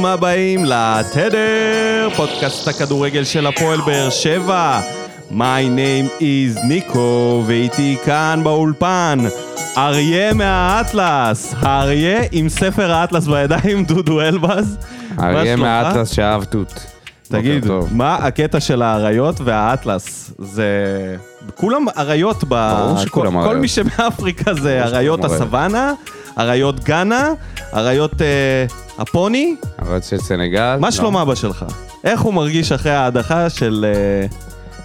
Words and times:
ברוכים 0.00 0.12
הבאים 0.14 0.64
לתדר, 0.64 2.08
פודקאסט 2.16 2.68
הכדורגל 2.68 3.24
של 3.24 3.46
הפועל 3.46 3.80
באר 3.80 4.10
שבע. 4.10 4.80
My 5.30 5.34
name 5.76 6.20
is 6.20 6.66
ניקו, 6.66 7.42
ואיתי 7.46 7.96
כאן 8.04 8.40
באולפן, 8.44 9.18
אריה 9.76 10.34
מהאטלס, 10.34 11.54
האריה 11.60 12.20
עם 12.32 12.48
ספר 12.48 12.92
האטלס 12.92 13.26
בידיים, 13.26 13.84
דודו 13.94 14.20
אלבז. 14.20 14.76
אריה? 15.18 15.56
מהאטלס 15.56 16.10
שאהב 16.10 16.44
תות. 16.44 16.86
תגיד. 17.28 17.66
מה 17.90 18.14
הקטע 18.14 18.60
של 18.60 18.82
האריות 18.82 19.40
והאטלס? 19.44 20.30
זה... 20.38 20.66
כולם 21.54 21.86
אריות 21.98 22.44
ב... 22.48 22.72
ברור 22.76 22.98
שכולם 22.98 23.32
כל- 23.32 23.38
כל 23.38 23.46
אריות. 23.46 23.60
מי 23.60 23.68
שמאפריקה 23.68 24.54
זה 24.54 24.84
אריות 24.84 25.24
הסוואנה, 25.24 25.92
אריות 26.38 26.84
גאנה, 26.84 27.28
אריות 27.74 28.22
אה, 28.22 28.26
הפוני. 28.98 29.54
אריות 29.82 30.04
של 30.04 30.18
סנגל. 30.18 30.76
מה 30.80 30.86
לא. 30.86 30.90
שלום 30.90 31.16
אבא 31.16 31.34
שלך? 31.34 31.64
איך 32.04 32.20
הוא 32.20 32.34
מרגיש 32.34 32.72
אחרי 32.72 32.92
ההדחה 32.92 33.50
של 33.50 33.86
אה, 33.88 34.26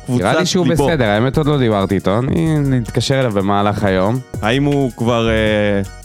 קבוצת 0.06 0.24
נראה 0.24 0.40
לי 0.40 0.46
שהוא 0.46 0.68
ליבו? 0.68 0.88
בסדר, 0.88 1.06
האמת 1.06 1.38
עוד 1.38 1.48
לא 1.48 1.58
דיברתי 1.58 1.96
איתו, 1.96 2.18
אני 2.20 2.58
נתקשר 2.60 3.20
אליו 3.20 3.32
במהלך 3.32 3.84
היום. 3.84 4.20
האם 4.42 4.64
הוא 4.64 4.92
כבר 4.98 5.30
אה, 5.30 5.34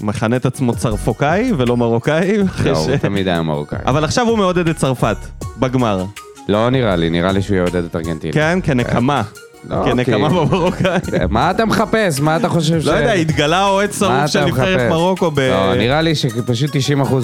מכנה 0.01 0.37
את 0.37 0.47
עצמו 0.47 0.75
צרפוקאי 0.75 1.53
ולא 1.59 1.77
מרוקאי? 1.77 2.37
לא, 2.39 2.75
ש- 2.75 2.89
הוא 2.89 2.97
תמיד 2.97 3.29
היה 3.29 3.43
מרוקאי. 3.43 3.79
אבל 3.87 4.05
עכשיו 4.05 4.29
הוא 4.29 4.39
מעודד 4.39 4.69
את 4.69 4.77
צרפת, 4.77 5.17
בגמר. 5.59 6.05
לא 6.49 6.71
נראה 6.71 6.97
לי, 6.97 7.11
נראה 7.11 7.33
לי 7.33 7.43
שהוא 7.43 7.57
יעודד 7.57 7.85
את 7.85 7.97
ארגנטינה. 7.97 8.33
כן, 8.33 8.59
כנקמה. 8.63 9.23
לא, 9.69 9.85
כנקמה 9.85 10.29
כי- 10.29 10.35
במרוקאי. 10.35 10.99
מה 11.31 11.51
אתה 11.51 11.65
מחפש? 11.65 12.21
מה 12.21 12.37
אתה 12.37 12.49
חושב 12.49 12.81
ש... 12.81 12.87
לא 12.87 12.93
יודע, 12.93 13.13
התגלה 13.13 13.65
אוהד 13.67 13.93
שרוף 13.93 14.27
של 14.27 14.45
נבחרת? 14.45 14.91
מרוקו 14.91 15.31
ב... 15.31 15.41
לא, 15.41 15.75
נראה 15.75 16.03
לי 16.03 16.15
שפשוט 16.15 16.71
90% 16.71 16.77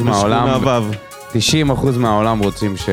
מהעולם, 0.02 0.48
בשכונה 0.54 0.80
ו'. 0.80 0.90
90% 1.94 1.98
מהעולם 1.98 2.38
רוצים 2.38 2.76
ש? 2.76 2.88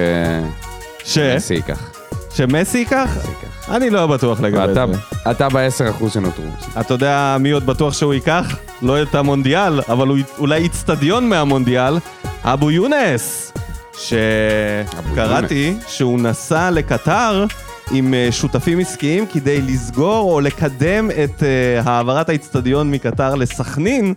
שמסי 1.04 1.54
ייקח. 1.54 1.90
שמסי 2.36 2.78
ייקח? 2.78 3.10
מסי. 3.18 3.30
אני 3.76 3.90
לא 3.90 4.08
בטוח 4.08 4.42
לגבי 4.42 4.74
זה. 4.74 4.84
אתה 5.32 5.50
ב-10% 5.50 6.10
שנותרו. 6.10 6.46
אתה 6.80 6.94
יודע 6.94 7.38
מי 7.40 7.52
עוד 7.52 7.66
בטוח 7.66 7.94
שהוא 7.94 8.14
ייקח? 8.14 8.56
לא 8.82 9.02
את 9.02 9.16
המונדיאל, 9.16 9.82
אבל 9.90 10.08
אולי 10.38 10.62
איצטדיון 10.64 11.30
מהמונדיאל, 11.30 11.98
אבו 12.44 12.72
יונס. 12.72 13.54
שקראתי 13.98 15.76
שהוא 15.88 16.20
נסע 16.20 16.70
לקטר 16.72 17.46
עם 17.92 18.14
אה, 18.14 18.28
שותפים 18.32 18.80
עסקיים 18.80 19.26
כדי 19.26 19.62
לסגור 19.62 20.34
או 20.34 20.42
לקדם 20.42 21.12
את 21.12 21.44
אה, 21.44 21.82
העברת 21.92 22.30
האיצטדיון 22.30 22.92
מקטר 22.92 23.36
לסכנין, 23.36 24.14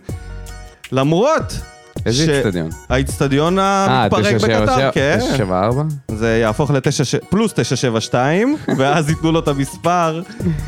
למרות 0.91 1.59
איזה 2.05 2.37
איצטדיון? 2.37 2.69
האיצטדיון 2.89 3.59
אה, 3.59 3.85
המתפרק 4.03 4.35
בקטר, 4.35 4.91
כן. 4.91 5.17
974? 5.19 5.83
זה 6.07 6.37
יהפוך 6.37 6.71
ל-9, 6.71 7.27
פלוס 7.29 7.53
972, 7.53 8.57
ואז 8.77 9.09
ייתנו 9.09 9.31
לו 9.31 9.39
את 9.39 9.47
המספר 9.47 10.21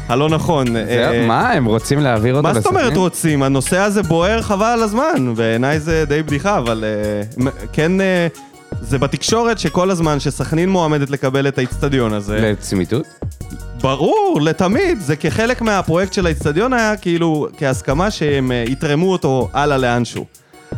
הלא 0.07 0.29
נכון. 0.29 0.67
מה, 1.27 1.51
הם 1.51 1.65
רוצים 1.65 1.99
להעביר 1.99 2.35
אותו 2.35 2.47
מה 2.47 2.53
זאת 2.53 2.65
אומרת 2.65 2.83
לסכנין? 2.83 2.99
רוצים? 2.99 3.43
הנושא 3.43 3.77
הזה 3.77 4.03
בוער 4.03 4.41
חבל 4.41 4.65
על 4.65 4.83
הזמן, 4.83 5.33
בעיניי 5.35 5.79
זה 5.79 6.05
די 6.07 6.23
בדיחה, 6.23 6.57
אבל 6.57 6.83
כן, 7.73 7.91
זה 8.81 8.97
בתקשורת 8.97 9.59
שכל 9.59 9.91
הזמן 9.91 10.19
שסכנין 10.19 10.69
מועמדת 10.69 11.09
לקבל 11.09 11.47
את 11.47 11.57
האיצטדיון 11.57 12.13
הזה, 12.13 12.39
לצמיתות? 12.39 13.05
ברור, 13.81 14.39
לתמיד, 14.41 14.99
זה 15.01 15.15
כחלק 15.15 15.61
מהפרויקט 15.61 16.13
של 16.13 16.25
האיצטדיון 16.25 16.73
היה 16.73 16.97
כאילו, 16.97 17.47
כהסכמה 17.57 18.11
שהם 18.11 18.51
אה, 18.51 18.63
יתרמו 18.67 19.11
אותו 19.11 19.49
הלאה 19.53 19.77
לאנשהו. 19.77 20.25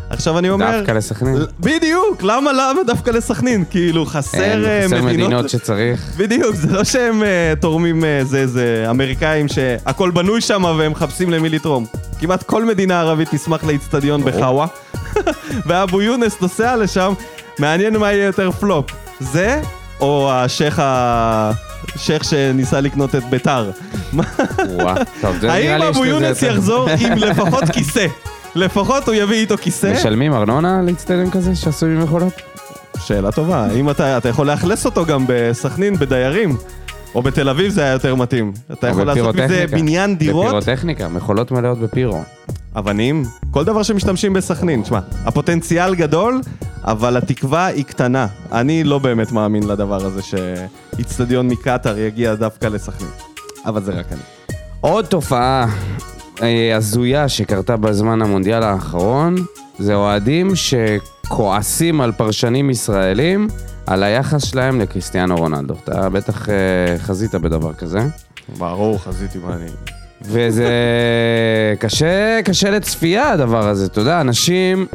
עכשיו 0.10 0.40
אני 0.40 0.50
אומר... 0.50 0.78
דווקא 0.78 0.92
לסכנין? 0.92 1.36
ל- 1.36 1.46
בדיוק, 1.60 2.24
למה 2.24 2.54
למה 2.54 2.84
דווקא 2.88 3.10
לסכנין? 3.10 3.64
כאילו, 3.70 4.06
חסר 4.06 4.66
אה, 4.66 4.82
חסר 4.86 5.02
מדינות... 5.02 5.28
מדינות 5.28 5.50
שצריך. 5.50 6.14
בדיוק, 6.18 6.56
זה 6.56 6.72
לא 6.72 6.84
שהם 6.84 7.22
uh, 7.22 7.60
תורמים, 7.60 8.04
uh, 8.04 8.26
זה, 8.26 8.48
זה 8.48 8.86
אמריקאים 8.90 9.48
שהכל 9.48 10.12
בנוי 10.12 10.42
שם 10.42 10.64
והם 10.78 10.92
מחפשים 10.92 11.30
למי 11.30 11.50
לתרום. 11.50 11.86
כמעט 12.20 12.44
כל 12.44 12.66
מדינה 12.66 13.00
ערבית 13.02 13.28
תשמח 13.32 13.64
לאיצטדיון. 13.64 14.24
בחאווה. 14.24 14.68
ואבו 15.68 16.02
יונס 16.02 16.42
נוסע 16.42 16.78
לשם, 16.78 17.14
מעניין 17.60 17.98
מה 17.98 18.12
יהיה 18.14 18.26
יותר 18.26 18.52
פלופ. 18.52 18.86
זה, 19.20 19.62
או 20.00 20.32
השייח 20.32 20.80
ה... 20.80 21.52
שייח 21.96 22.24
שניסה 22.24 22.82
לקנות 22.82 23.16
את 23.16 23.24
ביתר. 23.30 23.72
האם 25.44 25.82
אבו 25.82 26.06
יונס 26.06 26.42
יחזור 26.44 26.90
עם 27.02 27.18
לפחות 27.18 27.64
כיסא? 27.74 28.06
לפחות 28.56 29.08
הוא 29.08 29.16
יביא 29.16 29.40
איתו 29.40 29.58
כיסא? 29.58 29.94
משלמים 29.94 30.34
ארנונה 30.34 30.82
לאיצטדיון 30.82 31.32
כזה 31.32 31.56
שעשוי 31.56 31.90
ממכולות? 31.90 32.34
שאלה 33.00 33.32
טובה, 33.32 33.66
האם 33.66 33.90
אתה, 33.90 34.18
אתה 34.18 34.30
יכול 34.30 34.48
לאכלס 34.48 34.86
אותו 34.86 35.06
גם 35.06 35.26
בסכנין, 35.28 35.96
בדיירים? 35.96 36.58
או 37.16 37.22
בתל 37.22 37.50
אביב 37.50 37.72
זה 37.72 37.82
היה 37.82 37.92
יותר 37.92 38.16
מתאים. 38.16 38.52
אתה 38.72 38.88
יכול 38.88 39.04
לעשות 39.04 39.36
מזה. 39.36 39.66
בניין 39.72 40.16
דירות, 40.18 40.46
בפירוטכניקה, 40.46 41.08
מכולות 41.08 41.52
מלאות 41.52 41.80
בפירו. 41.80 42.22
אבנים, 42.76 43.24
כל 43.52 43.64
דבר 43.64 43.84
שמשתמשים 43.84 44.34
בסכנין. 44.34 44.82
תשמע, 44.82 45.00
הפוטנציאל 45.26 45.96
גדול, 45.96 46.42
אבל 46.84 47.18
התקווה 47.18 47.66
היא 47.66 47.86
קטנה. 47.86 48.28
אני 48.52 48.84
לא 48.84 49.00
באמת 49.00 49.32
מאמין 49.32 49.68
לדבר 49.68 50.06
הזה 50.06 50.22
שאיצטדיון 50.22 51.48
מקטאר 51.48 51.98
יגיע 51.98 52.36
דווקא 52.36 52.68
לסכנין. 52.68 53.12
אבל 53.66 53.84
זה 53.84 53.92
רק 53.92 54.06
אני. 54.12 54.22
עוד 54.82 55.06
תופעה 55.06 55.66
אה, 56.42 56.76
הזויה 56.76 57.30
שקרתה 57.30 57.78
בזמן 57.78 58.22
המונדיאל 58.22 58.64
האחרון, 58.64 59.36
זה 59.80 59.96
אוהדים 59.96 60.52
שכועסים 60.56 62.02
על 62.02 62.12
פרשנים 62.12 62.70
ישראלים 62.70 63.48
על 63.88 64.04
היחס 64.04 64.44
שלהם 64.44 64.80
לקריסטיאנו 64.80 65.36
רונלדו. 65.36 65.74
אתה 65.84 66.10
בטח 66.10 66.50
אה, 66.50 66.56
חזית 66.98 67.36
בדבר 67.36 67.74
כזה. 67.74 68.00
ברור, 68.58 69.00
חזיתי 69.00 69.38
מה 69.38 69.56
אני... 69.56 69.66
וזה 70.22 70.70
קשה, 71.80 72.40
קשה 72.46 72.70
לצפייה 72.70 73.32
הדבר 73.32 73.68
הזה, 73.68 73.86
אתה 73.86 74.02
יודע, 74.02 74.22
אנשים 74.22 74.86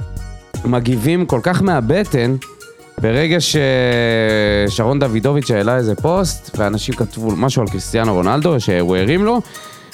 מגיבים 0.66 1.26
כל 1.26 1.40
כך 1.42 1.62
מהבטן, 1.62 2.36
ברגע 3.00 3.36
ששרון 4.68 4.98
דוידוביץ' 4.98 5.50
העלה 5.50 5.76
איזה 5.76 5.94
פוסט, 5.94 6.56
ואנשים 6.58 6.94
כתבו 6.94 7.30
משהו 7.36 7.62
על 7.62 7.68
קריסטיאנו 7.68 8.14
רונלדו, 8.14 8.60
שהוא 8.60 8.96
הרים 8.96 9.24
לו, 9.24 9.40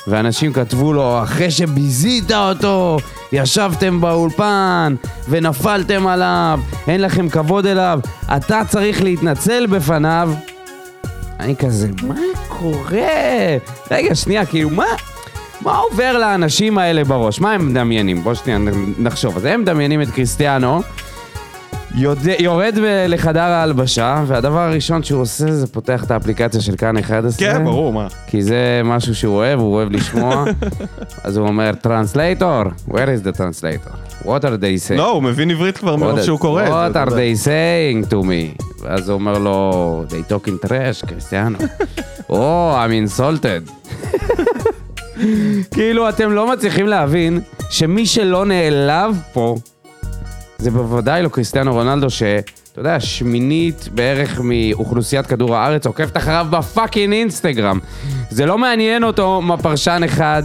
ואנשים 0.07 0.53
כתבו 0.53 0.93
לו, 0.93 1.23
אחרי 1.23 1.51
שביזית 1.51 2.33
אותו, 2.33 2.99
ישבתם 3.33 4.01
באולפן, 4.01 4.95
ונפלתם 5.29 6.07
עליו, 6.07 6.61
אין 6.89 7.01
לכם 7.01 7.29
כבוד 7.29 7.67
אליו, 7.67 8.01
אתה 8.37 8.63
צריך 8.69 9.03
להתנצל 9.03 9.67
בפניו. 9.67 10.33
אני 11.41 11.57
כזה, 11.57 11.89
מה 12.03 12.15
קורה? 12.49 13.57
רגע, 13.91 14.15
שנייה, 14.15 14.47
כאילו, 14.47 14.71
מה... 14.71 14.85
מה 15.63 15.79
עובר 15.79 16.19
לאנשים 16.19 16.79
האלה 16.79 17.05
בראש? 17.05 17.41
מה 17.41 17.53
הם 17.53 17.69
מדמיינים? 17.69 18.23
בוא 18.23 18.35
שנייה 18.35 18.59
נחשוב. 18.99 19.37
אז 19.37 19.45
הם 19.45 19.61
מדמיינים 19.61 20.03
את 20.03 20.11
קריסטיאנו, 20.11 20.81
יודע, 21.95 22.33
יורד 22.39 22.75
לחדר 23.09 23.41
ההלבשה, 23.41 24.25
והדבר 24.27 24.59
הראשון 24.59 25.03
שהוא 25.03 25.21
עושה 25.23 25.53
זה 25.53 25.67
פותח 25.67 26.05
את 26.05 26.11
האפליקציה 26.11 26.61
של 26.61 26.77
כאן 26.77 26.97
11. 26.99 27.53
כן, 27.53 27.65
ברור, 27.65 27.93
מה. 27.93 28.07
כי 28.27 28.43
זה 28.43 28.81
משהו 28.85 29.15
שהוא 29.15 29.35
אוהב, 29.37 29.61
הוא 29.61 29.75
אוהב 29.75 29.91
לשמוע. 29.93 30.45
אז 31.25 31.37
הוא 31.37 31.49
אומר, 31.49 31.73
translator, 31.81 32.63
where 32.89 32.93
is 32.93 33.27
the 33.27 33.37
translator? 33.39 33.93
What 34.25 34.41
are 34.45 34.57
they 34.61 34.89
saying? 34.89 34.97
לא, 34.97 35.11
הוא 35.11 35.23
מבין 35.23 35.51
עברית 35.51 35.79
כבר 35.79 35.97
מרוב 35.97 36.19
What- 36.19 36.23
שהוא 36.23 36.39
קורא. 36.39 36.65
What 36.67 36.95
are 36.95 37.11
they 37.11 37.45
saying 37.47 38.11
to 38.13 38.15
me? 38.25 38.65
ואז 38.81 39.09
הוא 39.09 39.15
אומר 39.15 39.39
לו, 39.39 40.05
they 40.09 40.33
talking 40.33 40.67
trash, 40.67 41.07
קריסטיאנו. 41.07 41.59
Oh, 42.31 42.35
I'm 42.81 42.93
insulted. 42.93 43.63
כאילו, 45.71 46.09
אתם 46.09 46.33
לא 46.33 46.53
מצליחים 46.53 46.87
להבין 46.87 47.41
שמי 47.71 48.07
שלא 48.07 48.45
נעלב 48.47 49.23
פה, 49.33 49.57
זה 50.59 50.71
בוודאי 50.71 51.23
לא 51.23 51.29
קריסטיאנו 51.29 51.73
רונלדו, 51.73 52.11
שאתה 52.11 52.41
יודע, 52.81 53.01
שמינית 53.01 53.89
בערך 53.95 54.41
מאוכלוסיית 54.45 55.27
כדור 55.27 55.57
הארץ 55.57 55.87
עוקבת 55.87 56.17
אחריו 56.17 56.47
ב 56.51 56.58
fucking 56.58 57.13
אינסטגרם. 57.15 57.79
זה 58.31 58.47
לא 58.47 58.59
מעניין 58.59 59.05
אותו 59.05 59.41
מה 59.41 59.57
פרשן 59.57 60.01
אחד 60.05 60.43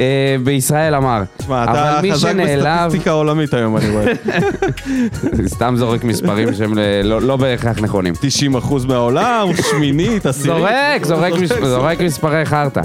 אה, 0.00 0.36
בישראל 0.44 0.94
אמר. 0.94 1.22
תשמע, 1.36 1.64
אתה 1.64 2.00
חזק 2.12 2.28
שנעלב- 2.30 2.78
בסטטיסטיקה 2.84 3.10
עולמית 3.10 3.54
היום, 3.54 3.76
אני 3.76 3.90
רואה. 3.90 4.04
סתם 5.54 5.74
זורק 5.78 6.04
מספרים 6.04 6.54
שהם 6.54 6.78
ל- 6.78 7.02
לא, 7.04 7.20
לא 7.22 7.36
בהכרח 7.36 7.78
נכונים. 7.78 8.14
90% 8.14 8.86
מהעולם, 8.88 9.48
שמינית, 9.70 10.26
עשירית. 10.26 10.58
זורק, 10.58 11.04
זורק, 11.04 11.32
מס- 11.42 11.52
זורק 11.74 12.00
מספרי 12.00 12.44
חרטא. 12.46 12.80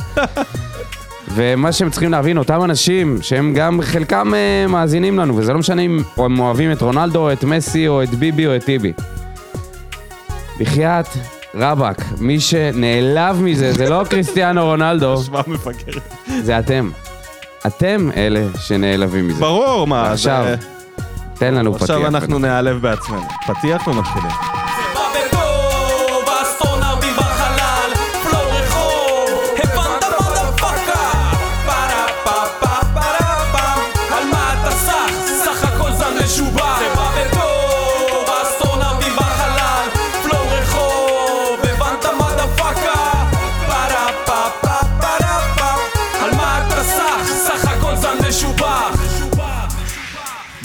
ומה 1.38 1.72
שהם 1.72 1.89
צריכים 1.89 2.12
להבין, 2.12 2.38
אותם 2.38 2.63
אנשים, 2.63 3.18
שהם 3.22 3.54
גם 3.54 3.81
חלקם 3.81 4.34
אה, 4.34 4.68
מאזינים 4.68 5.19
לנו, 5.19 5.38
וזה 5.38 5.54
לא 5.54 5.60
משנה 5.60 5.81
אם 5.81 6.00
הם 6.18 6.39
אוהבים 6.39 6.72
את 6.72 6.81
רונלדו, 6.81 7.19
או 7.19 7.34
את 7.34 7.44
מסי, 7.44 7.88
או 7.88 8.04
את 8.04 8.10
ביבי, 8.10 8.48
או 8.48 8.56
את 8.56 8.63
טיבי. 8.63 8.94
בחייאת 10.60 11.06
רבאק, 11.56 12.01
מי 12.19 12.39
שנעלב 12.39 13.42
מזה, 13.42 13.74
זה 13.74 13.89
לא 13.89 14.04
קריסטיאנו 14.10 14.66
רונלדו, 14.66 15.13
השוואה 15.19 15.42
מפגרת. 15.48 16.13
זה 16.44 16.60
אתם. 16.60 16.89
אתם 17.68 18.10
אלה 18.18 18.42
שנעלבים 18.60 19.28
מזה. 19.28 19.39
ברור, 19.39 19.88
מה, 19.88 20.12
עכשיו, 20.12 20.45
זה... 20.48 20.56
תן 21.34 21.54
לנו 21.54 21.74
פתיח. 21.74 21.81
עכשיו 21.81 22.07
אנחנו 22.07 22.39
נעלב 22.39 22.81
בעצמנו. 22.81 23.28
פתיח 23.48 23.88
ומתחילים. 23.88 24.66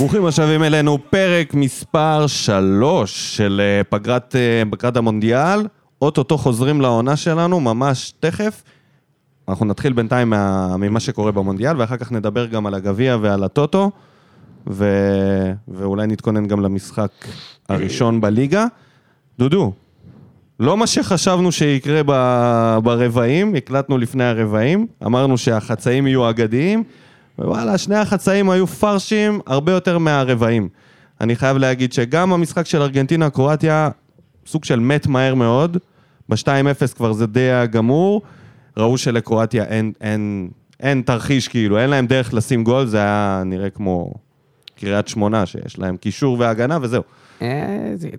ברוכים 0.02 0.26
השבים 0.26 0.62
אלינו, 0.62 0.99
פרק 1.10 1.54
מספר 1.54 2.26
3 2.26 3.37
של 3.37 3.60
אה, 3.64 3.84
פגרת, 3.84 4.37
אה, 4.37 4.62
פגרת 4.70 4.96
המונדיאל. 4.96 5.66
אוטוטו 6.02 6.38
חוזרים 6.38 6.81
לעונה 6.81 7.16
שלנו, 7.16 7.60
ממש 7.60 8.12
תכף. 8.20 8.62
אנחנו 9.49 9.66
נתחיל 9.66 9.93
בינתיים 9.93 10.31
מה, 10.31 10.76
ממה 10.76 11.00
שקורה 11.00 11.32
במונדיאל, 11.32 11.81
ואחר 11.81 11.96
כך 11.96 12.12
נדבר 12.12 12.46
גם 12.46 12.66
על 12.66 12.75
הגביע 12.75 13.16
ועל 13.20 13.44
הטוטו, 13.44 13.90
ו, 14.70 14.87
ואולי 15.69 16.06
נתכונן 16.06 16.46
גם 16.46 16.60
למשחק 16.60 17.12
הראשון 17.69 18.20
בליגה. 18.20 18.66
דודו, 19.38 19.72
לא 20.60 20.76
מה 20.76 20.87
שחשבנו 20.87 21.52
שיקרה 21.52 22.00
ב- 22.06 22.78
ברבעים, 22.82 23.54
הקלטנו 23.54 23.99
לפני 23.99 24.25
הרבעים, 24.25 24.87
אמרנו 25.06 25.38
שהחצאים 25.38 26.06
יהיו 26.06 26.31
אגדיים, 26.31 26.84
ווואלה, 27.38 27.79
שני 27.79 27.96
החצאים 27.96 28.50
היו 28.50 28.67
פרשים 28.67 29.40
הרבה 29.46 29.73
יותר 29.73 29.99
מהרבעים. 29.99 30.69
אני 31.20 31.37
חייב 31.37 31.56
להגיד 31.56 31.93
שגם 31.93 32.32
המשחק 32.32 32.67
של 32.67 32.82
ארגנטינה-קרואטיה, 32.82 33.88
סוג 34.46 34.64
של 34.64 34.81
מת 34.81 35.06
מהר 35.06 35.34
מאוד, 35.34 35.76
ב-2-0 36.29 36.46
כבר 36.96 37.12
זה 37.12 37.26
די 37.26 37.40
היה 37.40 37.67
גמור, 37.67 38.23
ראו 38.76 38.99
שלקרואטיה 38.99 39.64
אין, 39.64 39.93
אין, 40.00 40.49
אין 40.81 41.02
תרחיש 41.02 41.49
כאילו, 41.49 41.79
אין 41.79 41.90
להם 41.90 42.06
דרך 42.06 42.34
לשים 42.34 42.64
גול, 42.64 42.87
זה 42.87 42.99
היה 42.99 43.43
נראה 43.46 43.70
כמו 43.70 44.12
קריית 44.81 45.08
שמונה, 45.08 45.46
שיש 45.46 45.78
להם 45.78 45.96
קישור 45.96 46.37
והגנה 46.38 46.78
וזהו. 46.82 47.02
אה, 47.43 47.49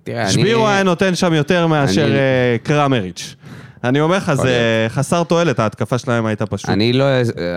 תראה, 0.03 0.23
אני... 0.23 0.31
שבירו 0.31 0.67
היה 0.67 0.83
נותן 0.83 1.15
שם 1.15 1.33
יותר 1.33 1.67
מאשר 1.67 2.05
אני- 2.05 2.13
אה, 2.15 2.55
קרמריץ'. 2.63 3.35
אני 3.83 4.01
אומר 4.01 4.17
לך, 4.17 4.33
זה 4.33 4.85
חסר 4.89 5.23
תועלת, 5.23 5.59
ההתקפה 5.59 5.97
שלהם 5.97 6.25
הייתה 6.25 6.45
פשוט. 6.45 6.69
אני 6.69 6.93
לא... 6.93 7.05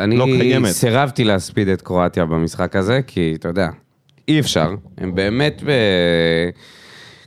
אני 0.04 0.16
לא 0.16 0.24
קיימת. 0.38 0.70
סירבתי 0.70 1.24
להספיד 1.24 1.68
את 1.68 1.82
קרואטיה 1.82 2.24
במשחק 2.24 2.76
הזה, 2.76 3.00
כי 3.06 3.34
אתה 3.38 3.48
יודע, 3.48 3.68
אי 4.28 4.40
אפשר. 4.40 4.70
הם 4.98 5.14
באמת 5.14 5.62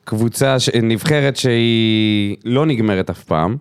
בקבוצה, 0.03 0.59
ש- 0.59 0.69
נבחרת 0.69 1.35
שהיא 1.35 2.35
לא 2.45 2.65
נגמרת 2.65 3.09
אף 3.09 3.23
פעם, 3.23 3.57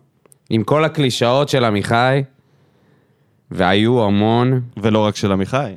עם 0.51 0.63
כל 0.63 0.85
הקלישאות 0.85 1.49
של 1.49 1.65
עמיחי, 1.65 2.23
והיו 3.51 4.05
המון, 4.05 4.61
ולא 4.77 4.99
רק 4.99 5.17
של 5.17 5.33
עמיחי. 5.33 5.73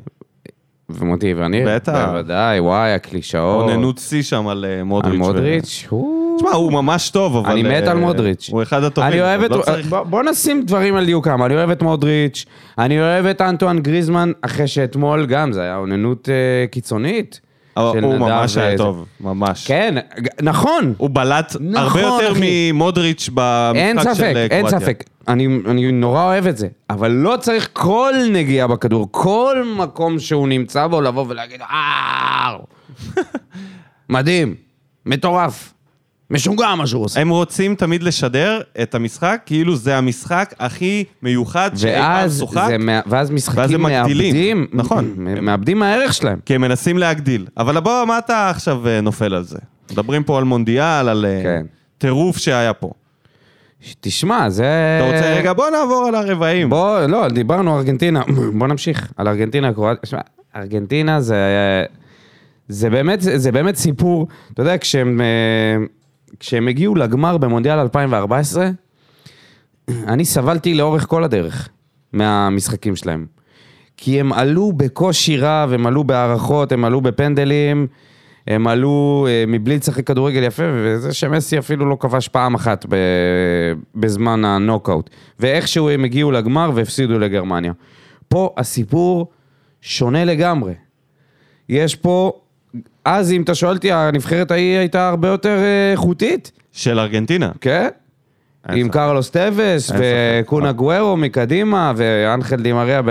ומוטי 0.89 1.33
וניר, 1.33 1.69
בטח. 1.75 2.05
בוודאי, 2.09 2.59
וואי, 2.59 2.93
הקלישאות. 2.93 3.69
אוננות 3.69 3.97
שיא 3.97 4.21
שם 4.21 4.47
על 4.47 4.65
אה, 4.65 4.83
מודריץ'. 4.83 5.11
על 5.13 5.17
מודריץ', 5.17 5.85
הוא... 5.89 6.20
תשמע, 6.41 6.51
הוא 6.55 6.73
ממש 6.73 7.09
טוב, 7.09 7.37
אבל... 7.37 7.51
אני 7.51 7.63
מת 7.63 7.83
אה, 7.83 7.91
על 7.91 7.97
מודריץ'. 7.97 8.49
הוא 8.51 8.63
אחד 8.63 8.83
הטובים. 8.83 9.11
אני 9.11 9.21
אוהב 9.21 9.41
את... 9.41 9.51
לא 9.51 9.61
צריך- 9.61 9.87
בוא- 10.09 10.23
נשים 10.23 10.63
דברים 10.65 10.95
על 10.95 11.05
דיוקם. 11.05 11.43
אני 11.43 11.55
אוהב 11.55 11.69
את 11.69 11.81
מודריץ', 11.81 12.45
אני 12.77 12.99
אוהב 12.99 13.25
את 13.25 13.41
אנטואן 13.41 13.79
גריזמן, 13.79 14.31
אחרי 14.41 14.67
שאתמול 14.67 15.25
גם, 15.25 15.51
זה 15.51 15.61
היה 15.61 15.77
אוננות 15.77 16.29
אה, 16.29 16.67
קיצונית. 16.67 17.41
אבל 17.77 17.91
של 17.99 18.03
הוא 18.03 18.17
ממש 18.17 18.57
היה. 18.57 18.77
טוב, 18.77 19.05
ממש. 19.21 19.67
כן, 19.67 19.95
נכון. 20.41 20.93
הוא 20.97 21.09
בלט 21.13 21.55
נכון, 21.59 22.01
הרבה 22.03 22.23
יותר. 22.23 22.33
ממודריץ' 22.41 23.29
אין 23.75 23.95
במשחק 23.95 24.09
של 24.09 24.15
ספק, 24.15 24.33
אה, 24.35 24.41
אין 24.41 24.59
קרואטיה. 24.67 24.79
ספק. 24.79 25.03
אני, 25.27 25.47
נורא 25.91 26.23
אוהב 26.23 26.47
את 26.47 26.57
זה, 26.57 26.67
אבל 26.89 27.11
לא 27.11 27.37
צריך 27.39 27.69
כל 27.73 28.13
נגיעה 28.31 28.67
בכדור, 28.67 29.07
כל 29.11 29.63
מקום 29.77 30.19
שהוא 30.19 30.47
נמצא 30.47 30.87
בו, 30.87 31.01
לבוא 31.01 31.25
ולהגיד, 31.27 31.61
אה... 31.61 32.55
מדהים, 34.09 34.55
מטורף, 35.05 35.73
משוגע 36.31 36.75
מה 36.75 36.87
שהוא 36.87 37.03
עושה. 37.05 37.21
הם 37.21 37.29
רוצים 37.29 37.75
תמיד 37.75 38.03
לשדר 38.03 38.61
את 38.81 38.95
המשחק, 38.95 39.41
כאילו 39.45 39.75
זה 39.75 39.97
המשחק 39.97 40.53
הכי 40.59 41.03
מיוחד 41.23 41.71
שאי 41.75 41.91
פעם 41.95 42.01
ואז, 42.23 42.39
שוחק. 42.39 42.65
זה, 42.67 42.77
מה- 42.77 42.91
ואז 42.91 43.03
ואז 43.07 43.31
משחקים 43.31 43.85
הם 43.85 44.03
מגדילים. 44.03 44.57
מאבדים, 44.57 44.67
נכון. 44.73 45.13
מ- 45.17 45.45
מאבדים 45.45 45.79
מהערך 45.79 46.13
שלהם. 46.13 46.39
כי 46.45 46.55
הם 46.55 46.61
מנסים 46.61 46.97
להגדיל. 46.97 47.45
אבל 47.57 47.79
בוא, 47.79 48.05
מה 48.05 48.17
אתה 48.17 48.49
עכשיו 48.49 48.87
אה, 48.87 49.01
נופל 49.01 49.33
על 49.33 49.43
זה? 49.43 49.57
מדברים 49.91 50.23
פה 50.23 50.37
על 50.37 50.43
מונדיאל, 50.43 51.09
על 51.09 51.25
אה, 51.25 51.39
כן. 51.43 51.65
טירוף 51.97 52.37
שהיה 52.37 52.73
פה. 52.73 52.91
תשמע, 54.01 54.49
זה... 54.49 54.65
אתה 54.99 55.15
רוצה 55.15 55.33
רגע, 55.39 55.53
בוא 55.53 55.69
נעבור 55.69 56.05
על 56.07 56.15
הרבעים. 56.15 56.69
בוא, 56.69 56.99
לא, 56.99 57.27
דיברנו 57.27 57.77
ארגנטינה, 57.77 58.21
בוא 58.59 58.67
נמשיך 58.67 59.11
על 59.17 59.27
ארגנטינה, 59.27 59.73
קרואטיה. 59.73 60.09
שמע, 60.09 60.19
ארגנטינה 60.55 61.21
זה... 61.21 61.35
זה 62.67 62.89
באמת, 62.89 63.21
זה 63.21 63.51
באמת 63.51 63.75
סיפור, 63.75 64.27
אתה 64.53 64.61
יודע, 64.61 64.77
כשהם, 64.77 65.21
אה, 65.21 65.85
כשהם 66.39 66.67
הגיעו 66.67 66.95
לגמר 66.95 67.37
במונדיאל 67.37 67.79
2014, 67.79 68.69
אני 69.89 70.25
סבלתי 70.25 70.73
לאורך 70.73 71.07
כל 71.07 71.23
הדרך 71.23 71.69
מהמשחקים 72.13 72.95
שלהם. 72.95 73.25
כי 73.97 74.19
הם 74.19 74.33
עלו 74.33 74.71
בקושי 74.71 75.37
רב, 75.37 75.73
הם 75.73 75.87
עלו 75.87 76.03
בהערכות, 76.03 76.71
הם 76.71 76.85
עלו 76.85 77.01
בפנדלים, 77.01 77.87
הם 78.47 78.67
עלו 78.67 79.27
אה, 79.29 79.43
מבלי 79.47 79.77
לשחק 79.77 80.07
כדורגל 80.07 80.43
יפה, 80.43 80.63
וזה 80.75 81.13
שמסי 81.13 81.59
אפילו 81.59 81.89
לא 81.89 81.97
כבש 81.99 82.27
פעם 82.27 82.55
אחת 82.55 82.85
בזמן 83.95 84.45
הנוקאוט. 84.45 85.09
ואיכשהו 85.39 85.89
הם 85.89 86.03
הגיעו 86.03 86.31
לגמר 86.31 86.71
והפסידו 86.75 87.19
לגרמניה. 87.19 87.73
פה 88.27 88.53
הסיפור 88.57 89.31
שונה 89.81 90.25
לגמרי. 90.25 90.73
יש 91.69 91.95
פה, 91.95 92.40
אז 93.05 93.31
אם 93.31 93.41
אתה 93.41 93.55
שואל 93.55 93.75
אותי, 93.75 93.91
הנבחרת 93.91 94.51
ההיא 94.51 94.77
הייתה 94.77 95.09
הרבה 95.09 95.27
יותר 95.27 95.57
אה, 95.57 95.91
איכותית, 95.91 96.51
של 96.71 96.99
ארגנטינה. 96.99 97.51
כן? 97.61 97.87
עם. 98.71 98.89
קרלוס 98.89 99.29
טווס. 99.29 99.91
וקונה 99.97 100.71
גוורו 100.71 101.17
מקדימה 101.17 101.93
ואנחל 101.95 102.55
דימריה 102.55 103.01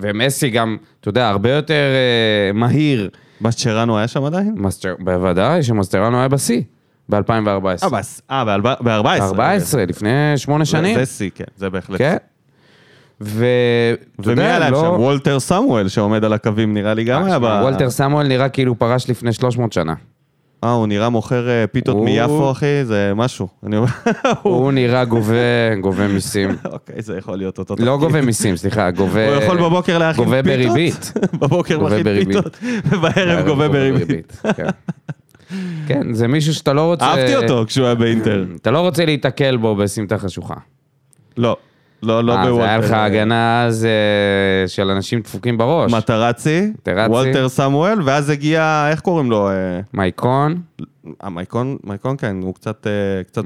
ומסי 0.00 0.50
גם, 0.50 0.76
אתה 1.00 1.08
יודע, 1.08 1.28
הרבה 1.28 1.50
יותר 1.50 1.74
אה, 1.74 2.52
מהיר. 2.52 3.10
בסצ'רנו 3.40 3.98
היה 3.98 4.08
שם 4.08 4.24
עדיין? 4.24 4.54
בוודאי 4.98 5.62
שמסטרנו 5.62 6.18
היה 6.18 6.28
בשיא 6.28 6.62
ב-2014. 7.08 7.82
אה, 7.82 7.88
בס- 7.90 8.20
אה, 8.30 8.44
ב-14. 8.80 9.22
14, 9.22 9.84
לפני 9.86 10.10
שמונה 10.36 10.64
שנים. 10.64 10.98
זה 10.98 11.06
שיא, 11.06 11.30
כן, 11.34 11.44
זה 11.56 11.70
בהחלט. 11.70 11.98
כן. 11.98 12.16
ו... 13.20 13.46
ומי 14.18 14.42
להם 14.42 14.72
לא- 14.72 14.80
שם? 14.80 15.00
וולטר 15.00 15.40
סמואל 15.40 15.88
שעומד 15.88 16.24
על 16.24 16.32
הקווים, 16.32 16.74
נראה 16.74 16.94
לי 16.94 17.04
גם 17.04 17.24
היה 17.24 17.38
ב... 17.38 17.42
וולטר 17.42 17.90
סמואל 17.90 18.26
נראה 18.28 18.48
כאילו 18.48 18.78
פרש 18.78 19.10
לפני 19.10 19.32
300 19.32 19.72
שנה. 19.72 19.94
אה, 20.64 20.72
הוא 20.72 20.86
נראה 20.86 21.08
מוכר 21.08 21.48
אה, 21.48 21.66
פיתות 21.66 21.94
הוא- 21.94 22.04
מיפו, 22.04 22.50
אחי, 22.50 22.84
זה 22.84 23.12
משהו. 23.16 23.48
אני. 23.66 23.76
הוא 24.42 24.72
נראה 24.72 25.04
גובה, 25.04 25.34
גובה 25.80 26.08
מיסים. 26.08 26.50
אוקיי, 26.72 27.02
זה 27.02 27.16
יכול 27.18 27.36
להיות 27.38 27.58
אותו 27.58 27.74
לא 27.78 27.98
גובה 27.98 28.20
מיסים, 28.20 28.56
סליחה, 28.56 28.90
גובה... 28.90 29.28
הוא 29.34 29.42
יכול 29.42 29.56
בבוקר 29.56 29.98
להכין 29.98 30.24
פיתות. 30.24 30.26
גובה 30.30 30.42
בריבית. 30.42 31.12
בבוקר 31.34 31.78
מכין. 31.78 32.24
פיתות, 32.24 32.58
ובערב 32.84 33.46
גובה 33.46 33.68
בריבית. 33.68 34.40
כן. 34.56 34.66
כן, 35.86 36.14
זה 36.14 36.28
מישהו 36.28 36.54
שאתה 36.54 36.72
לא 36.72 36.80
רוצה... 36.80 37.04
אהבתי 37.04 37.36
אותו 37.36 37.64
כשהוא 37.66 37.86
היה 37.86 37.94
באינטר. 37.94 38.44
אתה 38.56 38.70
לא 38.70 38.78
רוצה 38.80 39.04
להיתקל 39.04 39.56
בו 39.56 39.76
בסמטה 39.76 40.18
חשוכה. 40.18 40.54
לא, 41.36 41.56
לא, 42.04 42.24
לא 42.24 42.32
אה, 42.32 42.46
בוולטר. 42.46 42.68
היה 42.68 42.78
לך 42.78 42.90
הגנה 42.90 43.64
אז 43.64 43.86
של 44.66 44.90
אנשים 44.90 45.20
דפוקים 45.20 45.58
בראש. 45.58 45.92
מטרצי. 45.92 46.72
וולטר 47.08 47.48
סמואל, 47.48 47.98
ואז 48.04 48.30
הגיע, 48.30 48.88
איך 48.90 49.00
קוראים 49.00 49.30
לו? 49.30 49.48
אה, 49.48 49.80
מייקון, 49.94 50.60
אה, 51.24 51.30
מייקון, 51.30 51.76
מייקון 51.84 52.16
כן, 52.16 52.36
הוא 52.42 52.54
קצת. 52.54 52.86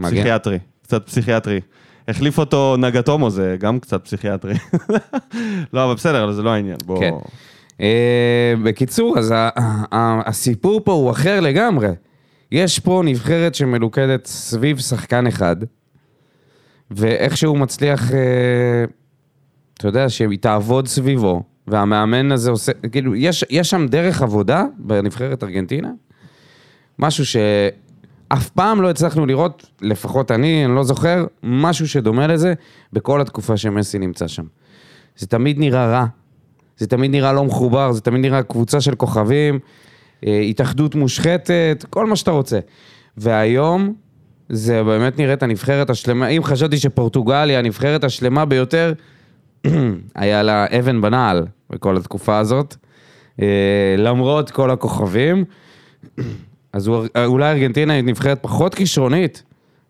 פסיכיאטרי. 0.03 0.59
קצת 0.83 1.07
פסיכיאטרי. 1.07 1.61
החליף 2.09 2.39
אותו 2.39 2.77
נגאטומו, 2.79 3.31
זה 3.31 3.57
גם 3.61 3.81
קצת 3.81 4.05
פסיכיאטרי. 4.05 4.55
לא, 5.73 5.85
אבל 5.85 5.95
בסדר, 5.95 6.25
אבל 6.25 6.33
זה 6.33 6.43
לא 6.43 6.51
העניין. 6.51 6.77
בוא... 6.85 7.01
כן. 7.01 7.15
בקיצור, 8.63 9.19
אז 9.19 9.35
הסיפור 9.93 10.81
פה 10.85 10.93
הוא 10.93 11.11
אחר 11.11 11.41
לגמרי. 11.41 11.89
יש 12.53 12.79
פה 12.79 13.03
נבחרת 13.05 13.55
שמלוכדת 13.55 14.27
סביב 14.27 14.79
שחקן 14.79 15.27
אחד, 15.27 15.57
ואיכשהו 16.91 17.51
הוא 17.51 17.59
מצליח, 17.59 18.13
אה, 18.13 18.85
אתה 19.75 19.89
יודע, 19.89 20.09
שהיא 20.09 20.39
תעבוד 20.41 20.89
סביבו, 20.89 21.43
והמאמן 21.67 22.33
הזה 22.33 22.51
עושה, 22.51 22.73
כאילו, 22.93 23.15
יש, 23.15 23.45
יש 23.51 23.71
שם 23.71 23.87
דרך 23.87 24.23
עבודה 24.23 24.65
בנבחרת 24.79 25.45
ארגנטינה, 25.45 25.91
משהו 26.99 27.27
שאף 27.27 28.51
פעם 28.51 28.83
לא 28.83 28.91
הצלחנו 28.91 29.27
לראות, 29.27 29.71
לפחות 29.81 30.31
אני, 30.31 30.65
אני 30.65 30.75
לא 30.75 30.83
זוכר, 30.83 31.27
משהו 31.43 31.89
שדומה 31.89 32.27
לזה 32.27 32.55
בכל 32.93 33.21
התקופה 33.21 33.57
שמסי 33.57 33.99
נמצא 33.99 34.29
שם. 34.29 34.45
זה 35.17 35.27
תמיד 35.27 35.59
נראה 35.59 35.87
רע, 35.87 36.07
זה 36.77 36.87
תמיד 36.87 37.11
נראה 37.11 37.33
לא 37.33 37.45
מחובר, 37.45 37.93
זה 37.93 38.01
תמיד 38.01 38.21
נראה 38.21 38.43
קבוצה 38.43 38.81
של 38.81 38.95
כוכבים. 38.95 39.59
אה, 40.27 40.41
התאחדות 40.41 40.95
מושחתת, 40.95 41.85
כל 41.91 42.07
מה 42.07 42.17
שאתה 42.17 42.31
רוצה. 42.31 42.59
והיום 43.17 43.95
זה 44.49 44.85
באמת 44.85 45.19
נראית 45.19 45.43
הנבחרת 45.43 45.91
השלמה, 45.91 46.29
אם 46.29 46.45
חשבתי 46.45 46.79
שפורטוגל 46.79 47.49
היא 47.51 47.59
הנבחרת 47.59 48.05
השלמה 48.05 48.45
ביותר, 48.45 48.93
היה 50.15 50.43
לה 50.43 50.67
אבן 50.79 51.01
בנעל 51.01 51.47
בכל 51.71 51.97
התקופה 51.97 52.39
הזאת, 52.39 52.77
אה, 53.43 53.95
למרות 53.99 54.51
כל 54.51 54.71
הכוכבים. 54.71 55.45
אז 56.73 56.91
אולי 57.27 57.51
ארגנטינה 57.51 57.93
היא 57.93 58.05
נבחרת 58.05 58.39
פחות 58.43 58.75
כישרונית 58.75 59.43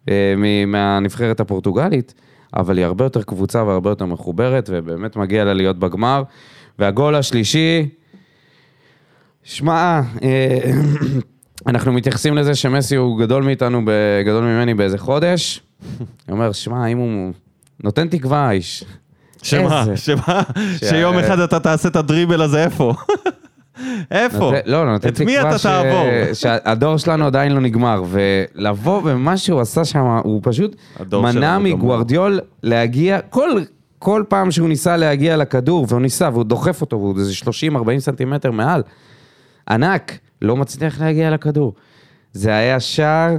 אה, 0.09 0.35
מהנבחרת 0.67 1.41
הפורטוגלית, 1.41 2.15
אבל 2.57 2.79
היא 2.79 2.85
הרבה 2.85 3.05
יותר 3.05 3.23
קבוצה 3.23 3.65
והרבה 3.65 3.91
יותר 3.91 4.07
מחוברת, 4.07 4.71
ובאמת 4.73 5.17
מגיע 5.17 5.45
לה 5.45 5.55
להיות 5.55 5.79
בגמר. 5.79 6.23
והגול 6.79 7.15
השלישי, 7.15 7.89
שמע, 9.43 10.01
אה, 10.23 10.59
אנחנו 11.69 11.93
מתייחסים 11.93 12.35
לזה 12.37 12.55
שמסי 12.55 12.97
הוא 12.97 13.19
גדול 13.21 13.43
מאיתנו, 13.43 13.83
גדול 14.27 14.45
ממני 14.45 14.75
באיזה 14.75 14.99
חודש. 14.99 15.63
אני 15.91 16.03
אומר, 16.29 16.53
שמע, 16.53 16.87
אם 16.87 16.99
הוא 16.99 17.33
נותן 17.85 18.09
תקווה, 18.09 18.39
האיש. 18.49 18.85
שמה? 19.43 19.85
שמה? 19.97 20.43
שיום 20.77 21.19
אחד 21.19 21.39
אתה 21.41 21.61
תעשה 21.61 21.89
את 21.89 21.97
הדריבל 21.97 22.43
הזה 22.43 22.65
איפה? 22.65 22.95
איפה? 24.11 24.39
נותן- 24.39 24.71
לא, 24.71 24.93
נותן 24.93 25.09
את 25.09 25.15
תקווה 25.15 25.27
מי 25.43 25.49
אתה 25.49 25.59
ש- 25.59 25.63
תעבור? 25.63 26.07
שהדור 26.35 26.97
שלנו 26.97 27.27
עדיין 27.27 27.53
לא 27.53 27.61
נגמר, 27.61 28.03
ולבוא 28.09 29.01
ומה 29.05 29.37
שהוא 29.37 29.61
עשה 29.61 29.85
שם, 29.85 30.19
הוא 30.25 30.41
פשוט 30.45 30.77
מנע. 31.23 31.59
מגוורדיול 31.59 32.41
להגיע, 32.63 33.21
כל, 33.31 33.51
כל 33.99 34.25
פעם 34.29 34.51
שהוא 34.51 34.69
ניסה 34.69 34.97
להגיע 34.97 35.37
לכדור, 35.37 35.87
והוא 35.89 36.01
ניסה, 36.01 36.29
והוא 36.33 36.45
דוחף 36.45 36.81
אותו, 36.81 36.97
והוא 36.97 37.19
איזה 37.19 37.33
30-40 37.75 37.99
סנטימטר 37.99 38.51
מעל, 38.51 38.83
ענק, 39.71 40.19
לא 40.43 40.57
מצליח 40.57 41.01
להגיע 41.01 41.31
לכדור. 41.31 41.75
זה 42.33 42.55
היה 42.55 42.81
שער 42.81 43.37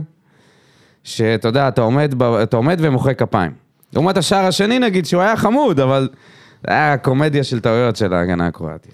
שאתה 1.03 1.47
יודע, 1.47 1.67
אתה 1.67 1.81
עומד, 1.81 2.13
ב- 2.17 2.23
אתה 2.23 2.57
עומד 2.57 2.77
ומוחא 2.81 3.13
כפיים. 3.13 3.51
לעומת 3.93 4.17
השער 4.17 4.45
השני 4.45 4.79
נגיד, 4.79 5.05
שהוא 5.05 5.21
היה 5.21 5.37
חמוד, 5.37 5.79
אבל 5.79 6.09
זה 6.67 6.73
היה 6.73 6.97
קומדיה 6.97 7.43
של 7.43 7.59
טעויות 7.59 7.95
של 7.95 8.13
ההגנה 8.13 8.47
הקרואטית. 8.47 8.93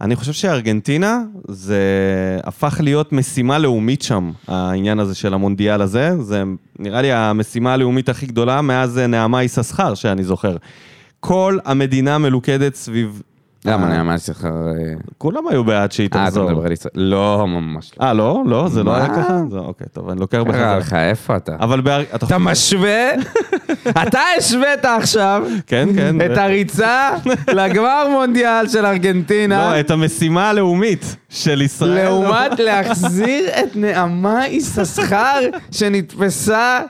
אני 0.00 0.16
חושב 0.16 0.32
שארגנטינה 0.32 1.20
זה 1.48 1.80
הפך 2.44 2.80
להיות 2.80 3.12
משימה 3.12 3.58
לאומית 3.58 4.02
שם, 4.02 4.30
העניין 4.48 4.98
הזה 4.98 5.14
של 5.14 5.34
המונדיאל 5.34 5.82
הזה. 5.82 6.22
זה 6.22 6.42
נראה 6.78 7.02
לי 7.02 7.12
המשימה 7.12 7.72
הלאומית 7.72 8.08
הכי 8.08 8.26
גדולה 8.26 8.62
מאז 8.62 8.98
אה, 8.98 9.06
נעמה 9.06 9.42
יששכר, 9.42 9.94
שאני 9.94 10.24
זוכר. 10.24 10.56
כל 11.20 11.58
המדינה 11.64 12.18
מלוכדת 12.18 12.74
סביב... 12.74 13.22
למה 13.64 13.86
אה, 13.86 13.88
נעמה 13.90 14.18
שכר... 14.18 14.48
אה, 14.48 14.72
כולם 15.18 15.48
היו 15.48 15.64
בעד 15.64 15.92
שהיא 15.92 16.08
אה, 16.14 16.22
אתה 16.22 16.30
תחזור. 16.30 16.50
מדבר 16.50 16.66
על 16.66 16.72
ישראל. 16.72 16.92
לא, 16.96 17.46
ממש 17.46 17.90
לא. 18.00 18.06
אה, 18.06 18.12
לא? 18.12 18.42
לא? 18.46 18.68
זה 18.68 18.82
לא? 18.82 18.94
היה 18.96 19.08
ככה? 19.08 19.38
זה- 19.50 19.58
אוקיי, 19.58 19.86
טוב, 19.92 20.08
אני 20.10 20.20
לוקח 20.20 20.38
קרה 20.38 20.44
בחזרה. 20.44 20.78
לך, 20.78 20.92
איפה 20.94 21.36
אתה? 21.36 21.56
אבל 21.60 21.80
באר... 21.80 22.02
אתה 22.14 22.38
משווה? 22.38 23.10
אתה 24.02 24.20
השווית 24.38 24.84
עכשיו 24.84 25.42
כן, 25.66 25.88
כן. 25.96 26.32
את 26.32 26.38
הריצה 26.38 27.10
לגמר 27.48 28.06
מונדיאל 28.10 28.68
של 28.68 28.86
ארגנטינה, 28.86 29.70
לא, 29.72 29.80
את 29.80 29.90
המשימה 29.90 30.50
הלאומית 30.50 31.16
של 31.28 31.62
ישראל. 31.62 32.04
לעומת 32.04 32.58
להחזיר 32.66 33.48
את 33.48 33.76
נעמה 33.76 34.48
יששכר 34.48 35.40
שנתפסה 35.70 36.80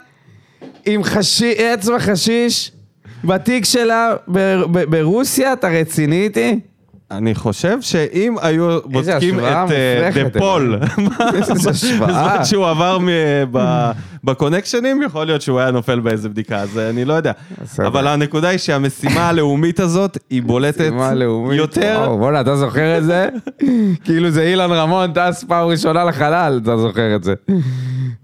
עם 0.86 1.00
אצבע 1.74 1.98
חשיש 1.98 2.72
בתיק 3.24 3.64
שלה 3.64 4.14
ב- 4.32 4.62
ברוסיה, 4.90 5.52
אתה 5.52 5.68
רציני 5.68 6.22
איתי? 6.24 6.60
אני 7.10 7.34
חושב 7.34 7.76
שאם 7.80 8.36
היו 8.42 8.78
בודקים 8.84 9.38
את 9.40 9.44
אה, 9.44 10.10
דה 10.14 10.38
פול, 10.40 10.78
איזה 11.34 11.52
השוואה. 11.70 12.08
בזמן 12.08 12.44
שהוא 12.44 12.68
עבר 12.68 12.98
בקונקשנים, 14.24 15.02
יכול 15.02 15.26
להיות 15.26 15.42
שהוא 15.42 15.60
היה 15.60 15.70
נופל 15.70 16.00
באיזה 16.00 16.28
בדיקה, 16.28 16.56
אז 16.56 16.78
אה, 16.78 16.90
אני 16.90 17.04
לא 17.04 17.14
יודע. 17.14 17.32
אבל 17.78 18.06
הנקודה 18.06 18.48
היא 18.48 18.58
שהמשימה 18.58 19.28
הלאומית 19.28 19.80
הזאת, 19.80 20.18
היא 20.30 20.42
בולטת. 20.42 20.92
יותר... 21.52 22.14
בואנה, 22.18 22.40
אתה 22.40 22.56
זוכר 22.56 22.98
את 22.98 23.04
זה? 23.04 23.28
כאילו 24.04 24.30
זה 24.30 24.42
אילן 24.42 24.72
רמון 24.72 25.12
טס 25.12 25.44
פעם 25.48 25.66
ראשונה 25.66 26.04
לחלל, 26.04 26.60
אתה 26.62 26.76
זוכר 26.76 27.16
את 27.16 27.24
זה. 27.24 27.34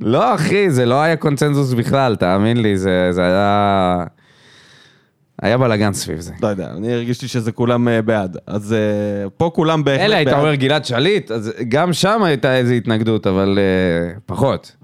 לא, 0.01 0.35
אחי, 0.35 0.71
זה 0.71 0.87
לא 0.87 1.03
היה 1.03 1.17
קונצנזוס 1.17 1.73
בכלל, 1.73 2.17
תאמין 2.17 2.63
לי, 2.63 2.79
זה 2.79 3.11
היה... 3.23 4.05
היה 5.43 5.59
בלאגן 5.59 5.93
סביב 5.93 6.21
זה. 6.21 6.33
לא 6.43 6.49
יודע, 6.49 6.71
אני 6.77 6.93
הרגישתי 6.93 7.29
שזה 7.29 7.53
כולם 7.53 7.89
אה, 7.89 8.03
בעד. 8.03 8.37
אז 8.47 8.73
אה, 8.73 8.79
פה 9.37 9.51
כולם 9.55 9.85
בהחלט 9.85 10.01
בעד. 10.01 10.09
אלא 10.11 10.17
היית 10.17 10.33
אומר 10.33 10.55
גלעד 10.55 10.85
שליט, 10.85 11.31
אז 11.31 11.53
גם 11.69 11.93
שם 11.93 12.23
הייתה 12.23 12.57
איזו 12.57 12.73
התנגדות, 12.73 13.27
אבל 13.27 13.59
אה, 13.59 14.19
פחות. 14.27 14.77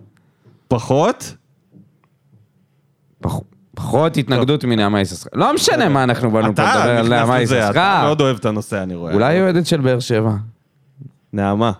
פחות? 0.69 1.37
פח- 3.21 3.41
פחות 3.75 4.17
התנגדות 4.17 4.65
מנעמה 4.65 5.01
יששכר. 5.01 5.31
לא 5.35 5.55
משנה 5.55 5.89
מה 5.89 6.05
אנחנו 6.05 6.31
באנו 6.31 6.55
פה 6.57 6.63
לדבר 6.63 6.91
על 6.91 7.09
נעמה 7.09 7.41
לזה, 7.41 7.59
אתה 7.59 7.65
יששכר. 7.69 8.03
מאוד 8.05 8.21
אוהב 8.21 8.37
את 8.37 8.45
הנושא, 8.45 8.83
אני 8.83 8.95
רואה. 8.95 9.15
אולי 9.15 9.41
אוהדת 9.41 9.67
של 9.67 9.81
באר 9.81 10.01
שבע. 10.01 10.33
נעמה. 11.33 11.73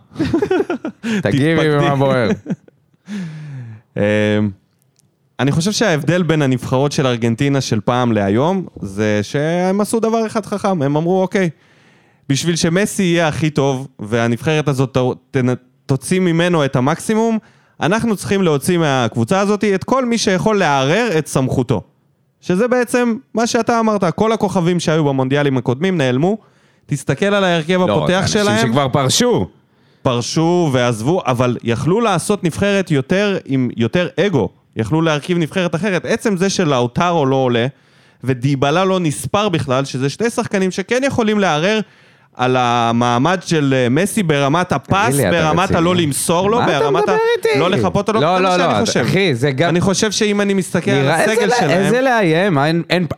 תגיבי. 1.23 1.71
במה 1.79 1.97
בוער. 1.97 2.29
אני 5.41 5.53
חושב 5.53 5.73
שההבדל 5.73 6.23
בין 6.23 6.43
הנבחרות 6.43 6.93
של 6.93 7.07
ארגנטינה 7.07 7.61
של 7.61 7.81
פעם 7.81 8.13
להיום, 8.13 8.67
זה 8.83 9.21
שהם 9.23 9.81
עשו 9.81 10.01
דבר 10.01 10.27
אחד 10.27 10.47
חכם, 10.47 10.83
הם 10.83 10.97
אמרו, 10.97 11.23
אוקיי, 11.23 11.51
בשביל 12.29 12.57
שמסי 12.57 13.03
יהיה 13.03 13.29
הכי 13.29 13.51
טוב, 13.51 13.89
והנבחרת 13.99 14.69
הזאת 14.69 14.99
ת- 14.99 15.37
ת- 15.37 15.45
תוציא 15.87 16.21
ממנו 16.21 16.65
את 16.65 16.77
המקסימום, 16.77 17.39
אנחנו 17.81 18.17
צריכים 18.17 18.43
להוציא 18.43 18.79
מהקבוצה 18.79 19.41
הזאת 19.41 19.65
את 19.65 19.85
כל 19.85 20.05
מי 20.05 20.19
שיכול 20.19 20.59
לערער 20.59 21.09
את 21.19 21.27
סמכותו. 21.27 21.81
שזה 22.41 22.69
בעצם 22.69 23.17
מה 23.35 23.47
שאתה 23.47 23.81
אמרת, 23.81 24.05
כל 24.05 24.33
הכוכבים 24.33 24.81
שהיו 24.81 25.05
במונדיאלים 25.05 25.57
הקודמים 25.57 25.99
נעלמו. 25.99 26.39
תסתכל 26.87 27.27
על 27.27 27.45
ההרכב 27.45 27.81
לא, 27.81 27.97
הפותח 27.97 28.21
אנשים 28.23 28.43
שלהם. 28.43 28.67
שכבר 28.69 28.89
פרשו. 28.89 29.49
פרשו 30.03 30.71
ועזבו, 30.73 31.23
אבל 31.27 31.57
יכלו 31.63 32.01
לעשות 32.01 32.45
נבחרת 32.45 32.91
יותר 32.91 33.39
עם 33.45 33.71
יותר 33.77 34.09
אגו. 34.21 34.49
יכלו 34.77 35.03
להרכיב 35.03 35.39
נבחרת 35.39 35.75
אחרת. 35.75 36.05
עצם 36.05 36.37
זה 36.37 36.51
שלאוטרו 36.51 37.27
לא 37.27 37.37
עולה, 37.37 37.67
ודיבלה 38.25 38.85
לא 38.85 39.01
נספר 39.01 39.49
בכלל, 39.49 39.85
שזה 39.85 40.09
שתי 40.11 40.31
שחקנים 40.31 40.71
שכן 40.71 41.01
יכולים 41.07 41.39
לערער 41.39 41.81
על 42.37 42.57
המעמד 42.59 43.39
של 43.47 43.75
אה, 43.77 43.89
מסי 43.89 44.23
ברמת 44.23 44.73
הפס, 44.73 45.17
לי, 45.17 45.31
ברמת? 45.31 45.71
הלא 45.75 45.97
למסור 45.97 46.51
לו, 46.51 46.59
ברמת 46.67 47.09
ה... 47.09 47.17
לא 47.59 47.71
לחפות 47.71 48.09
אותו, 48.09 48.21
לא, 48.21 48.41
לא, 48.41 48.57
לא, 48.57 48.81
חושב. 48.81 49.01
אחי, 49.01 49.35
זה 49.35 49.51
גם- 49.51 49.69
אני 49.69 49.81
חושב 49.81 50.11
שאם 50.11 50.41
אני 50.41 50.55
מסתכל 50.55 50.91
על 50.91 51.11
הסגל 51.11 51.51
שלהם, 51.59 51.71
איזה 51.71 52.01
לאיים, 52.01 52.59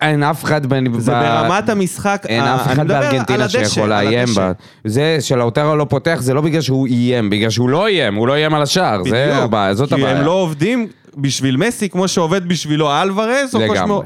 אין- 0.02 0.22
אף 0.22 0.44
אחד. 0.44 0.60
זה 0.98 1.12
ברמת 1.12 1.68
המשחק, 1.68 2.26
אין 2.28 2.42
אף 2.42 2.66
אחד 2.66 2.88
בארגנטינה 2.88 3.48
שיכול 3.48 3.88
לאיים. 3.88 4.28
בה. 4.36 4.52
זה 4.84 5.16
שלאוטרו 5.20 5.76
לא 5.76 5.86
פותח, 5.88 6.16
זה 6.20 6.34
לא 6.34 6.40
בגלל 6.40 6.60
שהוא 6.60 6.86
איים, 6.86 7.30
בגלל 7.30 7.50
שהוא 7.50 7.68
לא 7.68 7.86
איים, 7.86 8.14
הוא 8.14 8.28
לא 8.28 8.34
איים 8.34 8.54
על 8.54 8.62
השער, 8.62 9.00
בדיוק. 9.02 9.14
הבעיה, 9.42 9.74
זאת 9.74 9.94
כי. 9.94 10.06
הם 10.06 10.24
לא 10.24 10.30
עובדים 10.30 10.86
בשביל 11.16 11.56
מסי 11.56 11.88
כמו 11.88 12.08
שעובד 12.08 12.48
בשבילו 12.48 13.02
אלוורז, 13.02 13.54
או 13.54 13.60
כמו 13.60 13.74
לגמרי. 13.74 13.86
שמו... 13.86 14.02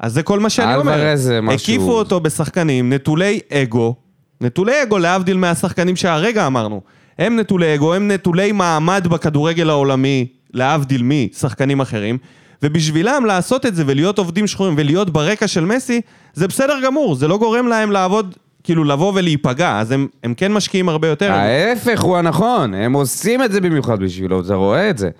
אז 0.00 0.12
זה 0.14 0.22
כל 0.22 0.40
מה 0.40 0.50
שאני 0.50 0.76
אומר. 0.76 0.94
אלוורז 0.94 1.22
זה 1.22 1.40
משהו- 1.40 1.54
הקיפו 1.74 1.92
אותו 1.92 2.20
בשחקנים 2.20 2.92
נטולי 2.92 3.40
אגו, 3.52 3.94
נטולי 4.40 4.82
אגו 4.82 4.98
להבדיל 4.98 5.36
מהשחקנים 5.36 5.96
שהרגע 5.96 6.46
אמרנו. 6.46 6.80
הם 7.18 7.40
נטולי 7.40 7.74
אגו, 7.74 7.94
הם 7.94 8.10
נטולי 8.10 8.52
מעמד 8.52 9.06
בכדורגל 9.10 9.70
העולמי, 9.70 10.26
להבדיל 10.54 11.02
משחקנים 11.04 11.80
אחרים. 11.80 12.18
ובשבילם 12.62 13.24
לעשות 13.26 13.66
את 13.66 13.74
זה 13.74 13.82
ולהיות 13.86 14.18
עובדים 14.18 14.46
שחורים 14.46 14.74
ולהיות 14.78 15.10
ברקע 15.10 15.48
של 15.48 15.64
מסי, 15.64 16.00
זה 16.34 16.48
בסדר 16.48 16.74
גמור, 16.84 17.14
זה 17.14 17.28
לא 17.28 17.38
גורם 17.38 17.66
להם 17.68 17.90
לעבוד, 17.92 18.34
כאילו 18.64 18.84
לבוא 18.84 19.12
ולהיפגע, 19.14 19.78
אז 19.78 19.90
הם, 19.90 20.06
הם 20.24 20.34
כן 20.34 20.52
משקיעים 20.52 20.88
הרבה 20.88 21.08
יותר. 21.08 21.32
ההפך 21.32 22.00
הוא 22.00 22.16
הנכון, 22.16 22.74
הם 22.74 22.92
עושים 22.92 23.42
את 23.42 23.52
זה 23.52 23.60
במיוחד 23.60 24.00
בשבילו, 24.00 24.40
אתה 24.40 24.54
רואה 24.54 24.90
את 24.90 24.98
זה. 24.98 25.10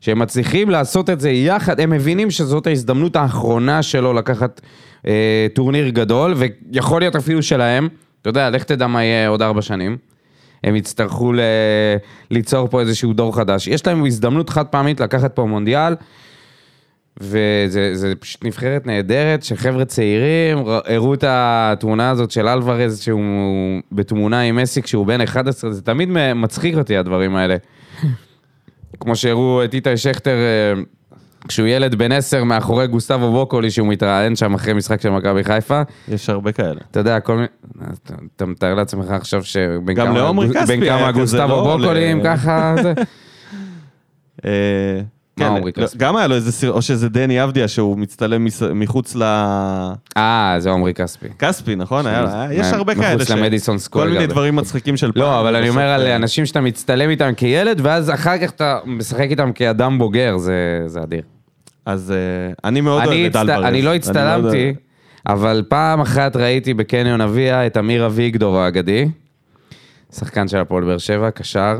שהם 0.00 0.18
מצליחים 0.18 0.70
לעשות 0.70 1.10
את 1.10 1.20
זה 1.20 1.30
יחד, 1.30 1.80
הם 1.80 1.90
מבינים 1.90 2.30
שזאת 2.30 2.66
ההזדמנות 2.66 3.16
האחרונה 3.16 3.82
שלו 3.82 4.12
לקחת 4.12 4.60
אה, 5.06 5.46
טורניר 5.54 5.88
גדול, 5.88 6.34
ויכול 6.36 7.00
להיות 7.00 7.16
אפילו 7.16 7.42
שלהם, 7.42 7.88
אתה 8.22 8.30
יודע, 8.30 8.50
לך 8.50 8.64
תדע 8.64 8.86
מה 8.86 9.04
יהיה 9.04 9.28
עוד 9.28 9.42
ארבע 9.42 9.62
שנים. 9.62 9.96
הם 10.64 10.76
יצטרכו 10.76 11.32
ל... 11.32 11.40
ליצור 12.30 12.68
פה 12.68 12.80
איזשהו 12.80 13.12
דור 13.12 13.36
חדש. 13.36 13.68
יש 13.68 13.86
להם 13.86 14.04
הזדמנות 14.04 14.50
חד 14.50 14.66
פעמית 14.66 15.00
לקחת 15.00 15.34
פה 15.34 15.44
מונדיאל, 15.44 15.94
וזה 17.20 17.90
זה 17.94 18.12
פשוט 18.20 18.44
נבחרת 18.44 18.86
נהדרת, 18.86 19.42
שחבר'ה 19.42 19.84
צעירים 19.84 20.58
הראו 20.66 21.14
את 21.14 21.24
התמונה 21.28 22.10
הזאת 22.10 22.30
של 22.30 22.48
אלוורז, 22.48 23.00
שהוא 23.00 23.22
בתמונה 23.92 24.40
עם 24.40 24.56
מסי 24.56 24.82
כשהוא 24.82 25.06
בן 25.06 25.20
11, 25.20 25.72
זה 25.72 25.82
תמיד 25.82 26.08
מצחיק 26.34 26.74
אותי 26.76 26.96
הדברים 26.96 27.36
האלה. 27.36 27.56
כמו 29.00 29.16
שהראו 29.16 29.64
את 29.64 29.74
איתי 29.74 29.96
שכטר 29.96 30.30
אה, 30.36 30.82
כשהוא 31.48 31.66
ילד 31.66 31.94
בן 31.94 32.12
עשר 32.12 32.44
מאחורי 32.44 32.86
גוסטבו 32.86 33.32
בוקולי, 33.32 33.70
שהוא 33.70 33.88
מתראיין 33.88 34.36
שם 34.36 34.54
אחרי 34.54 34.72
משחק 34.72 35.00
של 35.00 35.10
מכבי 35.10 35.44
חיפה. 35.44 35.82
יש 36.08 36.30
הרבה 36.30 36.52
כאלה. 36.52 36.80
אתה 36.90 37.00
יודע, 37.00 37.20
כל 37.20 37.34
מיני... 37.34 37.46
אתה- 38.36 38.46
מתאר 38.46 38.74
לעצמך 38.74 39.10
עכשיו 39.10 39.44
שבין 39.44 39.94
גם 39.96 40.06
כמה- 40.06 40.18
לעומרי 40.18 40.48
בין 40.48 40.62
כספי 40.62 40.86
כמה 40.88 41.12
גוסטבו 41.12 41.40
לא? 41.48 41.76
בוקולים, 41.76 42.20
ל- 42.20 42.24
ככה... 42.24 42.74
אה, 45.42 45.48
כן, 45.48 45.54
עומרי 45.54 45.72
לא, 45.76 45.86
כספי? 45.86 45.98
גם 45.98 46.16
היה 46.16 46.26
לו 46.26 46.34
איזה 46.34 46.52
סרט, 46.52 46.74
או 46.74 46.82
שזה 46.82 47.08
דני 47.08 47.44
אבדיה 47.44 47.68
שהוא 47.68 47.98
מצטלם 47.98 48.46
מחוץ 48.74 49.16
ל... 49.16 49.22
אה, 50.16 50.54
זה 50.58 50.70
עומרי 50.70 50.94
כספי. 50.94 51.26
כספי, 51.38 51.76
נכון? 51.76 52.06
היה- 52.06 52.26
שזה- 52.26 52.40
היה- 52.40 52.60
יש 52.60 52.72
הרבה 52.72 52.92
מחוץ 52.94 53.04
כאלה. 53.06 53.24
ש- 53.24 53.30
למדיסון 53.30 53.78
סקוור 53.78 54.04
כל 54.04 54.10
מיני. 54.12 54.26
דברים 54.26 54.56
מצחיקים 54.56 54.96
של 54.96 55.12
פעם. 55.12 55.22
לא, 55.22 55.40
אבל 55.40 55.56
אני 55.56 55.68
אומר 55.68 55.82
על 55.88 56.06
אה, 56.06 56.16
אנשים 56.16 56.46
שאתה 56.46 56.60
מצטלם 56.60 57.10
איתם 57.10 57.30
כילד, 57.36 57.80
ואז 57.82 58.10
אחר 58.10 58.38
כך 58.38 58.50
אתה 58.50 58.78
משחק 58.86 59.26
איתם 59.30 59.52
כאדם 59.52 59.98
בוגר, 59.98 60.36
זה 60.38 60.54
זה 60.86 61.02
אדיר. 61.02 61.22
אז 61.86 62.10
אה, 62.12 62.52
אני 62.68 62.80
מאוד 62.80 63.02
אוהב 63.06 63.26
את 63.26 63.32
דל 63.32 63.50
הצט- 63.50 63.56
ברז. 63.56 63.64
אני 63.64 63.82
לא 63.82 63.94
הצטלמתי. 63.94 64.74
אבל 65.26 65.62
פעם 65.68 66.00
אחת 66.00 66.36
ראיתי 66.36 66.74
בקניון 66.74 67.20
אביה 67.20 67.66
את 67.66 67.76
אמיר 67.76 68.06
אביגדור 68.06 68.58
האגדי, 68.58 69.08
שחקן 70.14 70.48
של 70.48 70.56
הפועל 70.58 70.84
באר 70.84 70.98
שבע, 70.98 71.30
קשר, 71.30 71.78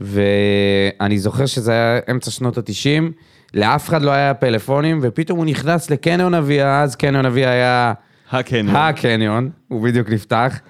ואני 0.00 1.18
זוכר 1.18 1.46
שזה 1.46 1.72
היה 1.72 2.00
אמצע 2.10 2.30
שנות 2.30 2.58
התשעים, 2.58 3.12
לאף 3.54 3.88
אחד 3.88 4.02
לא 4.02 4.10
היה 4.10 4.34
פלאפונים, 4.34 4.98
ופתאום 5.02 5.38
הוא 5.38 5.46
נכנס 5.46 5.90
לקניון 5.90 6.34
אביה, 6.34 6.82
אז 6.82 6.96
קניון 6.96 7.26
אביה 7.26 7.50
היה 7.50 7.92
הקניון. 8.30 8.76
הקניון, 8.76 9.50
הוא 9.68 9.82
בדיוק 9.82 10.10
נפתח. 10.10 10.60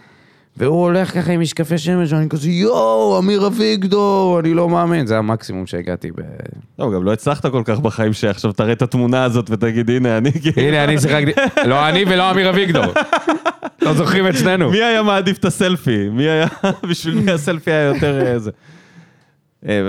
והוא 0.57 0.83
הולך 0.83 1.15
ככה 1.15 1.33
עם 1.33 1.41
משקפי 1.41 1.79
שמש, 1.79 2.13
ואני 2.13 2.29
כזה, 2.29 2.51
יואו, 2.51 3.19
אמיר 3.19 3.47
אביגדור, 3.47 4.41
אני 4.41 4.55
לא 4.55 4.69
מאמין. 4.69 5.07
זה 5.07 5.19
המקסימום 5.19 5.67
שהגעתי 5.67 6.11
ב... 6.11 6.21
לא, 6.79 6.93
גם 6.93 7.05
לא 7.05 7.13
הצלחת 7.13 7.47
כל 7.47 7.63
כך 7.65 7.79
בחיים 7.79 8.13
שעכשיו 8.13 8.53
תראה 8.53 8.73
את 8.73 8.83
התמונה 8.83 9.25
הזאת 9.25 9.51
ותגיד, 9.51 9.91
הנה, 9.91 10.19
אני... 10.19 10.31
הנה, 10.57 10.85
אני 10.85 10.99
שיחקתי... 10.99 11.33
לא 11.71 11.89
אני 11.89 12.05
ולא 12.09 12.31
אמיר 12.31 12.51
אביגדור. 12.51 12.85
לא 13.83 13.95
זוכרים 13.95 14.29
את 14.29 14.37
שנינו. 14.37 14.71
מי 14.71 14.83
היה 14.83 15.03
מעדיף 15.03 15.39
את 15.39 15.45
הסלפי? 15.45 16.09
מי 16.09 16.29
היה... 16.29 16.47
בשביל 16.91 17.15
מי 17.15 17.33
הסלפי 17.33 17.71
היה 17.71 17.83
יותר 17.83 18.27
אה, 18.27 18.39
זה? 18.39 18.51
אה, 18.51 18.76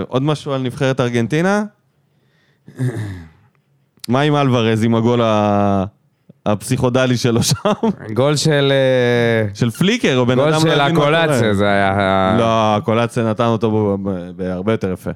עוד 0.08 0.24
משהו 0.24 0.54
על 0.54 0.62
נבחרת 0.62 1.00
ארגנטינה? 1.00 1.64
מה 4.08 4.22
עם 4.22 4.36
אלוורז, 4.36 4.84
עם 4.84 4.96
הגול 4.96 5.22
ה- 5.22 5.86
הפסיכודלי 6.46 7.18
שלו 7.18 7.44
שם? 7.44 7.56
גול 8.14 8.36
של... 8.36 8.72
אה, 8.72 9.50
של 9.54 9.70
פליקר, 9.70 10.18
או 10.18 10.26
בן 10.26 10.36
גול 10.36 10.48
אדם 10.54 10.60
של 10.60 10.78
לא 10.78 10.90
מה 10.90 10.96
קורה. 10.96 11.24
הקולציה, 11.24 11.54
זה 11.54 11.68
היה... 11.68 12.36
לא, 12.40 12.76
הקולציה 12.76 13.24
נתן 13.30 13.46
אותו 13.46 13.98
בהרבה 14.36 14.72
יותר 14.72 14.92
יפה. 14.92 15.12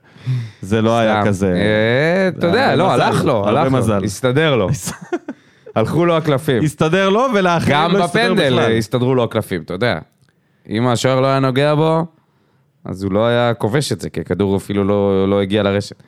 זה 0.61 0.81
לא 0.81 0.97
היה. 0.97 1.25
כזה... 1.25 1.53
אה, 1.53 2.27
אתה 2.27 2.47
יודע, 2.47 2.75
לא, 2.75 2.91
הלך 2.91 3.25
לו, 3.25 3.47
הלך 3.47 3.73
לו. 3.73 3.95
הסתדר 4.03 4.55
לו. 4.55 4.69
הלכו 5.75 6.05
לו 6.05 6.17
הקלפים. 6.17 6.63
הסתדר 6.63 7.09
לו 7.09 7.25
ולאחרים 7.35 7.75
גם 7.77 7.91
לא 7.95 8.03
הסתדר 8.03 8.23
בפנדל 8.33 8.53
בכלל. 8.53 8.59
אה, 8.71 8.77
הסתדרו 8.77 9.15
לו 9.15 9.23
הקלפים, 9.23 9.61
אתה 9.61 9.73
יודע. 9.73 9.99
אם 10.69 10.87
השוער 10.87 11.21
לא 11.21 11.27
היה 11.27 11.39
נוגע 11.39 11.75
בו, 11.75 12.05
אז 12.85 13.03
הוא 13.03 13.11
לא 13.11 13.25
היה 13.25 13.53
כובש 13.53 13.91
את 13.91 14.01
זה, 14.01 14.09
כי 14.09 14.19
הכדור 14.19 14.57
אפילו 14.57 14.83
לא 14.83 15.29
לא 15.29 15.41
הגיע 15.41 15.63
לרשת. 15.63 16.03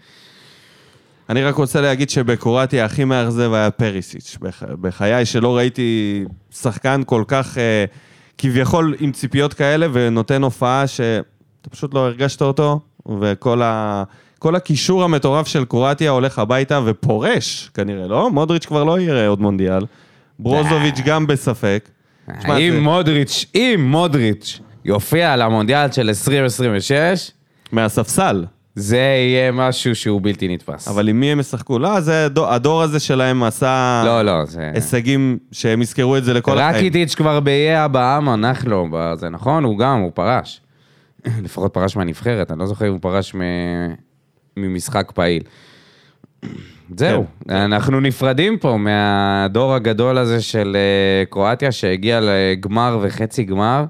אני 1.29 1.43
רק 1.43 1.55
רוצה 1.55 1.81
להגיד 1.81 2.09
שבקרואטיה 2.09 2.85
הכי 2.85 3.03
מאכזב 3.03 3.53
היה 3.53 3.71
פריסיץ'. 3.71 4.37
בח- 4.41 4.63
בחיי 4.81 5.25
שלא 5.25 5.57
ראיתי 5.57 6.23
שחקן 6.51 7.01
כל 7.05 7.23
כך 7.27 7.57
אה, 7.57 7.85
כביכול 8.37 8.95
עם 8.99 9.11
ציפיות 9.11 9.53
כאלה 9.53 9.87
ונותן 9.93 10.43
הופעה 10.43 10.87
שאתה 10.87 11.23
פשוט 11.69 11.93
לא 11.93 11.99
הרגשת 12.05 12.41
אותו, 12.41 12.79
וכל 13.21 13.61
ה... 13.61 14.03
כל 14.39 14.55
הקישור 14.55 15.03
המטורף 15.03 15.47
של 15.47 15.65
קרואטיה 15.65 16.11
הולך 16.11 16.39
הביתה 16.39 16.79
ופורש, 16.85 17.69
כנראה, 17.73 18.07
לא? 18.07 18.29
מודריץ' 18.31 18.65
כבר 18.65 18.83
לא 18.83 18.99
יראה 18.99 19.27
עוד 19.27 19.41
מונדיאל. 19.41 19.85
ברוזוביץ' 20.39 20.99
גם 21.05 21.27
בספק. 21.27 21.89
אם 22.57 22.83
מודריץ', 22.83 23.45
אם 23.55 23.85
מודריץ' 23.87 24.59
יופיע 24.85 25.33
על 25.33 25.41
המונדיאל 25.41 25.91
של 25.91 26.07
2026, 26.09 27.31
מהספסל. 27.71 28.45
זה 28.75 28.97
יהיה 28.97 29.51
משהו 29.51 29.95
שהוא 29.95 30.21
בלתי 30.23 30.47
נתפס. 30.47 30.87
אבל 30.87 31.09
עם 31.09 31.19
מי 31.19 31.31
הם 31.31 31.39
ישחקו? 31.39 31.79
לא, 31.79 31.99
זה 31.99 32.25
הדור, 32.25 32.47
הדור 32.47 32.81
הזה 32.81 32.99
שלהם 32.99 33.43
עשה 33.43 34.03
לא, 34.05 34.21
לא, 34.21 34.45
זה... 34.45 34.71
הישגים 34.73 35.37
שהם 35.51 35.81
יזכרו 35.81 36.17
את 36.17 36.23
זה 36.23 36.33
לכל 36.33 36.59
החיים. 36.59 36.75
רקיטיץ' 36.75 37.15
כבר 37.15 37.39
באיי 37.39 37.75
הבאמה, 37.75 38.35
נחלו, 38.35 38.87
זה 39.15 39.29
נכון? 39.29 39.63
הוא 39.63 39.77
גם, 39.77 39.99
הוא 39.99 40.11
פרש. 40.13 40.61
לפחות 41.43 41.73
פרש 41.73 41.95
מהנבחרת, 41.95 42.51
אני 42.51 42.59
לא 42.59 42.65
זוכר 42.65 42.87
אם 42.87 42.91
הוא 42.91 42.99
פרש 43.01 43.35
מ... 43.35 43.41
ממשחק 44.57 45.11
פעיל. 45.15 45.43
זהו, 46.97 47.25
כן. 47.47 47.53
אנחנו 47.53 47.99
נפרדים 47.99 48.57
פה 48.57 48.77
מהדור 48.77 49.73
הגדול 49.73 50.17
הזה 50.17 50.41
של 50.41 50.77
אה, 50.79 51.25
קרואטיה 51.25 51.71
שהגיע 51.71 52.19
לגמר 52.21 52.99
וחצי 53.01 53.43
גמר. 53.43 53.85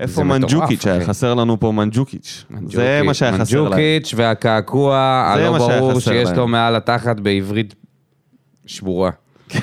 איפה 0.00 0.24
מנג'וקיץ' 0.24 0.86
היה? 0.86 1.04
חסר 1.06 1.34
לנו 1.34 1.60
פה 1.60 1.72
מנג'וקיץ'. 1.72 2.44
זה 2.66 3.00
מה 3.04 3.14
שהיה 3.14 3.38
חסר 3.38 3.62
להם. 3.62 3.72
מנג'וקיץ' 3.72 4.14
והקעקוע 4.16 4.96
הלא 5.34 5.58
ברור 5.58 6.00
שיש. 6.00 6.28
לו 6.30 6.48
מעל 6.48 6.76
התחת 6.76 7.20
בעברית 7.20 7.74
שבורה. 8.66 9.10
זה- 9.52 9.58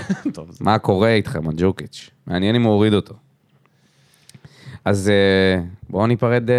מה 0.61 0.77
קורה 0.77 1.09
איתך, 1.13 1.35
מנג'וקיץ'? 1.35 2.09
מעניין 2.27 2.55
אם 2.55 2.63
הוא 2.63 2.73
הוריד 2.73 2.93
אותו. 2.93 3.13
אז 4.85 5.09
אה, 5.09 5.63
בואו 5.89 6.07
ניפרד 6.07 6.49
אה, 6.49 6.55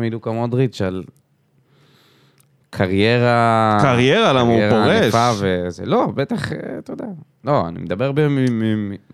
מלוקה 0.00 0.30
מודריץ' 0.30 0.82
על 0.82 1.04
קריירה... 2.70 3.78
קריירה, 3.82 4.32
למה 4.32 4.40
הוא 4.40 4.56
קריירה 4.70 4.70
פורש? 4.70 5.04
ענפה 5.04 5.32
וזה, 5.40 5.86
לא, 5.86 6.06
בטח, 6.14 6.52
אה, 6.52 6.58
אתה 6.78 6.92
יודע. 6.92 7.04
לא, 7.44 7.68
אני 7.68 7.78
מדבר 7.80 8.12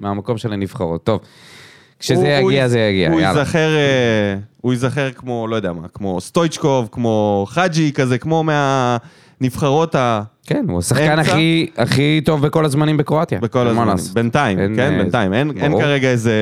מהמקום 0.01 0.39
של 0.39 0.53
הנבחרות. 0.53 1.05
טוב, 1.05 1.21
כשזה 2.03 2.15
הוא- 2.41 2.51
יגיע, 2.51 2.63
הוא- 2.63 2.69
זה 2.69 2.79
יגיע, 2.81 3.11
הוא 3.11 3.21
יאללה. 3.21 3.39
ייזכר, 3.41 3.69
אה, 3.77 4.37
הוא 4.61 4.73
ייזכר 4.73 5.11
כמו, 5.13 5.47
לא 5.49 5.57
יודע 5.57 5.73
מה, 5.73 5.89
כמו 5.89 6.21
סטויצ'קוב, 6.21 6.89
כמו 6.93 7.47
חאג'י 7.49 7.93
כזה, 7.93 8.19
כמו 8.19 8.45
מהנבחרות 8.45 9.95
ה... 9.95 10.23
כן, 10.47 10.65
הוא 10.69 10.79
השחקן. 10.79 11.19
הכי, 11.19 11.67
הכי 11.77 12.21
טוב 12.25 12.47
בכל 12.47 12.65
הזמנים 12.65 12.97
בקרואטיה. 12.97 13.39
בכל 13.41 13.69
אין. 13.69 13.77
לעשות. 13.89 14.15
בינתיים, 14.15 14.59
אין, 14.59 14.77
כן, 14.77 14.93
אה, 14.93 14.99
בינתיים. 14.99 15.33
אין, 15.35 15.51
אין. 15.57 15.73
כרגע 15.81 16.09
איזה 16.11 16.33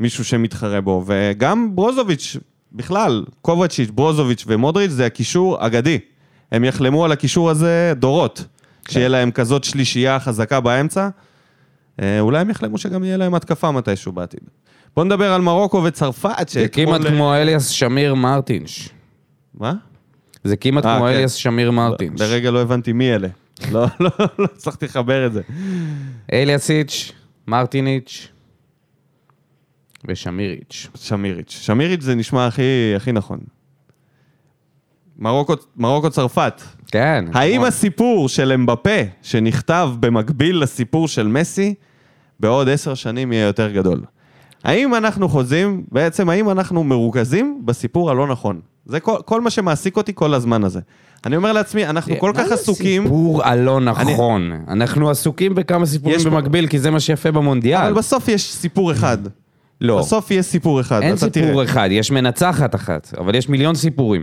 מישהו 0.00 0.24
שמתחרה 0.24 0.80
בו. 0.80 1.04
וגם 1.06 1.70
ברוזוביץ', 1.76 2.36
בכלל, 2.72 3.24
קובצ'יץ', 3.42 3.90
ברוזוביץ' 3.90 4.44
ומודריץ' 4.46 4.90
זה 4.90 5.06
הקישור 5.06 5.66
אגדי. 5.66 5.98
הם 6.52 6.64
יחלמו 6.64 7.04
על 7.04 7.12
הקישור 7.12 7.50
הזה 7.50 7.92
דורות. 7.96 8.44
כן. 8.84 8.92
שיהיה 8.92 9.08
להם 9.08 9.30
כזאת 9.30 9.64
שלישייה 9.64 10.20
חזקה 10.20 10.60
באמצע. 10.60 11.08
אה, 12.02 12.20
אולי 12.20 12.40
הם 12.40 12.50
יחלמו 12.50 12.78
שגם 12.78 13.04
יהיה 13.04 13.16
להם 13.16 13.34
התקפה 13.34 13.70
מתישהו 13.70 14.12
בעתיד. 14.12 14.40
בוא 14.96 15.04
נדבר 15.04 15.32
על 15.32 15.40
מרוקו 15.40 15.82
וצרפת, 15.84 16.48
זה 16.48 16.68
כמעט 16.68 17.00
כמו 17.00 17.34
אליאס 17.34 17.68
שמיר 17.68 18.14
מרטינש. 18.14 18.88
מה? 19.54 19.74
זה 20.44 20.56
כמעט 20.56 20.86
אה, 20.86 20.96
כמו 20.96 21.06
כן. 21.06 21.12
אליאס 21.12 21.34
שמיר 21.34 21.70
מרטינש. 21.70 22.20
לרגע 22.20 22.50
לא 22.50 22.62
הבנתי 22.62 22.92
מי 22.92 23.14
אלה. 23.14 23.28
לא, 23.72 23.86
לא, 24.00 24.10
לא 24.38 24.44
הצלחתי 24.54 24.86
לחבר 24.86 25.26
את 25.26 25.32
זה. 25.32 25.42
אליאסיץ', 26.32 27.12
מרטיניץ' 27.46 28.28
ושמיריץ'. 30.04 30.88
שמיריץ'. 30.94 31.58
שמיריץ' 31.62 32.02
זה 32.02 32.14
נשמע 32.14 32.46
הכי, 32.46 32.92
הכי 32.96 33.12
נכון. 33.12 33.38
מרוקו, 35.18 35.54
מרוקו 35.76 36.10
צרפת. 36.10 36.62
כן. 36.86 37.24
האם 37.34 37.56
נכון. 37.56 37.68
הסיפור 37.68 38.28
של 38.28 38.52
אמבפה, 38.52 39.00
שנכתב 39.22 39.90
במקביל 40.00 40.62
לסיפור 40.62 41.08
של 41.08 41.26
מסי, 41.26 41.74
בעוד 42.40 42.68
עשר 42.68 42.94
שנים 42.94 43.32
יהיה 43.32 43.46
יותר 43.46 43.70
גדול? 43.72 44.00
האם 44.64 44.94
אנחנו 44.94 45.28
חוזים, 45.28 45.84
בעצם 45.92 46.28
האם 46.28 46.50
אנחנו 46.50 46.84
מרוכזים 46.84 47.62
בסיפור 47.64 48.10
הלא 48.10 48.26
נכון? 48.26 48.60
זה 48.86 49.00
כל, 49.00 49.16
כל 49.24 49.40
מה 49.40 49.50
שמעסיק 49.50 49.96
אותי 49.96 50.12
כל 50.14 50.34
הזמן 50.34 50.64
הזה. 50.64 50.80
אני 51.26 51.36
אומר 51.36 51.52
לעצמי, 51.52 51.86
אנחנו 51.86 52.14
כל 52.18 52.32
כך 52.34 52.40
מה 52.40 52.48
זה 52.48 52.54
עסוקים, 52.54 53.02
סיפור 53.02 53.44
הלא 53.44 53.80
נכון. 53.80 54.52
אנחנו 54.68 55.10
עסוקים 55.10 55.54
בכמה 55.54 55.86
סיפורים 55.86 56.16
יש 56.16 56.24
פה- 56.24 56.30
במקביל, 56.30 56.66
כי 56.66 56.78
זה 56.78 56.90
מה 56.90 57.00
שיפה 57.00 57.30
במונדיאל. 57.30 57.80
אבל 57.80 57.92
בסוף 57.92 58.28
יש 58.28 58.52
סיפור 58.54 58.92
אחד. 58.92 59.18
לא. 59.80 59.98
בסוף 59.98 60.30
יש 60.30 60.46
סיפור 60.46 60.80
אחד. 60.80 61.02
אין 61.02 61.16
סיפור 61.16 61.30
תראה. 61.32 61.64
אחד, 61.64 61.88
יש 61.92 62.10
מנצחת 62.10 62.74
אחת, 62.74 63.14
אבל 63.18 63.34
יש 63.34 63.48
מיליון 63.48 63.74
סיפורים. 63.74 64.22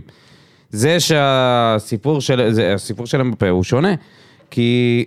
זה 0.70 1.00
שהסיפור 1.00 2.20
של, 2.20 2.48
זה, 2.52 2.74
הסיפור 2.74 3.06
של 3.06 3.20
אמבפה 3.20 3.48
הוא 3.48 3.64
שונה, 3.64 3.94
כי 4.50 5.04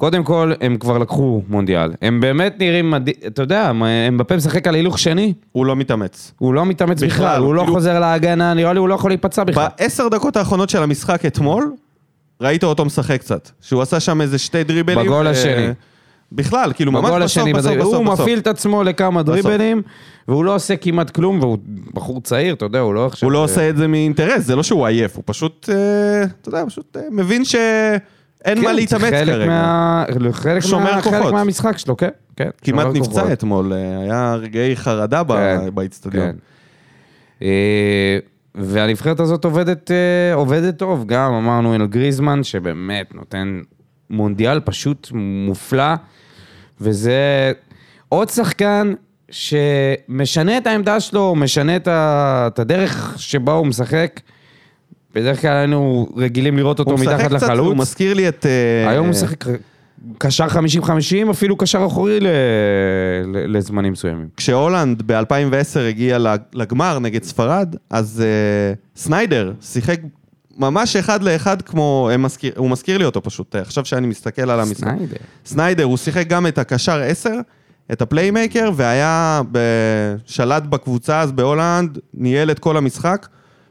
קודם 0.00 0.24
כל, 0.24 0.52
הם 0.60 0.76
כבר 0.76 0.98
לקחו 0.98 1.42
מונדיאל. 1.48 1.90
הם 2.02 2.20
באמת 2.20 2.54
נראים 2.58 2.90
מדהים, 2.90 3.16
אתה 3.26 3.42
יודע, 3.42 3.70
אמבפה 4.08 4.36
משחק 4.36 4.66
על 4.66 4.74
הילוך 4.74 4.98
שני, 4.98 5.32
הוא 5.52 5.66
לא 5.66 5.76
מתאמץ. 5.76 6.32
הוא 6.38 6.54
לא 6.54 6.66
מתאמץ 6.66 7.02
בכלל, 7.02 7.08
בכלל, 7.08 7.42
הוא 7.42 7.54
לא 7.54 7.60
כאילו- 7.60 7.74
חוזר 7.74 8.00
להגנה, 8.00 8.54
נראה 8.54 8.72
לי 8.72 8.78
הוא 8.78 8.88
לא 8.88 8.94
יכול 8.94 9.10
להיפצע 9.10 9.44
בכלל. 9.44 9.66
בעשר 9.78 10.08
דקות 10.08 10.36
האחרונות 10.36 10.70
של 10.70 10.82
המשחק 10.82 11.26
אתמול, 11.26 11.72
ראית 12.40 12.64
אותו 12.64 12.84
משחק 12.84 13.20
קצת. 13.20 13.48
שהוא 13.60 13.82
עשה 13.82 14.00
שם 14.00 14.20
איזה 14.20 14.38
שתי 14.38 14.64
דריבלים. 14.64 15.06
בגול 15.06 15.26
ו- 15.26 15.30
השני. 15.30 15.66
בכלל, 16.32 16.72
כאילו 16.72 16.92
ממש 16.92 17.04
בסוף, 17.10 17.22
השני 17.22 17.52
בסוף, 17.52 17.64
בדריבל. 17.66 17.82
בסוף, 17.82 17.94
הוא 17.94 18.04
בסוף. 18.04 18.20
מפעיל 18.20 18.38
את 18.38 18.46
עצמו 18.46 18.82
לכמה 18.82 19.22
דריבלים, 19.22 19.82
והוא 20.28 20.44
לא 20.44 20.54
עושה 20.54 20.76
כמעט 20.76 21.10
כלום, 21.10 21.40
והוא 21.40 21.58
בחור 21.94 22.20
צעיר, 22.20 22.54
אתה 22.54 22.64
יודע, 22.64 22.78
הוא 22.80 22.94
לא 22.94 23.06
עכשיו... 23.06 23.26
הוא 23.26 23.32
לא 23.32 23.44
עושה 23.44 23.68
את 23.68 23.76
זה 23.76 23.88
מאינטרס, 23.88 24.42
זה 24.44 24.56
לא 24.56 24.62
שהוא 24.62 24.86
עייף, 24.86 25.16
הוא 25.16 25.22
פשוט, 25.26 25.68
אה, 25.72 26.24
אתה 26.40 26.48
יודע, 26.48 26.64
פשוט 26.66 26.96
אה, 26.96 27.02
מבין 27.10 27.44
שאין 27.44 27.98
מה 28.46 28.54
כן, 28.54 28.74
להתאמץ 28.74 29.02
זה 29.02 29.10
חלק 29.10 29.26
כרגע. 29.34 29.46
מה- 29.46 30.04
חלק 30.32 30.60
שומר 30.60 30.94
מה- 30.94 31.02
חלק. 31.02 31.32
מהמשחק 31.32 31.78
שלו, 31.78 31.96
כן. 31.96 32.08
כן, 32.36 32.48
כמעט 32.64 32.86
נפצע 32.94 33.10
כוחות. 33.20 33.32
אתמול, 33.32 33.72
אה, 33.72 34.00
היה 34.02 34.34
רגעי 34.34 34.76
חרדה 34.76 35.22
כן, 35.28 35.74
באיצטדיון. 35.74 36.26
כן. 36.32 36.36
אה, 37.42 38.18
והנבחרת 38.54 39.20
הזאת 39.20 39.44
עובדת, 39.44 39.90
אה, 39.90 40.34
עובדת 40.34 40.76
טוב, 40.78 41.04
גם 41.06 41.32
אמרנו 41.32 41.74
אל 41.74 41.86
גריזמן, 41.86 42.42
שבאמת 42.42 43.14
נותן 43.14 43.60
מונדיאל 44.10 44.60
פשוט 44.60 45.08
מופלא, 45.14 45.94
וזה 46.80 47.52
עוד 48.08 48.28
שחקן 48.28 48.92
שמשנה 49.30 50.58
את 50.58 50.66
העמדה 50.66 51.00
שלו, 51.00 51.34
משנה. 51.34 51.72
את 51.76 52.58
הדרך 52.58 53.14
שבה 53.16 53.52
הוא 53.52 53.66
משחק. 53.66 54.20
בדרך 55.14 55.40
כלל 55.40 55.56
היינו 55.56 56.08
רגילים 56.16 56.56
לראות 56.56 56.78
אותו 56.78 56.90
הוא 56.90 57.00
משחק 57.00 57.14
מתחת 57.14 57.26
קצת, 57.26 57.42
הוא 57.42 57.54
לחלוץ. 57.54 57.76
מזכיר 57.76 58.14
לי 58.14 58.28
את... 58.28 58.46
אה, 58.46 58.90
היום 58.90 59.06
הוא 59.06 59.10
משחק 59.10 59.44
קשר 60.18 60.46
50-50, 60.46 61.30
אפילו 61.30 61.56
קשר 61.56 61.86
אחורי 61.86 62.20
ל... 62.20 62.26
ל... 62.26 63.56
לזמנים 63.56 63.92
מסוימים. 63.92 64.28
כשהולנד 64.36 65.02
ב-2010 65.06 65.80
הגיע 65.88 66.18
לגמר 66.54 66.98
נגד 66.98 67.22
ספרד, 67.22 67.76
אז 67.90 68.22
אה, 68.26 68.74
סניידר 68.96 69.52
שיחק 69.62 70.00
ממש 70.58 70.96
אחד 70.96 71.22
לאחד 71.22 71.62
כמו... 71.62 72.10
מזכיר, 72.18 72.52
הוא 72.56 72.70
מזכיר 72.70 72.98
לי 72.98 73.04
אותו 73.04 73.22
פשוט, 73.22 73.56
עכשיו 73.56 73.84
שאני 73.84 74.06
מסתכל 74.06 74.50
על 74.50 74.60
המשחק. 74.60 74.88
סניידר. 74.88 75.16
סניידר, 75.44 75.84
הוא 75.84 75.96
שיחק 75.96 76.26
גם 76.26 76.46
את 76.46 76.58
הקשר 76.58 77.02
10, 77.02 77.30
את 77.92 78.02
ה 78.02 78.08
playmaker, 78.08 78.70
והיה 78.74 79.42
בשליט 79.52 80.62
בקבוצה 80.62 81.20
אז 81.20 81.32
בהולנד, 81.32 81.98
ניהל 82.14 82.50
את 82.50 82.58
כל 82.58 82.76
המשחק, 82.76 83.26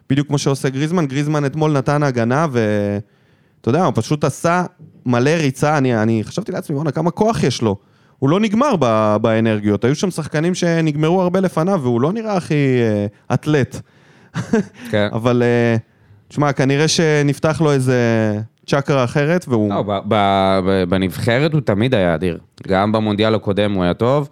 בדיוק 0.10 0.28
כמו 0.28 0.38
שעושה 0.38 0.70
גריזמן. 0.70 1.06
גריזמן 1.06 1.46
אתמול 1.46 1.72
נתן 1.72 2.04
הגנה, 2.04 2.48
ואתה 2.52 3.70
יודע, 3.70 3.86
הוא 3.86 3.94
פשוט 3.96 4.24
עשה 4.24 4.64
מלא 5.06 5.30
ריצה, 5.30 5.78
אני, 5.78 6.02
אני 6.02 6.24
חשבתי 6.24 6.52
לעצמי, 6.52 6.76
וואנה, 6.76 6.92
כמה 6.92 7.12
כוח 7.12 7.44
יש 7.44 7.62
לו. 7.62 7.76
הוא 8.20 8.30
לא 8.30 8.40
נגמר 8.40 8.76
ב, 8.80 9.16
באנרגיות, 9.22 9.86
היו 9.86 9.96
שם 9.96 10.12
שחקנים 10.12 10.56
שנגמרו 10.56 11.22
הרבה 11.22 11.40
לפניו, 11.40 11.80
והוא 11.84 12.02
לא 12.02 12.12
נראה 12.12 12.38
הכי 12.38 12.54
אה, 12.54 13.06
אתלט. 13.34 13.82
כן. 14.92 15.08
אבל, 15.18 15.44
אה, 15.44 15.76
תשמע, 16.28 16.54
כנראה 16.54 16.88
שנפתח 16.88 17.62
לו 17.62 17.72
איזה 17.72 18.00
צ'קרה 18.66 19.04
אחרת, 19.04 19.46
והוא... 19.48 19.70
לא, 19.70 19.82
ב- 19.82 20.00
ב- 20.08 20.60
ב- 20.66 20.84
בנבחרת 20.90 21.54
הוא 21.54 21.62
תמיד 21.62 21.94
היה 21.96 22.16
אדיר. 22.16 22.38
גם 22.68 22.92
במונדיאל 22.92 23.36
הקודם 23.36 23.72
הוא 23.72 23.84
היה 23.84 23.94
טוב, 23.94 24.30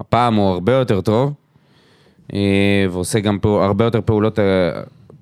הפעם 0.00 0.34
הוא 0.34 0.48
הרבה 0.50 0.72
יותר 0.72 1.00
טוב, 1.00 1.32
אה, 2.34 2.86
ועושה 2.90 3.20
גם 3.20 3.38
הרבה 3.44 3.84
יותר 3.84 4.00
פעולות, 4.04 4.38
אה, 4.38 4.44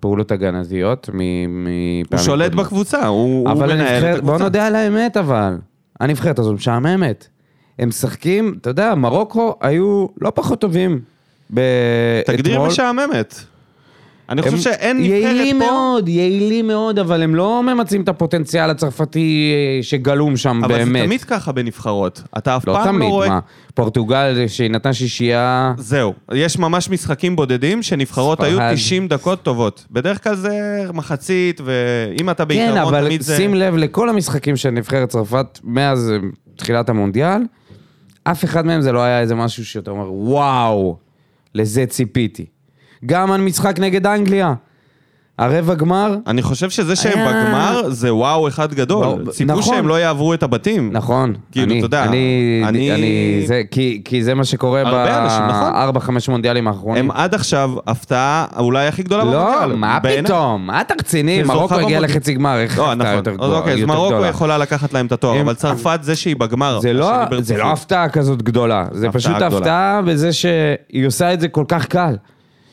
פעולות 0.05 0.33
הגנתיות 0.33 1.11
מ- 1.13 1.19
מפעמים 1.65 2.05
הוא 2.13 2.19
שולט 2.19 2.45
קודמות. 2.51 2.67
בקבוצה, 2.67 3.07
הוא, 3.07 3.49
הוא 3.49 3.51
אבל 3.53 3.73
מנהל 3.73 3.81
את 3.87 3.91
הנבחרת, 3.93 4.17
הקבוצה. 4.19 4.33
בוא 4.39 4.45
נודה 4.45 4.67
על 4.67 4.75
האמת 4.77 5.17
אבל, 5.17 5.57
הנבחרת 6.01 6.39
הזו 6.39 6.53
משעממת. 6.53 7.29
הם 7.79 7.89
משחקים, 7.89 8.55
אתה 8.61 8.71
יודע, 8.71 8.95
מרוקו 8.95 9.55
היו 9.61 10.07
לא 10.21 10.33
פחות 10.35 10.61
טובים. 10.61 11.01
ב- 11.55 11.61
תגדיר 12.27 12.53
אתמול. 12.55 12.69
משעממת. 12.69 13.35
אני 14.29 14.43
חושב 14.43 14.57
שאין 14.59 14.97
נבחרת 14.97 15.23
יעילים 15.23 15.59
פה, 15.59 15.67
מאוד, 15.67 16.09
יעילים 16.09 16.67
מאוד, 16.67 16.99
אבל 16.99 17.23
הם 17.23 17.35
לא 17.35 17.63
ממצים 17.63 18.03
את 18.03 18.09
הפוטנציאל 18.09 18.71
הצרפתי 18.71 19.53
אה, 19.55 19.83
שגלום 19.83 20.37
שם 20.37 20.61
אבל 20.65 20.75
באמת. 20.75 20.99
זה 20.99 21.07
תמיד 21.07 21.25
ככה 21.25 21.53
בנבחרות. 21.53 22.23
אתה 22.39 22.57
אף 22.57 22.69
לא 22.69 22.73
פעם 22.73 22.85
תמיד, 22.85 23.09
לא 23.09 23.15
רואה... 23.15 23.29
מה? 23.29 23.41
פורטוגל 23.75 24.45
שהיא 24.47 24.71
נתנה 24.71 24.93
שישייה... 24.93 25.75
זהו, 25.79 26.15
יש 26.33 26.59
ממש 26.59 26.91
משחקים 26.91 27.37
בודדים 27.37 27.83
שנבחרות 27.83 28.41
היו 28.41 28.57
ספרד. 28.57 28.75
90 28.75 29.09
דקות 29.09 29.43
טובות. 29.43 29.85
בדרך 29.91 30.25
כלל 30.25 30.35
זה 30.35 30.85
מחצית, 30.95 31.61
ואם 31.65 32.31
אתה 32.31 32.43
כן, 32.43 32.49
ביתרון 32.49 32.79
אבל 32.79 33.05
תמיד 33.05 33.21
זה... 33.21 33.37
שים 33.37 33.55
לב 33.55 33.77
לכל 33.77 34.09
המשחקים 34.09 34.57
של 34.57 34.71
נבחרת 34.71 35.09
צרפת 35.09 35.59
מאז 35.65 36.13
אה, 36.13 36.29
תחילת 36.57 36.89
המונדיאל, 36.89 37.43
אף 38.25 38.45
אחד 38.45 38.67
מהם 38.67 38.81
זה 38.81 38.93
לא 38.93 39.01
היה 39.01 39.21
איזה 39.21 39.35
משהו 39.35 39.65
שאתה 39.65 39.91
אומר, 39.91 40.13
וואו, 40.13 40.97
לזה 41.55 41.87
ציפיתי. 41.87 42.54
גם 43.07 43.33
המשחק 43.33 43.79
נגד 43.81 44.07
אנגליה, 44.07 44.55
הרבע 45.39 45.75
גמר, 45.75 46.17
אני 46.27 46.43
חושב 46.43 46.71
שזה 46.71 46.97
שהם 46.97 47.19
היה- 47.19 47.45
בגמר 47.45 47.91
זה 47.91 48.15
וואו 48.15 48.49
אחד 48.49 48.75
גדול. 48.75 49.07
לא, 49.27 49.31
ציפו 49.33 49.53
נכון. 49.53 49.75
שהם 49.75 49.89
לא 49.89 50.01
יעברו 50.01 50.35
את 50.35 50.43
הבתים. 50.43 50.91
נכון. 50.93 51.35
כאילו, 51.53 51.67
אני, 51.67 51.79
אתה 51.79 51.87
יודע, 51.87 52.05
אני, 52.05 52.63
אני- 52.69 52.95
אני, 52.95 53.43
זה, 53.47 53.63
כי, 53.71 54.03
כי 54.05 54.25
זה 54.25 54.35
מה 54.35 54.45
שקורה 54.45 54.81
אנשים, 54.83 55.43
נכון. 55.49 55.73
בארבע, 55.73 56.01
חמש 56.01 56.29
מונדיאלים 56.29 56.69
האחרונים. 56.69 57.11
הם 57.11 57.17
עד 57.17 57.35
עכשיו 57.35 57.71
הפתעה 57.87 58.47
אולי 58.59 58.87
הכי 58.87 59.03
גדולה 59.03 59.25
במונדיאל. 59.25 59.69
לא, 59.69 59.77
מה 59.77 59.99
בעיניי. 60.01 60.25
פתאום? 60.25 60.67
מה 60.67 60.81
אתה 60.81 60.95
רציני? 61.01 61.43
מרוקו 61.43 61.63
זוכה 61.63 61.75
הגיע 61.75 61.87
במונדיאל. 61.87 62.05
לחצי 62.11 62.35
גמר, 62.35 62.59
איך 62.61 62.79
לא, 62.79 62.83
הפתעה 62.93 62.95
נכון. 63.07 63.15
יותר 63.17 63.35
גדולה? 63.35 63.57
אוקיי, 63.59 63.75
אז 63.75 63.81
מרוקו? 63.85 64.25
יכולה 64.27 64.59
לקחת 64.59 64.93
להם 64.93 65.07
את 65.07 65.13
התואר, 65.13 65.41
אבל 65.41 65.55
צרפת 65.55 65.99
זה 66.03 66.17
שהיא 66.17 66.37
בגמר. 66.37 66.81
זה 66.81 66.93
לא, 66.93 67.13
זה. 67.41 67.57
לא 67.57 67.73
הפתעה 67.73 68.09
כזאת 68.09 68.43
גדולה, 68.43 68.87
זה 68.93 69.11
פשוט. 69.11 69.43
הפתעה 69.43 70.01
בזה 70.03 70.33
שהיא 70.33 71.07
עושה 71.07 71.33
את 71.35 71.41
זה 71.41 71.49
כל 71.49 71.65
כך 71.69 71.87
קל. 71.87 72.17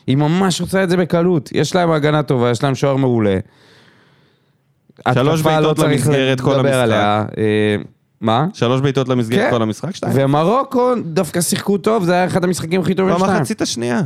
היא 0.06 0.16
ממש 0.16 0.60
עושה 0.60 0.82
את 0.84 0.90
זה 0.90 0.96
בקלות. 0.96 1.50
יש 1.52 1.74
להם 1.74 1.90
הגנה 1.90 2.22
טובה, 2.22 2.50
יש 2.50 2.62
להם 2.62 2.74
שוער 2.74 2.96
מעולה. 2.96 3.38
שלוש 5.14 5.40
לא 5.40 5.46
בעיטות 5.50 5.76
צריך 5.76 5.90
למסגרת 6.08 6.40
כל 6.40 6.54
המשחק. 6.60 6.74
עליה. 6.74 7.24
אה, 7.38 7.76
מה? 8.20 8.46
שלוש 8.54 8.80
בעיטות 8.80 9.08
למסגרת 9.08 9.44
כן. 9.44 9.50
כל 9.50 9.62
המשחק, 9.62 9.94
שתיים. 9.96 10.12
ומרוקו 10.16 10.90
דווקא 11.04 11.40
שיחקו 11.40 11.78
טוב, 11.78 12.04
זה 12.04 12.12
היה 12.12 12.24
אחד 12.26 12.44
המשחקים 12.44 12.80
הכי 12.80 12.94
טובים 12.94 13.18
שלהם. 13.18 13.30
במחצית 13.36 13.62
השנייה. 13.62 14.00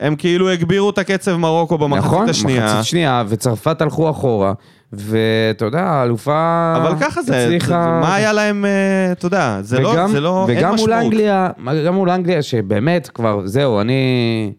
הם 0.00 0.16
כאילו 0.16 0.50
הגבירו 0.50 0.90
את 0.90 0.98
הקצב 0.98 1.36
מרוקו 1.36 1.78
במחצית 1.78 2.04
נכון, 2.06 2.28
השנייה. 2.28 2.64
מחצית 2.64 2.84
שנייה, 2.84 3.24
וצרפת 3.28 3.80
הלכו 3.82 4.10
אחורה, 4.10 4.52
ואתה 4.92 5.64
יודע, 5.64 5.80
האלופה 5.80 6.72
אבל 6.76 6.94
ככה 7.00 7.22
זה, 7.22 7.44
הצליחה- 7.44 7.98
מה 8.00 8.14
היה 8.14 8.32
להם, 8.32 8.64
אה, 8.64 9.12
אתה 9.12 9.26
יודע, 9.26 9.58
זה 9.60 9.80
לא, 9.80 9.88
וגם- 9.88 10.10
זה 10.10 10.20
לא, 10.20 10.46
אין 10.48 10.58
וגם 10.58 10.68
מול 10.70 10.74
משמעות. 10.74 11.04
אנגליה, 11.04 11.48
גם 11.86 11.94
מול 11.94 12.10
אנגליה, 12.10 12.42
שבאמת 12.42 13.10
כבר, 13.14 13.40
זהו, 13.44 13.80
אני 13.80 14.52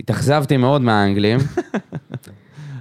התאכזבתי 0.00 0.56
מאוד 0.56 0.82
מהאנגלים. 0.82 1.38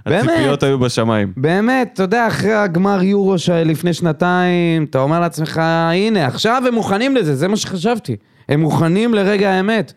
באמת. 0.05 0.29
הציפיות 0.29 0.63
היו 0.63 0.79
בשמיים. 0.79 1.33
באמת, 1.37 1.89
אתה 1.93 2.03
יודע, 2.03 2.27
אחרי 2.27 2.53
הגמר 2.53 3.03
יורו 3.03 3.37
שלפני 3.37 3.93
שנתיים, 3.93 4.83
אתה 4.83 4.99
אומר 4.99 5.19
לעצמך, 5.19 5.57
הנה, 5.93 6.25
עכשיו 6.25 6.63
הם 6.67 6.73
מוכנים 6.73 7.15
לזה, 7.15 7.35
זה 7.35 7.47
מה 7.47 7.55
שחשבתי. 7.57 8.15
הם 8.49 8.61
מוכנים 8.61 9.13
לרגע 9.13 9.51
האמת. 9.51 9.93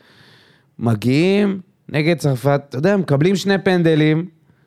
מגיעים 0.79 1.61
נגד 1.89 2.17
צרפת, 2.19 2.61
אתה 2.69 2.79
יודע, 2.79 2.97
מקבלים 2.97 3.37
שני 3.37 3.59
פנדלים, 3.59 4.25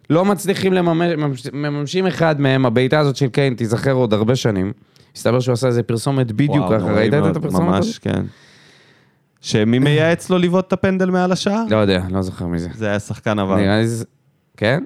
לא 0.10 0.26
מצליחים 0.26 0.74
לממש, 0.74 1.12
ממש- 1.18 1.48
מממשים 1.54 2.08
אחד 2.08 2.42
מהם, 2.42 2.66
הבעיטה 2.66 3.00
הזאת 3.00 3.16
של 3.16 3.28
קיין 3.28 3.54
תיזכר 3.54 3.92
עוד 3.92 4.14
הרבה 4.14 4.36
שנים. 4.36 4.72
מסתבר 5.16 5.40
שהוא 5.40 5.54
עשה 5.54 5.68
איזה 5.68 5.84
פרסומת 5.84 6.32
בדיוק 6.32 6.66
ככה, 6.72 6.92
ראית 6.92 7.14
את 7.14 7.36
הפרסומת 7.36 7.46
הזאת? 7.54 7.86
ממש, 7.86 8.00
כן. 8.00 8.24
שמי 9.41 9.80
מייעץ 9.80 10.30
לו 10.30 10.38
לבעוט 10.38 10.67
את 10.67 10.73
הפנדל 10.73 11.10
מעל 11.10 11.32
השער? 11.32 11.63
לא 11.69 11.75
יודע, 11.75 12.04
לא 12.10 12.21
זוכר 12.21 12.47
מזה. 12.47 12.69
זה 12.75 12.88
היה 12.88 12.99
שחקן 12.99 13.39
עבר. 13.39 13.56
נראה 13.56 13.78
לי 13.78 13.88
זה... 13.88 14.06
כן? 14.58 14.84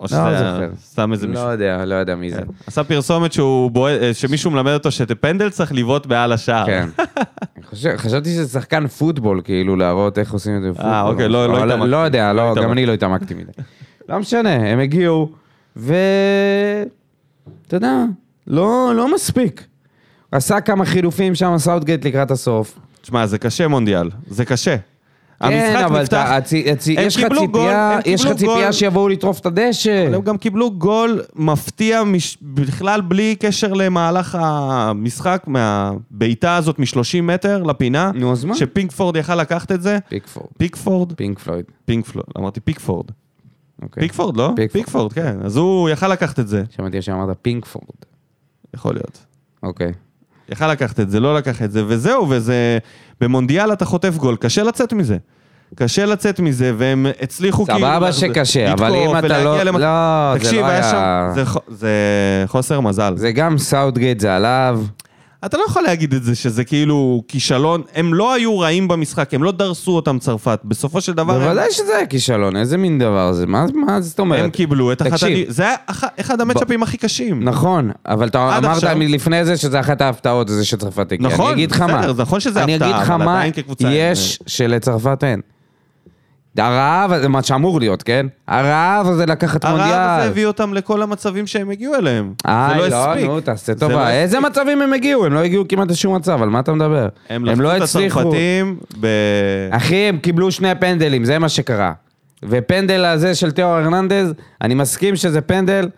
או 0.00 0.08
שזה 0.08 0.28
היה. 0.28 0.68
סתם 0.84 1.12
איזה 1.12 1.26
מישהו. 1.26 1.44
לא 1.44 1.48
יודע, 1.48 1.84
לא 1.84 1.94
יודע 1.94 2.14
מי 2.16 2.30
זה. 2.30 2.36
כן. 2.36 2.44
עשה 2.66 2.84
פרסומת 2.84 3.36
אה, 3.38 4.14
שמישהו 4.14 4.50
מלמד 4.50 4.72
אותו 4.72 4.90
שפנדל 4.90 5.50
צריך 5.50 5.72
לבעוט 5.72 6.06
מעל 6.06 6.32
השער. 6.32 6.66
כן. 6.66 6.88
חשבתי 7.96 8.30
שזה 8.30 8.48
שחקן 8.48 8.86
פוטבול, 8.86 9.40
כאילו, 9.44 9.76
להראות 9.76 10.18
איך 10.18 10.32
עושים 10.32 10.56
את 10.56 10.62
זה 10.62 10.70
בפוטבול. 10.70 10.92
אוקיי, 11.02 11.28
לא- 11.28 11.48
לא 11.48 11.64
התעמקתי. 11.64 11.90
לא 11.90 11.96
יודע, 11.96 12.32
לא 12.32 12.54
לא, 12.54 12.62
גם. 12.62 12.72
אני 12.72 12.86
לא 12.86 12.92
התעמקתי 12.92 13.34
מדי. 13.34 13.52
לא 14.08 14.18
משנה, 14.18 14.50
הם 14.50 14.78
הגיעו, 14.78 15.32
ו... 15.76 15.94
אתה 17.66 17.76
יודע, 17.76 18.04
לא 18.46 19.14
מספיק. 19.14 19.66
עשה 20.32 20.60
כמה 20.60 20.84
חילופים 20.84 21.34
שם, 21.34 21.54
סאוטגייט 21.58 22.04
לקראת 22.06 22.30
הסוף. 22.30 22.78
תשמע, 23.06 23.26
זה 23.26 23.38
קשה 23.38 23.68
מונדיאל, 23.68 24.10
זה 24.30 24.44
קשה. 24.44 24.76
כן, 25.42 25.82
אבל 25.84 26.02
נפתח, 26.02 26.24
אתה- 26.26 26.36
הצי- 26.36 26.98
הם 26.98 27.06
יש 27.06 27.16
לך 27.16 27.24
גול, 27.28 27.38
ציפייה, 27.46 27.92
הם 27.94 28.00
יש 28.06 28.20
לך 28.24 28.28
גול. 28.28 28.36
ציפייה 28.38 28.72
שיבואו 28.72 29.08
לטרוף 29.08 29.40
את 29.40 29.46
הדשא. 29.46 30.06
אבל 30.06 30.14
הם 30.14 30.22
גם 30.22 30.38
קיבלו 30.38 30.70
גול 30.70 31.22
מפתיע 31.36 32.04
מש... 32.04 32.38
בכלל 32.42 33.00
בלי 33.00 33.36
קשר 33.40 33.72
למהלך 33.72 34.38
המשחק, 34.40 35.42
מהבעיטה 35.46 36.56
הזאת 36.56 36.78
מ-30 36.78 37.22
מטר 37.22 37.62
לפינה. 37.62 38.10
נו, 38.14 38.32
אז 38.32 38.44
מה? 38.44 38.54
שפינקפורד 38.56 39.16
יכל 39.16 39.34
לקחת 39.34 39.72
את 39.72 39.82
זה. 39.82 39.98
פיקפורד, 40.08 40.46
פיקפורד? 40.58 41.12
פינק 41.12 41.38
פלויד. 41.38 41.64
פינקפלורד, 41.84 42.26
אמרתי 42.38 42.60
פיקפורד. 42.60 43.06
אוקיי. 43.82 44.00
פיקפורד, 44.02 44.36
לא? 44.36 44.52
פיקפורד. 44.56 44.70
פיקפורד, 44.84 45.12
כן. 45.12 45.36
אז 45.44 45.56
הוא 45.56 45.88
יכל 45.88 46.08
לקחת 46.08 46.40
את 46.40 46.48
זה. 46.48 46.62
שמעתי 46.76 47.02
שאמרת 47.02 47.36
פינקפורד. 47.42 47.84
יכול 48.74 48.94
להיות. 48.94 49.18
אוקיי. 49.62 49.92
יכל 50.48 50.72
לקחת 50.72 51.00
את 51.00 51.10
זה, 51.10 51.20
לא 51.20 51.36
לקח 51.36 51.62
את 51.62 51.72
זה, 51.72 51.82
וזהו, 51.86 52.26
וזה... 52.30 52.78
במונדיאל 53.20 53.72
אתה 53.72 53.84
חוטף 53.84 54.16
גול, 54.16 54.36
קשה 54.36 54.62
לצאת 54.62 54.92
מזה. 54.92 55.16
קשה 55.74 56.06
לצאת 56.06 56.40
מזה, 56.40 56.72
והם 56.78 57.06
הצליחו 57.22 57.64
כאילו... 57.66 57.78
סבבה 57.78 58.12
שקשה, 58.12 58.72
אבל 58.72 58.94
אם 58.94 59.18
אתה 59.18 59.44
לא... 59.44 59.62
למ- 59.62 59.76
לא, 59.78 60.32
זה 60.34 60.38
תקשיב, 60.38 60.60
לא 60.60 60.66
היה 60.66 60.80
היה... 60.80 60.90
שם... 60.90 61.44
זה 61.44 61.44
זה 61.68 61.90
חוסר 62.46 62.80
מזל. 62.80 63.12
זה 63.16 63.32
גם 63.32 63.58
סאוטגייט, 63.58 64.20
זה 64.20 64.36
עליו. 64.36 64.80
אתה 65.44 65.56
לא 65.56 65.62
יכול 65.68 65.82
להגיד 65.82 66.14
את 66.14 66.22
זה 66.24 66.34
שזה 66.34 66.64
כאילו 66.64 67.22
כישלון. 67.28 67.82
הם 67.94 68.14
לא 68.14 68.32
היו 68.34 68.58
רעים 68.58 68.88
במשחק, 68.88 69.34
הם 69.34 69.42
לא 69.42 69.52
דרסו 69.52 69.90
אותם 69.96 70.18
צרפת. 70.18 70.60
בסופו 70.64 71.00
של 71.00 71.12
דבר... 71.12 71.34
הם- 71.34 71.40
בוודאי 71.40 71.72
שזה 71.72 71.96
היה 71.96 72.06
כישלון, 72.06 72.56
איזה 72.56 72.76
מין 72.76 72.98
דבר 72.98 73.32
זה? 73.32 73.46
מה 73.46 73.66
מה 73.74 74.00
זאת 74.00 74.18
אומרת? 74.18 74.44
הם 74.44 74.50
קיבלו 74.50 74.92
את 74.92 75.02
אחת... 75.02 75.10
תקשיב, 75.10 75.50
זה 75.50 75.62
היה 75.62 75.74
אח- 75.86 76.04
אחד 76.20 76.40
המצ'אפים 76.40 76.82
הכי 76.82 76.96
קשים. 76.96 77.42
נכון, 77.44 77.90
אבל 78.06 78.28
אתה 78.28 78.58
אמרת 78.58 78.64
עכשיו- 78.76 78.98
לפני 78.98 79.44
זה 79.44 79.56
שזה 79.56 79.80
אחת 79.80 80.00
ההפתעות, 80.00 80.48
זה 80.48 80.64
שצרפת 80.64 81.12
הגיעה. 81.12 81.32
נכון, 81.32 81.46
אני 81.46 81.54
אגיד 81.54 81.70
לך 81.70 81.80
מה. 81.80 81.98
בסדר, 82.00 82.22
נכון 82.22 82.40
שזה 82.40 82.62
אני 82.62 82.74
הפתעה, 82.74 82.90
אגיד 82.90 83.02
לך 83.02 83.10
אבל 83.10 83.24
מה 83.24 83.34
עדיין 83.36 83.52
כקבוצה 83.52 83.88
הם- 83.88 83.94
יש 83.96 84.38
שלצרפת 84.46 85.24
אין. 85.24 85.40
הרעב, 86.58 87.18
זה 87.18 87.28
מה 87.28 87.42
שאמור 87.42 87.80
להיות, 87.80 88.02
כן? 88.02 88.26
הרעב 88.48 89.06
הזה 89.06 89.26
לקחת 89.26 89.64
הרעב 89.64 89.80
הזה 89.80 89.86
מונדיאל. 89.88 90.30
הביא 90.30 90.46
אותם 90.46 90.74
לכל 90.74 91.02
המצבים 91.02 91.46
שהם 91.46 91.70
הגיעו 91.70 91.94
אליהם. 91.94 92.32
זה 92.46 92.52
איי, 92.52 92.78
לא 92.78 92.88
לא, 92.88 93.10
הספיק. 93.10 93.26
נו, 93.26 93.40
תעשה 93.40 93.72
זה 93.72 93.80
טובה. 93.80 93.94
לא 93.94 94.08
איזה 94.08 94.38
הספיק. 94.38 94.50
מצבים 94.50 94.82
הם 94.82 94.92
הגיעו? 94.92 95.26
הם 95.26 95.32
לא 95.32 95.38
הגיעו 95.38 95.64
כמעט 95.68 95.90
לשום 95.90 96.16
מצב, 96.16 96.42
על 96.42 96.48
מה 96.48 96.60
אתה 96.60 96.72
מדבר? 96.72 97.08
הם 97.30 97.44
לא 97.44 97.54
לחצו 97.54 97.76
את 97.76 97.82
הצליחו. 97.82 98.20
הצרפתים 98.20 98.76
ב... 99.00 99.06
אחי, 99.70 99.96
הם 99.96 100.18
קיבלו 100.18 100.52
שני 100.52 100.74
פנדלים, 100.80 101.24
זה 101.24 101.38
מה 101.38 101.48
שקרה. 101.48 101.92
ופנדל 102.42 103.04
הזה 103.04 103.34
של 103.34 103.50
תיאו 103.50 103.68
הרננדז, 103.68 104.32
אני 104.62 104.74
מסכים 104.74 105.16
שזה 105.16 105.40
פנדל, 105.40 105.88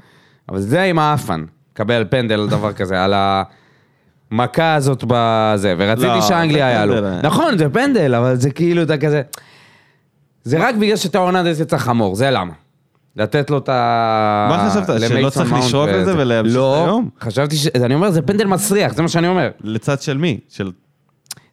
אבל 0.49 0.61
זה 0.61 0.83
עם 0.83 0.99
האפן. 0.99 1.45
קבל 1.73 2.05
פנדל 2.11 2.41
על 2.41 2.49
דבר 2.49 2.73
כזה, 2.73 3.05
על 3.05 3.15
המכה 4.33 4.75
הזאת 4.75 5.05
בזה, 5.07 5.75
ורציתי 5.79 6.07
לא, 6.07 6.21
שאנגליה 6.21 6.65
זה 6.65 6.77
היה 6.77 6.87
לו. 6.87 6.95
פנדל. 6.95 7.21
נכון, 7.23 7.59
זה 7.59 7.69
פנדל, 7.69 8.15
אבל 8.15 8.37
זה 8.37 8.51
כאילו, 8.51 8.83
אתה 8.83 8.97
כזה... 8.97 9.23
זה 10.45 10.59
רק 10.59 10.75
בגלל 10.75 10.97
שתיאו 10.97 11.23
הרננדז 11.23 11.61
יצא 11.61 11.79
חמור, 11.79 12.15
זה 12.15 12.31
למה. 12.31 12.53
לתת 13.17 13.51
לו 13.51 13.59
את 13.59 13.69
ה... 13.69 14.47
מה 14.51 14.71
חשבת, 14.71 15.01
שלא 15.09 15.31
צריך 15.31 15.53
לשרוק 15.53 15.89
וזה. 15.89 16.01
לזה 16.03 16.19
ולהמשיך 16.19 16.57
לא, 16.57 16.85
היום? 16.85 17.09
חשבתי 17.21 17.57
ש... 17.57 17.67
אני 17.67 17.95
אומר, 17.95 18.11
זה 18.11 18.23
פנדל 18.23 18.47
מסריח, 18.47 18.95
זה 18.95 19.03
מה 19.03 19.09
שאני 19.09 19.29
אומר. 19.29 19.51
לצד 19.61 20.01
של 20.03 20.19
מי? 20.19 20.41
של... 20.49 20.73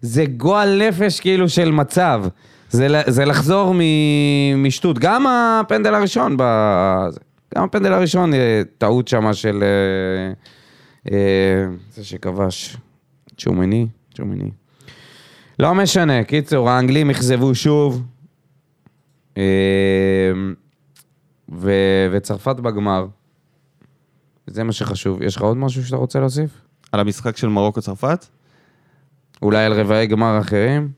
זה 0.02 0.26
גועל 0.26 0.82
נפש 0.88 1.20
כאילו 1.20 1.50
של 1.50 1.72
מצב. 1.72 2.24
זה, 2.70 2.88
זה 3.08 3.26
לחזור 3.26 3.74
מ- 3.74 4.64
משטות. 4.64 5.00
גם 5.00 5.28
הפנדל 5.28 5.96
הראשון, 5.96 6.36
בזה. 6.40 7.20
גם 7.56 7.64
הפנדל 7.64 7.94
הראשון, 7.94 8.34
אה, 8.34 8.62
טעות 8.78 9.08
שמה 9.08 9.34
של... 9.34 9.64
אה, 9.64 10.34
אה, 11.12 11.66
זה 11.94 12.04
שכבש. 12.04 12.78
צ'ומני, 13.38 13.88
צ'ומני. 14.14 14.50
לא 15.60 15.76
משנה, 15.76 16.24
קיצור, 16.24 16.70
האנגלים 16.70 17.10
אכזבו 17.10 17.56
שוב. 17.56 18.04
אה, 19.38 19.44
ו, 21.54 21.72
וצרפת 22.12 22.56
בגמר. 22.56 23.06
זה 24.48 24.64
מה 24.64 24.72
שחשוב. 24.72 25.22
יש 25.22 25.36
לך 25.36 25.42
עוד 25.42 25.58
משהו 25.58 25.86
שאתה 25.86 25.96
רוצה 25.96 26.20
להוסיף? 26.20 26.50
על 26.92 27.00
המשחק 27.00 27.38
של 27.38 27.48
מרוקו-צרפת? 27.48 28.26
אולי 29.42 29.66
על 29.66 29.74
רבעי 29.74 30.08
גמר 30.08 30.40
אחרים? 30.40 30.90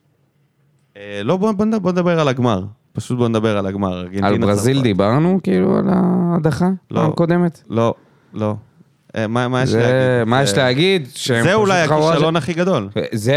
אה, 0.97 1.21
לא, 1.23 1.37
בוא, 1.37 1.51
בוא, 1.51 1.65
בוא 1.81 1.91
נדבר 1.91 2.19
על 2.19 2.27
הגמר. 2.27 2.63
פשוט 2.93 3.17
בוא 3.17 3.27
נדבר 3.27 3.57
על 3.57 3.65
הגמר. 3.65 4.05
על 4.23 4.37
ברזיל 4.37 4.73
צרפת. 4.75 4.83
דיברנו 4.83 5.39
כאילו 5.43 5.77
על 5.77 5.85
ההדחה? 5.89 6.69
לא. 6.91 7.01
פעם 7.01 7.11
קודמת? 7.11 7.61
לא, 7.69 7.93
לא. 8.33 8.55
אה, 9.15 9.27
מה, 9.27 9.47
מה 9.47 9.63
יש 9.63 9.69
זה, 9.69 9.79
להגיד? 9.79 10.29
מה 10.29 10.37
זה- 10.45 10.51
יש 10.51 10.57
להגיד? 10.57 11.07
זה 11.43 11.53
אולי 11.53 11.81
הכישלון 11.81 12.35
הכי 12.35 12.53
גדול. 12.53 12.89
זה, 13.13 13.35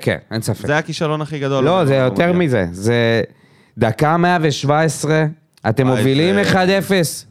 כן, 0.00 0.16
אין 0.30 0.40
ספק. 0.42 0.66
זה 0.66 0.78
הכישלון 0.78 1.20
הכי 1.20 1.38
גדול. 1.38 1.64
לא, 1.64 1.84
זה 1.84 1.94
יותר. 1.94 2.32
מזה. 2.32 2.66
זה 2.72 3.22
דקה 3.78 4.16
117, 4.16 5.24
אתם 5.68 5.86
מובילים 5.86 6.34
זה- 6.34 6.42
1-0. 6.42 7.24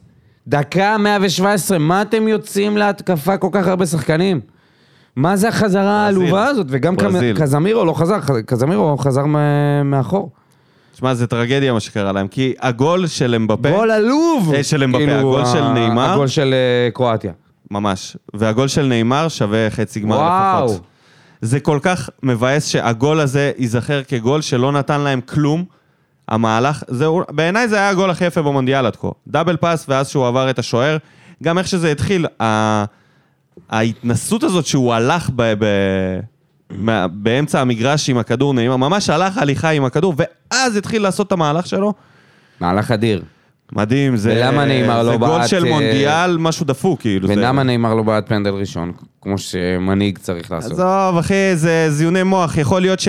דקה 0.48 0.96
117, 0.98 1.78
מה 1.78 2.02
אתם 2.02 2.28
יוצאים 2.28 2.76
להתקפה 2.76 3.36
כל 3.36 3.48
כך 3.52 3.66
הרבה 3.66 3.86
שחקנים? 3.86 4.40
מה 5.16 5.36
זה 5.36 5.48
החזרה 5.48 6.04
העלובה 6.04 6.44
הזאת? 6.46 6.66
וגם 6.70 6.96
ברזיל. 6.96 7.36
קזמירו 7.40 7.84
לא 7.84 7.92
חזר, 7.92 8.16
קזמירו 8.46 8.96
חזר 8.98 9.24
מאחור. 9.84 10.30
שמע, 10.98 11.14
זה 11.14 11.26
טרגדיה 11.26 11.72
מה 11.72 11.80
שקרה 11.80 12.12
להם, 12.12 12.28
כי 12.28 12.54
הגול 12.60 13.06
של 13.06 13.34
אמבפה, 13.34 13.70
גול 13.70 13.90
עלוב! 13.90 14.52
אה, 14.54 14.62
של 14.62 14.82
אמבפה, 14.84 14.98
כאילו, 14.98 15.12
הגול 15.18 15.44
של 15.44 15.62
ה- 15.62 15.72
נאמר. 15.72 16.12
הגול 16.12 16.26
של 16.26 16.54
אה, 16.54 16.90
קרואטיה. 16.90 17.32
ממש, 17.70 18.16
והגול 18.34 18.68
של 18.68 18.86
נאמר 18.86 19.28
שווה 19.28 19.70
חצי 19.70 20.00
גמר 20.00 20.16
וואו. 20.16 20.64
לפחות. 20.64 20.80
זה 21.42 21.60
כל 21.60 21.78
כך 21.82 22.10
מבאס 22.22 22.66
שהגול 22.68 23.20
הזה 23.20 23.52
ייזכר 23.58 24.02
כגול 24.08 24.40
שלא 24.40 24.72
נתן 24.72 25.00
להם 25.00 25.20
כלום. 25.20 25.64
המהלך, 26.28 26.82
זה, 26.88 27.06
בעיניי 27.30 27.68
זה 27.68 27.76
היה 27.76 27.88
הגול 27.88 28.10
הכי 28.10 28.24
יפה 28.24 28.42
במונדיאל 28.42 28.86
עד 28.86 28.96
כה. 28.96 29.08
דאבל 29.28 29.56
פאס 29.56 29.84
ואז 29.88 30.08
שהוא 30.08 30.26
עבר 30.26 30.50
את 30.50 30.58
השוער. 30.58 30.96
גם 31.42 31.58
איך 31.58 31.68
שזה 31.68 31.92
התחיל, 31.92 32.26
ה... 32.42 32.84
ההתנסות 33.70 34.42
הזאת 34.42 34.66
שהוא 34.66 34.94
הלך 34.94 35.30
ב... 35.36 35.42
ב... 35.58 35.64
מה- 36.70 37.06
באמצע 37.08 37.60
המגרש 37.60 38.10
עם 38.10 38.18
הכדור 38.18 38.54
נעימה, 38.54 38.76
ממש 38.76 39.10
הלך 39.10 39.38
הליכה 39.38 39.70
עם 39.70 39.84
הכדור, 39.84 40.14
ואז 40.16 40.76
התחיל 40.76 41.02
לעשות 41.02 41.26
את 41.26 41.32
המהלך 41.32 41.66
שלו. 41.66 41.92
מהלך 42.60 42.90
אדיר. 42.90 43.22
מדהים, 43.72 44.16
זה, 44.16 44.32
ולמה 44.36 44.64
נאמר 44.64 45.02
לא 45.02 45.10
זה 45.12 45.16
גול 45.16 45.28
בעט, 45.28 45.48
של 45.48 45.64
אה, 45.64 45.70
מונדיאל, 45.70 46.36
משהו 46.38 46.66
דפוק, 46.66 47.00
כאילו. 47.00 47.28
זה- 47.28 47.34
ולמה 47.34 47.62
נאמר 47.62 47.94
לא 47.94 48.02
בעט 48.02 48.28
פנדל 48.28 48.50
ראשון, 48.50 48.92
כמו 49.22 49.38
שמנהיג 49.38 50.18
צריך 50.18 50.50
לעשות? 50.50 50.72
עזוב, 50.72 51.18
אחי, 51.18 51.34
זה 51.56 51.86
זיוני 51.90 52.22
מוח. 52.22 52.56
יכול 52.58 52.80
להיות 52.80 53.00
ש... 53.00 53.08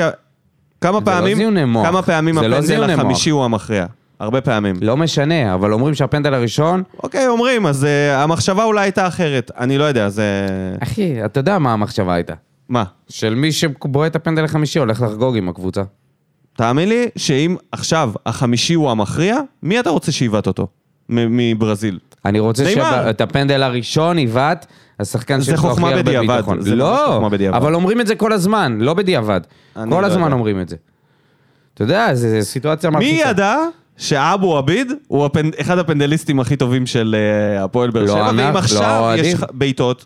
כמה 0.82 1.00
לא 1.00 1.06
פעמים, 1.06 1.38
זיוני 1.38 1.66
מוח. 1.66 1.88
כמה 1.88 2.02
פעמים 2.02 2.36
לא 2.36 2.42
הפנדל 2.42 2.62
זיוני 2.62 2.94
החמישי 2.94 3.30
הוא 3.30 3.46
המכריע. 3.46 3.86
הרבה 4.20 4.42
פעמים. 4.42 4.76
לא 4.82 4.98
משנה, 4.98 5.54
אבל 5.54 5.74
אומרים 5.74 5.96
שהפנדל 5.96 6.34
הראשון... 6.34 6.84
אוקיי, 7.04 7.28
אומרים, 7.28 7.66
אז 7.66 7.84
uh, 7.84 8.16
המחשבה 8.16 8.64
אולי 8.64 8.82
הייתה 8.82 9.08
אחרת. 9.08 9.52
אני 9.58 9.78
לא 9.78 9.84
יודע, 9.84 10.10
זה... 10.10 10.48
אחי, 10.80 11.26
אתה 11.26 11.40
יודע 11.40 11.60
מה 11.60 11.74
המחשבה 11.74 12.14
הייתה. 12.14 12.34
מה? 12.70 12.84
של 13.10 13.36
מי 13.36 13.52
שבועט 13.52 14.12
את 14.12 14.16
הפנדל 14.16 14.44
החמישי 14.46 14.80
הולך 14.80 15.02
לחגוג 15.02 15.38
עם 15.38 15.50
הקבוצה. 15.50 15.82
תאמין 16.58 16.90
לי 16.90 17.08
שאם 17.16 17.56
עכשיו 17.72 18.12
החמישי 18.26 18.74
הוא 18.74 18.92
המכריע, 18.92 19.38
מי 19.64 19.80
אתה 19.80 19.90
רוצה 19.90 20.12
שיבעט 20.12 20.48
אותו? 20.48 20.68
מברזיל. 21.10 22.00
אני 22.26 22.40
רוצה. 22.40 22.70
שאת 22.70 23.22
הפנדל 23.22 23.64
הראשון 23.64 24.20
יבעט, 24.20 24.66
השחקן 25.00 25.42
שיש 25.42 25.60
לו 25.64 25.72
הכי 25.72 25.82
הרבה 25.82 26.02
בדיעבד, 26.04 26.36
ביטחון. 26.36 26.62
זה 26.62 26.76
לא, 26.76 27.12
חוכמה 27.14 27.30
בדיעבד. 27.30 27.56
אבל 27.58 27.76
אומרים 27.76 28.02
את 28.02 28.08
זה 28.08 28.16
כל 28.16 28.34
הזמן, 28.34 28.78
לא 28.82 28.94
בדיעבד. 28.94 29.42
כל 29.74 29.82
לא 29.86 30.06
הזמן 30.06 30.22
יודע. 30.24 30.34
אומרים 30.34 30.62
את 30.62 30.70
זה. 30.70 30.76
אתה 31.74 31.84
יודע, 31.84 32.14
זו 32.14 32.28
סיטואציה 32.42 32.90
מי 32.90 32.96
מלחיצה. 32.98 33.30
ידע 33.30 33.56
שאבו 33.98 34.58
עביד 34.58 34.92
הוא 35.08 35.26
הפנ... 35.26 35.50
אחד 35.62 35.78
הפנדליסטים 35.78 36.40
הכי 36.40 36.56
טובים 36.56 36.86
של 36.86 37.16
uh, 37.60 37.64
הפועל 37.64 37.90
באר 37.90 38.04
לא 38.04 38.08
שבע, 38.08 38.28
ואם 38.28 38.38
לא 38.54 38.60
עכשיו 38.60 38.82
יש 38.84 39.00
אוהדים. 39.00 39.36
לך 39.36 39.46
בעיטות, 39.52 40.06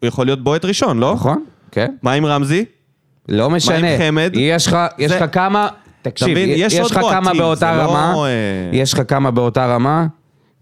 הוא 0.00 0.08
יכול 0.08 0.26
להיות 0.26 0.44
בועט 0.44 0.64
ראשון, 0.64 0.98
לא? 0.98 1.12
נכון, 1.14 1.44
כן. 1.70 1.94
מה 2.02 2.12
עם 2.12 2.26
רמזי? 2.26 2.64
לא 3.28 3.50
משנה. 3.50 3.86
חמד? 3.98 4.30
יש 4.34 4.66
לך, 4.66 4.76
יש 4.98 5.10
זה- 5.12 5.16
לך 5.20 5.34
כמה, 5.34 5.68
תקשיב? 6.02 6.36
יש 6.38 6.74
יש 6.74 6.90
לך 6.90 7.00
כמה 7.10 7.34
באותה 7.34 7.76
לא, 7.76 7.82
רמה, 7.82 8.14
אה, 8.26 8.30
יש 8.72 8.92
לך 8.94 9.00
כמה 9.08 9.30
באותה 9.30 9.66
רמה, 9.66 10.06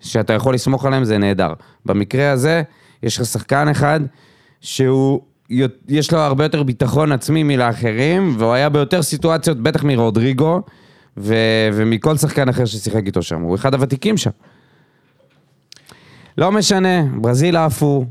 שאתה 0.01 0.33
יכול 0.33 0.55
לסמוך 0.55 0.85
עליהם, 0.87 1.05
זה 1.05 1.19
נהדר. 1.19 1.53
במקרה 1.87 2.31
הזה, 2.31 2.63
יש 3.03 3.19
לך 3.19 3.25
שחקן 3.25 3.69
אחד 3.69 4.01
שהוא, 4.61 5.21
יש 5.89 6.13
לו 6.13 6.19
הרבה 6.19 6.45
יותר 6.45 6.63
ביטחון 6.63 7.13
עצמי 7.13 7.43
מלאחרים, 7.43 8.35
והוא 8.39 8.53
היה 8.53 8.69
ביותר 8.69 9.03
סיטואציות, 9.03 9.61
בטח 9.61 9.85
מרודריגו, 9.85 10.61
ו, 11.17 11.35
ומכל 11.73 12.17
שחקן 12.17 12.49
אחר 12.49 12.65
ששיחק 12.65 13.07
איתו 13.07 13.23
שם. 13.23 13.41
הוא 13.41 13.55
אחד 13.55 13.75
הוותיקים 13.75 14.17
שם. 14.17 14.31
לא 16.39 16.53
משנה, 16.53 17.03
ברזיל 17.21 17.57
עפו, 17.57 18.05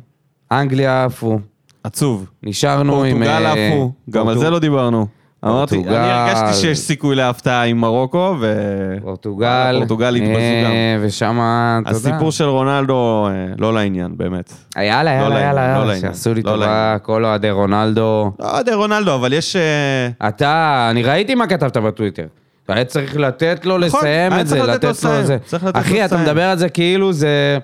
אנגליה 0.52 1.06
עפו, 1.06 1.39
עצוב. 1.84 2.26
נשארנו 2.43 3.04
עם... 3.04 3.17
פורטוגל 3.17 3.45
אה, 3.45 3.69
עפו, 3.71 3.91
גם 4.10 4.28
על 4.28 4.38
זה 4.38 4.50
לא 4.50 4.60
דיברנו. 4.60 5.08
אמרתי, 5.45 5.75
פורטוגל. 5.75 5.95
אני 5.95 6.12
הרגשתי 6.12 6.62
שיש 6.62 6.77
סיכוי 6.79 7.15
להפתעה 7.15 7.63
עם 7.63 7.77
מרוקו, 7.77 8.36
ו... 8.39 8.55
פורטוגל, 9.01 9.75
פורטוגל 9.77 10.15
התבזו 10.15 10.39
אה, 10.39 10.63
גם. 10.65 10.71
ושם, 11.01 11.39
אתה 11.81 11.95
יודע. 11.95 12.10
הסיפור 12.10 12.31
של 12.31 12.43
רונלדו, 12.43 13.27
אה, 13.27 13.31
לא 13.58 13.73
לעניין, 13.73 14.12
באמת. 14.17 14.53
יאללה, 14.77 14.89
לא 15.03 15.23
יאללה, 15.23 15.29
לעניין, 15.29 15.47
יאללה, 15.47 15.67
לא 15.67 15.71
יאללה, 15.71 15.86
לעניין, 15.86 16.13
שעשו 16.13 16.34
לי 16.34 16.41
לא 16.41 16.51
טובה. 16.51 16.97
כל 17.01 17.25
אוהדי 17.25 17.51
רונלדו. 17.51 18.31
לא 18.39 18.58
יודע 18.58 18.75
רונלדו, 18.75 19.15
אבל 19.15 19.34
יש... 19.34 19.55
אה, 19.55 20.27
אתה, 20.27 20.88
אני 20.91 21.03
ראיתי 21.03 21.36
מה 21.36 21.47
כתבת 21.47 21.77
בטוויטר. 21.77 22.25
היה 22.67 22.86
צריך 22.86 23.17
לתת 23.17 23.65
לו 23.65 23.77
נכון, 23.77 23.99
לסיים 23.99 24.34
היה 24.34 24.41
את 24.41 24.47
זה, 24.47 24.63
לתת 24.63 24.84
לו 24.84 24.89
לסיים, 24.89 25.25
זה. 25.25 25.38
אחי, 25.73 26.05
אתה. 26.05 26.17
מדבר 26.17 26.43
על 26.43 26.58
זה 26.58 26.69
כאילו 26.69 27.13
זה 27.13 27.58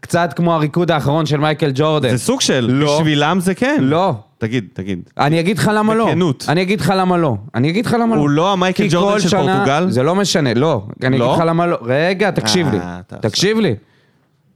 קצת 0.00 0.32
כמו 0.36 0.54
הריקוד 0.54 0.90
האחרון 0.90 1.26
של 1.26 1.36
מייקל 1.36 1.70
ג'ורדן. 1.74 2.10
זה 2.10 2.18
סוג 2.18 2.40
של, 2.40 2.66
לא. 2.70 2.96
בשבילם 2.98 3.40
זה 3.40 3.54
כן. 3.54 3.76
לא. 3.80 4.14
תגיד, 4.38 4.64
תגיד. 4.72 4.98
אני 5.18 5.40
אגיד 5.40 5.58
לך 5.58 5.70
למה 5.74 5.94
לא. 5.94 6.06
בכנות. 6.06 6.44
אני 6.48 6.62
אגיד 6.62 6.80
לך 6.80 6.92
למה 6.96 7.16
לא. 7.16 7.36
אני 7.54 7.70
אגיד 7.70 7.86
לך 7.86 7.96
למה 8.00 8.16
לא. 8.16 8.20
הוא 8.20 8.30
לא 8.30 8.52
המייקל 8.52 8.82
כי 8.82 8.88
ג'ורדן 8.92 9.12
כל 9.12 9.20
של 9.20 9.28
שנה- 9.28 9.40
פורטוגל? 9.42 9.90
זה 9.90 10.02
לא 10.02 10.14
משנה, 10.14 10.54
לא. 10.54 10.82
אני 11.04 11.18
לא? 11.18 11.24
אגיד 11.24 11.42
לך 11.42 11.48
למה 11.48 11.66
לא. 11.66 11.78
רגע, 11.82 12.30
תקשיב 12.30 12.66
אה, 12.66 12.72
לי. 12.72 12.78
אתה 13.00 13.16
תקשיב 13.16 13.58
לי. 13.58 13.74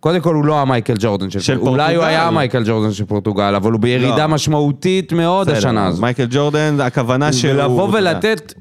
קודם 0.00 0.20
כל, 0.20 0.34
הוא 0.34 0.44
לא 0.44 0.58
המייקל 0.60 0.94
ג'ורדן 0.98 1.30
של, 1.30 1.40
של 1.40 1.54
פורטוגל. 1.54 1.70
אולי 1.72 1.82
הוא 1.82 1.90
פורטוגל. 1.94 2.08
היה 2.08 2.26
המייקל 2.26 2.62
ג'ורדן 2.66 2.92
של 2.92 3.04
פורטוגל, 3.04 3.54
אבל 3.56 3.72
הוא 3.72 3.80
בירידה 3.80 4.16
לא. 4.16 4.26
משמעותית 4.26 5.12
מאוד 5.12 5.46
בסדר, 5.46 5.58
השנה 5.58 5.86
הזאת. 5.86 6.00
מייקל 6.00 6.26
ג'ורדן, 6.30 6.80
הכוונה 6.80 7.32
שהוא... 7.32 7.52
אתה 7.54 7.62
יודע, 7.62 7.82
ולתת, 7.98 8.54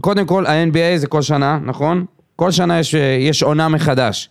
קודם 0.00 0.26
כל, 0.26 0.46
ה-NBA 0.46 0.96
זה 0.98 1.06
כל 1.06 1.22
שנה, 1.22 1.58
נכון? 1.64 2.04
כל 2.36 2.50
שנה 2.50 2.78
יש, 2.78 2.94
יש 3.20 3.42
עונה 3.42 3.68
מחדש. 3.68 4.28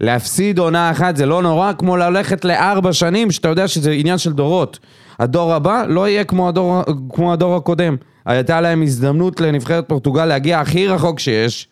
להפסיד 0.00 0.58
עונה 0.58 0.90
אחת 0.90 1.16
זה 1.16 1.26
לא 1.26 1.42
נורא, 1.42 1.72
כמו 1.78 1.96
ללכת 1.96 2.44
לארבע 2.44 2.92
שנים, 2.92 3.30
שאתה 3.30 3.48
יודע 3.48 3.68
שזה 3.68 3.90
עניין 3.90 4.18
של 4.18 4.32
דורות. 4.32 4.78
הדור 5.18 5.54
הבא 5.54 5.84
לא 5.88 6.08
יהיה 6.08 6.24
כמו 6.24 6.48
הדור, 6.48 6.82
כמו 7.12 7.32
הדור 7.32 7.56
הקודם. 7.56 7.96
הייתה 8.26 8.60
להם 8.60 8.82
הזדמנות 8.82 9.40
לנבחרת 9.40 9.88
פורטוגל 9.88 10.26
להגיע 10.26 10.60
הכי 10.60 10.88
רחוק 10.88 11.20
שיש, 11.20 11.68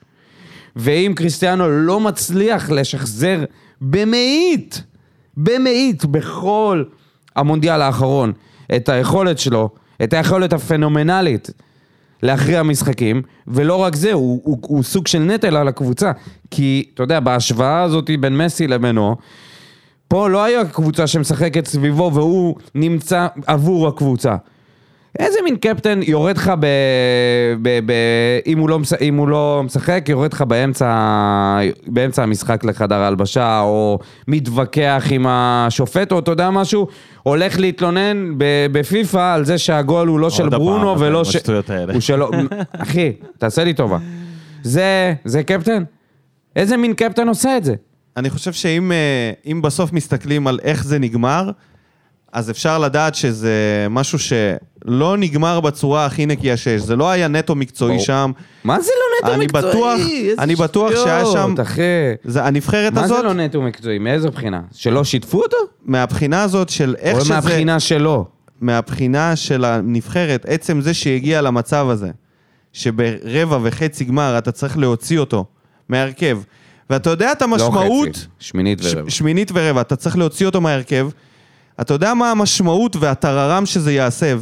ואם 0.76 1.12
קריסטיאנו 1.16 1.68
לא 1.68 2.00
מצליח 2.00 2.70
לשחזר 2.70 3.44
במאית, 3.80 4.82
במאית, 5.36 6.04
בכל 6.04 6.84
המונדיאל 7.36 7.82
האחרון, 7.82 8.32
את 8.76 8.88
היכולת 8.88 9.38
שלו, 9.38 9.68
את 10.02 10.12
היכולת 10.12 10.52
הפנומנלית 10.52 11.50
להכריע 12.22 12.62
משחקים, 12.62 13.22
ולא 13.48 13.76
רק 13.76 13.96
זה, 13.96 14.12
הוא, 14.12 14.40
הוא, 14.44 14.58
הוא 14.62 14.82
סוג 14.82 15.06
של 15.06 15.18
נטל 15.18 15.56
על 15.56 15.68
הקבוצה. 15.68 16.12
כי, 16.50 16.84
אתה 16.94 17.02
יודע, 17.02 17.20
בהשוואה 17.20 17.82
הזאת 17.82 18.10
בין 18.20 18.38
מסי 18.38 18.66
לבינו, 18.66 19.16
פה 20.08 20.28
לא 20.28 20.44
היה 20.44 20.64
קבוצה 20.64 21.06
שמשחקת 21.06 21.66
סביבו 21.66 22.10
והוא 22.14 22.56
נמצא 22.74 23.26
עבור 23.46 23.88
הקבוצה. 23.88 24.36
איזה 25.18 25.38
מין 25.44 25.56
קפטן 25.56 26.00
יורד 26.02 26.36
לך 26.36 26.52
ב... 26.60 26.66
ב, 27.62 27.78
ב 27.86 27.92
אם, 28.46 28.58
הוא 28.58 28.68
לא, 28.68 28.78
מש- 28.78 28.92
אם 28.92 29.16
הוא 29.16 29.28
לא 29.28 29.62
משחק, 29.64 30.04
יורד 30.08 30.32
לך 30.32 30.42
באמצע, 30.42 30.88
באמצע 31.86 32.22
המשחק 32.22 32.64
לחדר 32.64 32.94
ההלבשה, 32.94 33.60
או 33.60 33.98
מתווכח 34.28 35.04
עם 35.10 35.26
השופט, 35.28 36.12
או 36.12 36.18
אתה 36.18 36.30
יודע 36.30 36.50
משהו, 36.50 36.86
הולך 37.22 37.58
להתלונן 37.58 38.34
ב- 38.38 38.66
בפיפא 38.72 39.34
על 39.34 39.44
זה 39.44 39.58
שהגול 39.58 40.08
הוא 40.08 40.20
לא 40.20 40.30
של 40.30 40.46
הפעם, 40.46 40.58
ברונו 40.60 40.92
אבל 40.92 41.06
ולא 41.06 41.24
ש... 41.24 41.36
הוא 41.92 42.00
שלו... 42.00 42.30
אחי, 42.72 43.12
תעשה 43.38 43.64
לי 43.64 43.74
טובה. 43.74 43.98
זה, 44.62 45.14
זה 45.24 45.42
קפטן? 45.42 45.82
איזה 46.56 46.76
מין 46.76 46.94
קפטן 46.94 47.28
עושה 47.28 47.56
את 47.56 47.64
זה? 47.64 47.74
אני 48.16 48.30
חושב 48.30 48.52
שאם 48.52 48.92
אה, 48.92 49.60
בסוף 49.62 49.92
מסתכלים 49.92 50.46
על 50.46 50.58
איך 50.62 50.84
זה 50.84 50.98
נגמר, 50.98 51.50
אז 52.36 52.50
אפשר 52.50 52.78
לדעת 52.78 53.14
שזה 53.14 53.52
משהו 53.90 54.18
שלא 54.18 55.16
נגמר 55.16 55.60
בצורה 55.60 56.06
הכי 56.06 56.26
נקייה 56.26 56.56
שיש. 56.56 56.82
זה 56.82 56.96
לא 56.96 57.10
היה 57.10 57.28
נטו 57.28 57.54
מקצועי. 57.54 58.00
שם. 58.00 58.32
מה 58.64 58.80
זה 58.80 58.90
לא 58.96 59.28
נטו 59.28 59.34
אני 59.34 59.44
מקצועי? 59.46 59.72
בטוח- 59.72 60.00
אני 60.44 60.54
בטוח 60.56 60.92
שהיה 61.04 61.26
שם- 61.26 61.54
אחי. 61.62 61.80
זה, 62.24 62.44
הנבחרת 62.44 62.92
מה 62.92 63.04
הזאת, 63.04 63.16
זה 63.16 63.22
לא 63.22 63.32
נטו 63.34 63.62
מקצועי? 63.62 63.98
מאיזו 63.98 64.30
בחינה? 64.30 64.60
שלא 64.72 65.04
שיתפו 65.04 65.42
אותו? 65.42 65.56
מהבחינה 65.84 66.42
הזאת 66.42 66.68
של 66.68 66.94
איך 66.98 67.16
או 67.16 67.24
שזה... 67.24 67.34
מהבחינה 67.34 67.80
שלו? 67.80 68.24
מהבחינה 68.60 69.36
של 69.36 69.64
הנבחרת, 69.64 70.46
עצם 70.48 70.80
זה 70.80 70.94
שהגיע 70.94 71.40
למצב 71.42 71.86
הזה, 71.90 72.10
שברבע 72.72 73.58
וחצי 73.62 74.04
גמר 74.04 74.38
אתה 74.38 74.52
צריך 74.52 74.78
להוציא 74.78 75.18
אותו 75.18 75.44
מההרכב, 75.88 76.38
ואתה 76.90 77.10
יודע 77.10 77.32
את 77.32 77.42
לא 77.42 77.46
המשמעות... 77.46 78.08
חצי, 78.16 78.26
שמינית 78.38 78.78
ש- 78.82 78.94
ורבע. 78.94 79.10
שמינית 79.10 79.50
ורבע, 79.54 79.80
אתה 79.80 79.96
צריך 79.96 80.18
להוציא 80.18 80.46
אותו 80.46 80.60
מההרכב. 80.60 81.08
אתה 81.80 81.94
יודע 81.94 82.14
מה 82.14 82.30
המשמעות 82.30 82.96
והטררם 82.96 83.66
שזה 83.66 83.92
יעשה, 83.92 84.34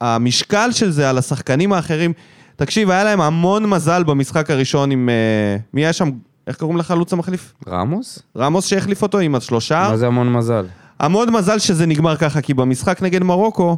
והמשקל 0.00 0.72
של 0.72 0.90
זה 0.90 1.10
על 1.10 1.18
השחקנים 1.18 1.72
האחרים. 1.72 2.12
תקשיב, 2.56 2.90
היה 2.90 3.04
להם 3.04 3.20
המון 3.20 3.66
מזל 3.70 4.02
במשחק 4.02 4.50
הראשון 4.50 4.90
עם... 4.90 5.08
אה, 5.08 5.56
מי 5.74 5.80
היה 5.80 5.92
שם? 5.92 6.10
איך 6.46 6.56
קוראים 6.56 6.76
לחלוץ 6.78 7.12
המחליף? 7.12 7.52
רמוס? 7.68 8.18
רמוס 8.36 8.66
שהחליף 8.66 9.02
אותו 9.02 9.18
עם 9.18 9.34
השלושה. 9.34 9.86
מה 9.90 9.96
זה 9.96 10.06
המון 10.06 10.32
מזל? 10.32 10.64
המון 11.00 11.30
מזל 11.30 11.58
שזה 11.58 11.86
נגמר 11.86 12.16
ככה, 12.16 12.40
כי 12.40 12.54
במשחק 12.54 13.02
נגד 13.02 13.22
מרוקו, 13.22 13.76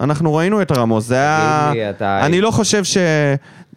אנחנו 0.00 0.34
ראינו 0.34 0.62
את 0.62 0.72
רמוס. 0.72 1.06
זה 1.06 1.14
היה... 1.14 1.68
תגיד 1.70 1.82
לי, 1.82 1.90
אתה- 1.90 2.26
אני 2.26 2.40
לא 2.40 2.50
חושב 2.50 2.84
ש... 2.84 2.96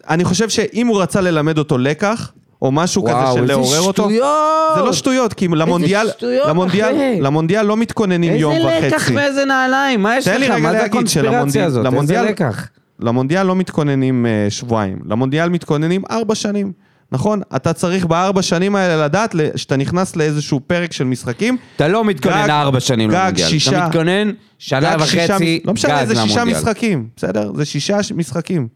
אני 0.08 0.24
חושב 0.24 0.48
שאם 0.48 0.86
הוא 0.86 1.02
רצה 1.02 1.20
ללמד 1.20 1.58
אותו 1.58 1.78
לקח, 1.78 2.32
או 2.66 2.72
משהו 2.72 3.04
כזה 3.04 3.14
וואו, 3.14 3.34
של 3.34 3.40
איזה 3.42 3.52
לעורר 3.52 3.80
אותו... 3.80 4.02
שטויות! 4.02 4.76
זה 4.76 4.82
לא 4.82 4.92
שטויות, 4.92 5.32
כי 5.32 5.48
למונדיאל, 5.48 6.08
שטויות, 6.08 6.48
למונדיאל. 6.48 6.94
למונדיאל 7.20 7.66
לא 7.66 7.76
מתכוננים 7.76 8.34
יום 8.36 8.52
איזה 8.52 8.66
וחצי. 8.66 8.86
לקח 8.86 9.10
ואיזה 9.14 9.44
נעליים? 9.44 10.02
מה 10.02 10.16
יש 10.16 10.28
לך? 10.28 10.50
מה 10.50 10.72
זה 10.72 10.84
הקונספירציה 10.84 11.64
הזאת? 11.64 11.86
איזה 11.86 11.90
למונדיאל- 11.96 12.24
לקח? 12.24 12.68
למונדיאל 13.00 13.46
לא 13.46 13.56
מתכוננים 13.56 14.26
אה, 14.26 14.46
שבועיים, 14.50 14.98
למונדיאל 15.08 15.48
מתכוננים 15.48 16.02
ארבע 16.10 16.34
שנים. 16.34 16.72
נכון? 17.12 17.40
אתה 17.56 17.72
צריך 17.72 18.06
בארבע 18.06 18.42
שנים 18.42 18.76
האלה 18.76 19.04
לדעת 19.04 19.34
שאתה 19.56 19.76
נכנס 19.76 20.16
לאיזשהו 20.16 20.60
פרק 20.66 20.92
של 20.92 21.04
משחקים. 21.04 21.56
אתה 21.76 21.88
לא 21.88 22.04
מתכונן 22.04 22.42
גג- 22.44 22.50
ארבע 22.50 22.80
שנים 22.80 23.10
גג 23.10 23.16
למונדיאל. 23.16 23.48
שישה. 23.48 23.78
אתה 23.78 23.86
מתכונן 23.86 24.30
שנה 24.58 24.80
גג 24.96 25.04
שישה- 25.04 25.26
וחצי 25.34 25.60
לא 25.64 25.72
משנה, 25.72 26.00
גג 26.00 26.04
זה 26.06 26.14
שישה 26.14 26.34
למונדיאל. 26.34 26.56
משחקים, 26.60 27.06
בסדר? 27.16 27.52
זה 27.54 27.64
שישה 27.64 27.98
משחקים. 28.16 28.68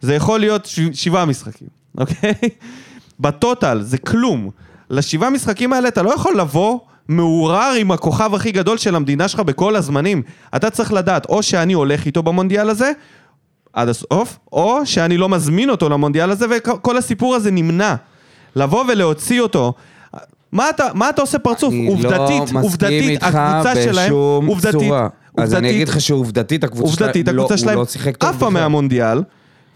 זה 0.00 0.14
יכול 0.14 0.40
להיות 0.40 0.68
שבעה 0.92 1.24
משחקים, 1.24 1.68
אוקיי? 1.98 2.32
בטוטל 3.20 3.80
זה 3.82 3.98
כלום. 3.98 4.50
לשבעה 4.90 5.30
משחקים 5.30 5.72
האלה 5.72 5.88
אתה 5.88 6.02
לא 6.02 6.14
יכול 6.14 6.38
לבוא 6.40 6.78
מעורר 7.08 7.72
עם 7.78 7.90
הכוכב 7.90 8.34
הכי 8.34 8.52
גדול 8.52 8.78
של 8.78 8.94
המדינה 8.96 9.28
שלך 9.28 9.40
בכל 9.40 9.76
הזמנים. 9.76 10.22
אתה 10.56 10.70
צריך 10.70 10.92
לדעת, 10.92 11.26
או 11.28 11.42
שאני 11.42 11.72
הולך 11.72 12.06
איתו 12.06 12.22
במונדיאל 12.22 12.70
הזה, 12.70 12.92
עד 13.72 13.88
הסוף, 13.88 14.38
או 14.52 14.80
שאני 14.84 15.16
לא 15.16 15.28
מזמין 15.28 15.70
אותו 15.70 15.88
למונדיאל 15.88 16.30
הזה, 16.30 16.46
וכל 16.56 16.96
הסיפור 16.96 17.34
הזה 17.34 17.50
נמנע. 17.50 17.94
לבוא 18.56 18.84
ולהוציא 18.88 19.40
אותו. 19.40 19.72
מה 20.52 20.70
אתה, 20.70 20.86
מה 20.94 21.08
אתה 21.10 21.20
עושה 21.22 21.38
פרצוף? 21.38 21.72
אני 21.72 21.88
עובדתית, 21.88 22.52
לא 22.52 22.60
עובדתית, 22.60 23.22
הקבוצה 23.22 23.74
שלהם, 23.82 24.12
עובדתית, 24.46 24.72
צורה. 24.72 25.08
אז 25.38 25.54
אני 25.54 25.58
עובדתית- 25.58 25.76
אגיד 25.76 25.88
לך 25.88 26.00
שעובדתית 26.00 26.64
הקבוצה 26.64 26.92
שלהם, 26.96 27.08
עובדתית, 27.08 27.28
לא- 27.28 27.32
הקבוצה 27.42 27.56
שלהם 27.58 27.78
לא 27.78 27.84
שיחק 27.84 28.16
טוב 28.16 28.28
עפה. 28.30 28.50
מהמונדיאל, 28.50 29.22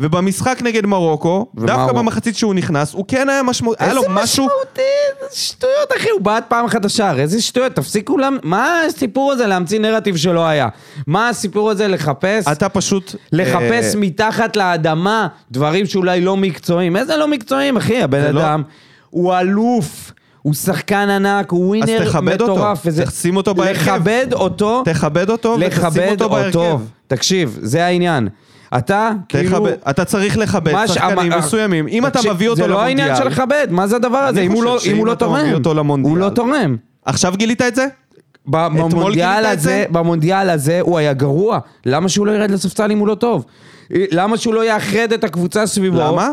ובמשחק 0.01 0.59
נגד 0.63 0.87
מרוקו, 0.87 1.47
דווקא 1.55 1.83
הוא- 1.83 1.93
במחצית 1.93 2.37
שהוא 2.37 2.55
נכנס, 2.55 2.93
הוא 2.95 3.05
כן 3.09 3.29
היה 3.29 3.43
משמעות, 3.43 3.77
היה 3.81 3.93
לו 3.95 4.03
איזה 4.03 4.15
משהו... 4.15 4.45
משמעותי, 4.47 4.81
איזה 5.25 5.37
שטויות 5.37 5.93
אחי, 5.97 6.09
הוא 6.11 6.21
בעט 6.21 6.45
פעם 6.49 6.65
אחת 6.65 6.85
לשער, 6.85 7.21
איזה 7.21 7.43
שטויות, 7.43 7.73
תפסיקו, 7.73 8.19
למ... 8.19 8.37
מה 8.43 8.81
הסיפור 8.89 9.33
הזה 9.33 9.47
להמציא 9.47 9.81
נרטיב 9.81 10.17
שלא 10.17 10.47
היה? 10.47 10.69
מה 11.07 11.29
הסיפור 11.29 11.71
הזה 11.71 11.89
לחפש, 11.89 12.49
אתה 12.53 12.69
פשוט... 12.69 13.15
לחפש 13.33 13.95
אה, 13.95 14.01
מתחת 14.01 14.57
לאדמה 14.57 15.27
דברים 15.51 15.87
שאולי 15.87 16.21
לא 16.21 16.37
מקצועיים? 16.37 16.97
איזה 16.97 17.17
לא 17.17 17.29
מקצועיים 17.29 17.77
אחי, 17.77 18.03
הבן 18.03 18.35
לא- 18.35 18.41
אדם 18.41 18.63
הוא 19.11 19.35
אלוף. 19.35 20.13
הוא 20.43 20.55
שחקן 20.55 21.09
ענק, 21.11 21.51
הוא 21.51 21.67
ווינר 21.69 22.05
תכבד 22.05 22.41
אותו, 22.41 22.55
מטורף. 22.55 22.83
וזה- 22.85 23.07
תשים 23.07 23.37
אותו 23.37 23.55
בהרכב. 23.55 23.91
לכבד 23.93 24.27
אותו, 24.33 24.83
תכבד 24.85 25.31
אותו 25.31 25.57
ותשים 25.61 26.09
אותו 26.09 26.29
בהרכב. 26.31 26.57
אותו. 26.59 26.79
תקשיב, 27.07 27.59
זה 27.63 27.85
העניין. 27.85 28.29
אתה, 28.79 29.11
כאילו... 29.29 29.67
אתה 29.91 30.05
צריך 30.05 30.39
לכבד 30.39 30.87
שחקנים 30.87 31.33
מסוימים. 31.39 31.89
אם 31.89 32.07
אתה 32.07 32.21
מביא 32.31 32.49
אותו 32.49 32.63
זה 32.63 32.69
לא 32.69 32.75
למונדיאל... 32.75 32.99
העניין 33.01 33.17
של 33.17 33.27
לכבד, 33.29 33.67
מה 33.71 33.87
זה 33.87 33.97
הדבר 33.97 34.19
הזה? 34.19 34.41
אם 34.41 34.53
הוא 34.53 34.65
לא- 34.65 34.79
לא 35.07 35.15
תורם, 35.15 35.45
למונדיאל- 35.77 36.11
הוא 36.11 36.19
לא 36.19 36.29
תורם. 36.29 36.77
עכשיו 37.05 37.35
גילית 37.37 37.63
את 37.63 37.75
זה? 37.75 37.87
במונדיאל 38.47 39.47
הזה, 39.47 39.63
זה? 39.63 39.85
במונדיאל 39.91 40.51
הזה 40.51 40.81
הוא 40.81 40.99
היה 40.99 41.13
גרוע. 41.13 41.59
למה 41.87 42.09
שהוא 42.09 42.27
לא 42.27 42.33
ירד 42.33 42.51
לספסל 42.51 42.91
אם 42.91 42.99
הוא 42.99 43.09
לא 43.09 43.15
טוב? 43.15 43.45
למה 43.91 44.37
שהוא 44.37 44.55
לא 44.55 44.65
יאחד 44.67 45.13
את 45.15 45.25
הקבוצה 45.25 45.67
סביבו? 45.67 45.97
למה? 45.99 46.31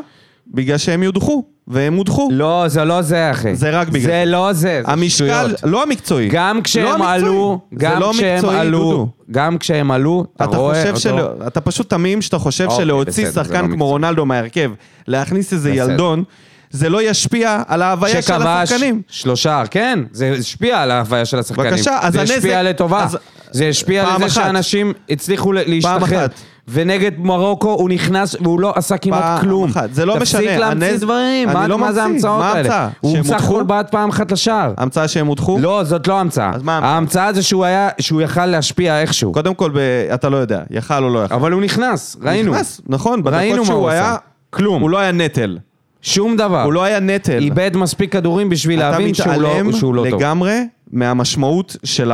בגלל 0.48 0.78
שהם 0.78 1.04
יודחו, 1.04 1.43
והם 1.67 1.93
הודחו. 1.93 2.30
לא, 2.32 2.63
זה 2.67 2.86
לא 2.86 3.02
זה, 3.02 3.32
אחי. 3.32 3.56
זה 3.56 3.69
רק 3.69 3.88
בגלל 3.88 4.02
זה 4.02 4.08
זה. 4.08 4.23
לא 4.26 4.54
זה, 4.54 4.60
זה 4.86 4.91
המשקל, 4.91 5.10
שטויות. 5.26 5.52
לא 5.63 5.84
המקצועי. 5.84 6.30
גם 6.32 6.56
לא 6.58 6.62
כשהם 6.63 6.88
המקצועי. 6.88 7.13
עלו, 7.13 7.60
זה 7.71 7.78
גם 7.80 7.99
לא 7.99 8.12
כשהם 8.13 8.36
מקצועי, 8.36 8.60
עלו, 8.60 8.80
דודו. 8.80 9.08
גם 9.32 9.58
כשהם 9.58 9.91
עלו, 9.91 10.26
אתה 10.36 10.43
אתה 10.43 10.58
רואה 10.58 10.76
חושב 10.93 11.10
אותו. 11.10 11.30
של... 11.38 11.47
אתה 11.47 11.62
פשוט 11.62 11.89
תמים 11.89 12.21
שאתה 12.21 12.38
חושב 12.38 12.65
אוקיי, 12.65 12.78
שלהוציא 12.86 13.12
בסדר, 13.28 13.43
זה 13.43 13.49
שחקן 13.49 13.56
לא 13.62 13.67
כמו 13.67 13.73
מקצועי. 13.76 13.89
רונלדו 13.91 14.26
מההרכב, 14.26 14.71
להכניס 15.08 15.54
איזה 15.54 15.71
בסדר. 15.71 15.91
ילדון, 15.91 16.23
זה 16.71 16.89
לא 16.89 17.02
ישפיע 17.02 17.62
על 17.67 17.82
ההוויה 17.82 18.13
של 18.15 18.21
שכבש 18.21 18.45
השחקנים. 18.47 19.02
שלושה, 19.08 19.63
כן, 19.71 19.99
זה 20.12 20.36
השפיע 20.39 20.82
על 20.82 20.91
ההוויה 20.91 21.26
של 21.26 21.39
השחקנים. 21.39 21.69
בבקשה, 21.71 21.97
אז 22.02 22.13
זה 22.13 22.21
הנזק- 22.21 22.34
השפיע 22.38 22.63
לטובה. 22.63 23.04
אז- 23.04 23.17
זה 23.52 23.67
השפיע 23.67 24.06
פעם 24.06 24.15
לזה 24.15 24.26
אחת. 24.26 24.34
שאנשים 24.45 24.93
הצליחו 25.10 25.52
להשתחרר. 25.54 26.04
אחת. 26.04 26.32
ונגד 26.67 27.12
מרוקו 27.19 27.71
הוא 27.71 27.89
נכנס 27.89 28.36
והוא 28.41 28.60
לא 28.60 28.73
עשה 28.76 28.97
כמעט 28.97 29.21
פעם 29.23 29.41
כלום. 29.41 29.69
אחת. 29.69 29.93
זה 29.93 30.06
לא 30.06 30.13
משנה, 30.19 30.41
תפסיק 30.41 30.58
להמציא 30.60 30.88
הנז- 30.93 31.02
דברים, 31.02 31.49
מה 31.49 31.67
לא 31.67 31.78
מה 31.78 31.93
זה. 31.93 32.04
ההמצאות 32.04 32.39
מה 32.39 32.52
האלה? 32.52 32.60
ההמצאה? 32.76 32.89
הוא 32.99 33.17
הודחו? 33.17 33.36
הכל 33.36 33.63
בעט 33.63 33.91
פעם 33.91 34.10
אחת 34.10 34.32
לשער. 34.32 34.73
המצאה 34.78 35.08
שהם 35.08 35.28
הודחו? 35.28 35.58
לא, 35.62 35.84
זאת 35.84 36.08
לא 36.08 36.19
המצאה. 36.19 36.52
אז 36.56 36.63
מה 36.63 36.73
ההמצאה? 36.73 36.89
ההמצאה 36.91 37.34
זה 37.34 37.43
שהוא 37.43 37.65
היה, 37.65 37.89
שהוא 37.99 38.21
יכל 38.21 38.45
להשפיע 38.45 39.02
איכשהו. 39.02 39.32
קודם 39.32 39.54
כל, 39.54 39.71
ב... 39.73 39.78
אתה 40.13 40.30
לא 40.30 40.38
יודע, 40.38 40.62
יכל 40.69 41.04
או 41.04 41.10
לא 41.10 41.23
יכל. 41.26 41.34
אבל 41.34 41.52
הוא 41.52 41.62
נכנס, 41.62 42.17
ראינו. 42.21 42.52
נכנס, 42.52 42.82
נכון, 42.88 43.21
ראינו 43.26 43.54
בדקות 43.54 43.60
מה 43.60 43.65
שהוא 43.65 43.78
הוא 43.80 43.89
היה... 43.89 44.10
עשה. 44.12 44.17
כלום. 44.49 44.82
הוא 44.82 44.89
לא 44.89 44.97
היה 44.99 45.12
נטל. 45.12 45.58
שום 46.02 46.38
דבר. 46.38 46.63
הוא 46.63 46.73
לא 46.73 46.84
היה 46.84 46.99
נטל. 46.99 47.38
איבד 47.43 47.71
מספיק 47.78 48.12
כדורים 48.12 48.49
בשביל 48.49 48.80
אתה 48.80 48.89
להבין 48.91 49.13
שהוא 49.13 49.28
לא, 49.34 49.49
מתעלם 49.49 49.71
שהוא 49.71 49.95
לא 49.95 50.06
טוב. 50.10 50.19
לגמרי 50.19 50.60
מהמשמעות 50.91 51.76
של 51.84 52.12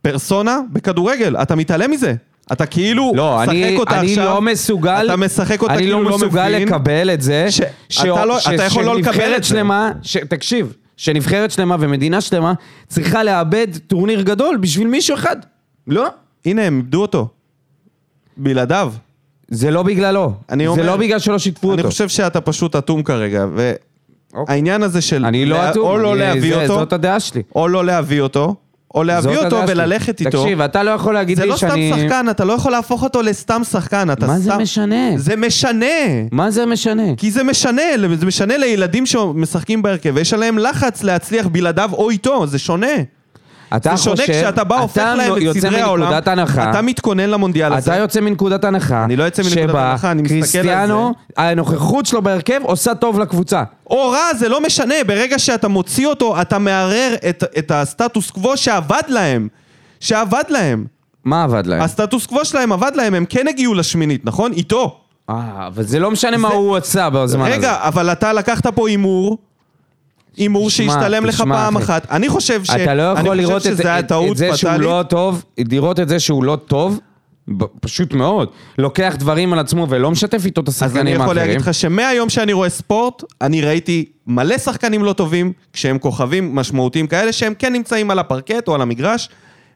הפרסונה 0.00 0.58
בכדורגל. 0.72 1.36
אתה 1.42 1.56
מתעלם 1.56 1.90
מזה. 1.90 2.14
אתה 2.52 2.66
כאילו 2.66 3.12
לא, 3.16 3.42
אני, 3.42 3.64
משחק 3.64 3.78
אותה 3.78 4.00
אני 4.00 4.08
עכשיו. 4.10 4.24
לא 4.24 4.42
מסוגל, 4.42 5.02
אתה 5.06 5.16
משחק 5.16 5.62
אותה 5.62 5.74
אני 5.74 5.82
כאילו 5.82 6.02
לא 6.02 6.10
לא 6.10 6.16
מסוגל 6.16 6.48
מבין. 6.54 6.68
לקבל 6.68 7.10
את 7.10 7.22
זה, 7.22 7.46
ש- 7.50 7.60
אתה 8.00 8.24
לא- 8.24 8.38
אתה 8.54 8.64
יכול 8.64 8.84
לא 8.84 8.96
לקבל 8.98 9.32
את 9.36 9.42
זה. 9.42 9.48
שלמה, 9.48 9.90
ש, 10.02 10.16
תקשיב, 10.16 10.72
שנבחרת 10.96 11.50
שלמה 11.50 11.76
ומדינה 11.80 12.20
שלמה 12.20 12.52
צריכה 12.88 13.22
לאבד 13.24 13.66
טורניר 13.86 14.20
גדול 14.22 14.56
בשביל 14.56 14.86
מישהו 14.86 15.14
אחד. 15.16 15.36
לא, 15.86 16.06
הנה, 16.46 16.62
הם 16.62 16.76
איבדו 16.76 17.02
אותו. 17.02 17.28
בלעדיו. 18.36 18.92
זה 19.48 19.70
לא 19.70 19.82
בגללו, 19.82 20.32
אני 20.50 20.64
זה 20.64 20.68
אומר- 20.70 20.86
לא 20.86 20.96
בגלל 20.96 21.18
שלא 21.18 21.38
שיתפו 21.38 21.72
אני 21.72 21.80
אותו. 21.80 21.90
חושב 21.90 22.08
שאתה 22.08 22.40
פשוט 22.40 22.76
אטום 22.76 23.02
כרגע, 23.02 23.44
אוקיי. 24.34 24.54
העניין 24.54 24.82
הזה 24.82 25.00
של... 25.00 25.24
אני 25.26 25.46
לא 25.46 25.56
לה- 25.56 25.70
אטום, 25.70 25.88
או 25.88 25.98
לא 25.98 26.10
אני- 26.12 26.20
להביא 26.20 26.54
זה- 26.54 26.62
אותו, 26.62 26.74
זאת 26.74 26.92
הדעה 26.92 27.20
שלי. 27.20 27.42
או 27.54 27.68
לא 27.68 27.84
להביא 27.84 28.20
אותו, 28.20 28.54
או 28.94 29.02
להביא 29.04 29.38
אותו. 29.38 29.56
וללכת 29.68 30.20
איתו. 30.20 30.42
תקשיב, 30.42 30.60
אתה 30.60 30.82
לא 30.82 30.90
יכול 30.90 31.14
להגיד 31.14 31.36
זה 31.36 31.42
לי 31.44 31.48
לא 31.50 31.56
סתם 31.56 31.68
שאני... 31.68 31.92
שחקן, 31.96 32.26
אתה 32.30 32.44
לא 32.44 32.52
יכול 32.52 32.72
להפוך 32.72 33.02
אותו 33.02 33.22
לסתם 33.22 33.64
שחקן. 33.64 34.10
אתה 34.12 34.26
מה 34.26 34.38
זה 34.38 34.50
סתם- 34.50 34.62
משנה? 34.62 35.10
זה 35.16 35.36
משנה. 35.36 35.86
מה 36.32 36.50
זה 36.50 36.66
משנה? 36.66 37.02
כי 37.16 37.30
זה 37.30 37.44
משנה, 37.44 37.82
זה 38.18 38.26
משנה 38.26 38.56
לילדים 38.56 39.06
שמשחקים 39.06 39.82
בהרכב, 39.82 40.12
ויש 40.14 40.34
עליהם 40.34 40.58
לחץ 40.58 41.02
להצליח 41.02 41.46
בלעדיו 41.46 41.90
או 41.92 42.10
איתו, 42.10 42.46
זה 42.46 42.58
שונה. 42.58 42.86
אתה 43.76 43.96
זה 43.96 44.02
שונה 44.02 44.16
חושב- 44.16 44.32
כשאתה 44.32 44.64
בא, 44.64 44.78
הופך 44.78 44.96
אתה 44.98 45.14
להם 45.14 45.32
את 45.36 45.42
יוצא 45.42 45.60
סדרי 45.60 45.80
העולם, 45.80 46.04
מנקודת 46.04 46.28
הנחה- 46.28 46.70
אתה 46.70 46.82
מתכונן 46.82 47.30
למונדיאל 47.30 47.72
הזה. 47.72 47.92
אתה 47.92 48.00
יוצא 48.00 48.20
מנקודת 48.20 48.64
הנחה, 48.64 49.04
אני 49.04 49.16
לא 49.16 49.24
יוצא 49.24 49.42
מנקודת 49.42 49.68
שבה 49.68 49.90
הנחה, 49.90 50.10
אני 50.10 50.22
מסתכל 50.22 50.36
על 50.38 50.42
קריסטיאנו, 50.42 51.12
הנוכחות 51.36 52.06
שלו 52.06 52.22
בהרכב 52.22 52.60
עושה 52.62 52.94
טוב 52.94 53.18
לקבוצה. 53.20 53.62
או 53.90 54.10
רע, 54.10 54.34
זה 54.38 54.48
לא 54.48 54.60
משנה, 54.66 54.94
ברגע 55.06 55.38
שאתה 55.38 55.68
מוציא 55.68 56.06
אותו, 56.06 56.40
אתה 56.40 56.58
מערער 56.58 57.14
את, 57.28 57.44
את 57.58 57.70
הסטטוס 57.70 58.30
קוו 58.30 58.56
שעבד 58.56 59.02
להם. 59.08 59.48
שעבד 60.00 60.42
להם. 60.48 60.84
מה 61.24 61.42
עבד 61.44 61.66
להם? 61.66 61.80
הסטטוס 61.82 62.26
קוו 62.26 62.44
שלהם 62.44 62.72
עבד 62.72 62.92
להם, 62.94 63.14
הם 63.14 63.24
כן 63.28 63.48
הגיעו 63.48 63.74
לשמינית, 63.74 64.24
נכון? 64.24 64.52
איתו. 64.52 64.96
אה, 65.30 65.34
אבל 65.66 65.82
זה 65.82 65.98
לא 65.98 66.10
משנה 66.10 66.36
מה 66.36 66.48
זה- 66.48 66.54
הוא 66.54 66.76
עשה 66.76 67.10
בזמן 67.10 67.46
הזה. 67.46 67.54
רגע, 67.54 67.76
אבל 67.80 68.12
אתה 68.12 68.32
לקחת 68.32 68.66
פה 68.66 68.88
הימור, 68.88 69.38
הימור 70.36 70.70
שהשתלם 70.70 71.24
לך 71.24 71.34
תשמע, 71.34 71.54
פעם 71.54 71.76
אחי. 71.76 71.84
אחת. 71.84 72.06
אני 72.10 72.28
חושב 72.28 72.64
ש... 72.64 72.70
אתה 72.70 72.94
לא 72.94 73.02
יכול 73.02 73.36
לראות 73.36 73.66
את, 73.66 73.80
את, 73.80 74.12
את 74.30 74.36
זה 74.36 74.56
שהוא. 74.56 74.72
לא 74.72 75.04
טוב, 75.08 75.44
לראות 75.58 76.00
את 76.00 76.08
זה 76.08 76.20
שהוא 76.20 76.44
לא 76.44 76.56
טוב, 76.66 77.00
פשוט 77.80 78.12
מאוד. 78.12 78.48
לוקח 78.78 79.14
דברים 79.18 79.52
על 79.52 79.58
עצמו 79.58 79.86
ולא 79.90 80.10
משתף 80.10 80.42
איתו 80.44 80.60
את 80.60 80.68
אז 80.68 80.82
אני 80.82 80.86
השחקנים 80.86 81.14
יכול 81.14 81.26
האחרים. 81.28 81.46
להגיד 81.46 81.60
לך 81.60 81.74
שמהיום 81.74 82.28
שאני 82.28 82.52
רואה 82.52 82.68
ספורט, 82.68 83.22
אני 83.40 83.60
ראיתי 83.60 84.04
מלא 84.26 84.58
שחקנים 84.58 85.04
לא 85.04 85.12
טובים, 85.12 85.52
כשהם 85.72 85.98
כוכבים 85.98 86.54
משמעותיים 86.54 87.06
כאלה, 87.06 87.32
שהם 87.32 87.54
כן 87.58 87.72
נמצאים 87.72 88.10
על 88.10 88.18
הפרקט 88.18 88.68
או 88.68 88.74
על 88.74 88.82
המגרש, 88.82 89.28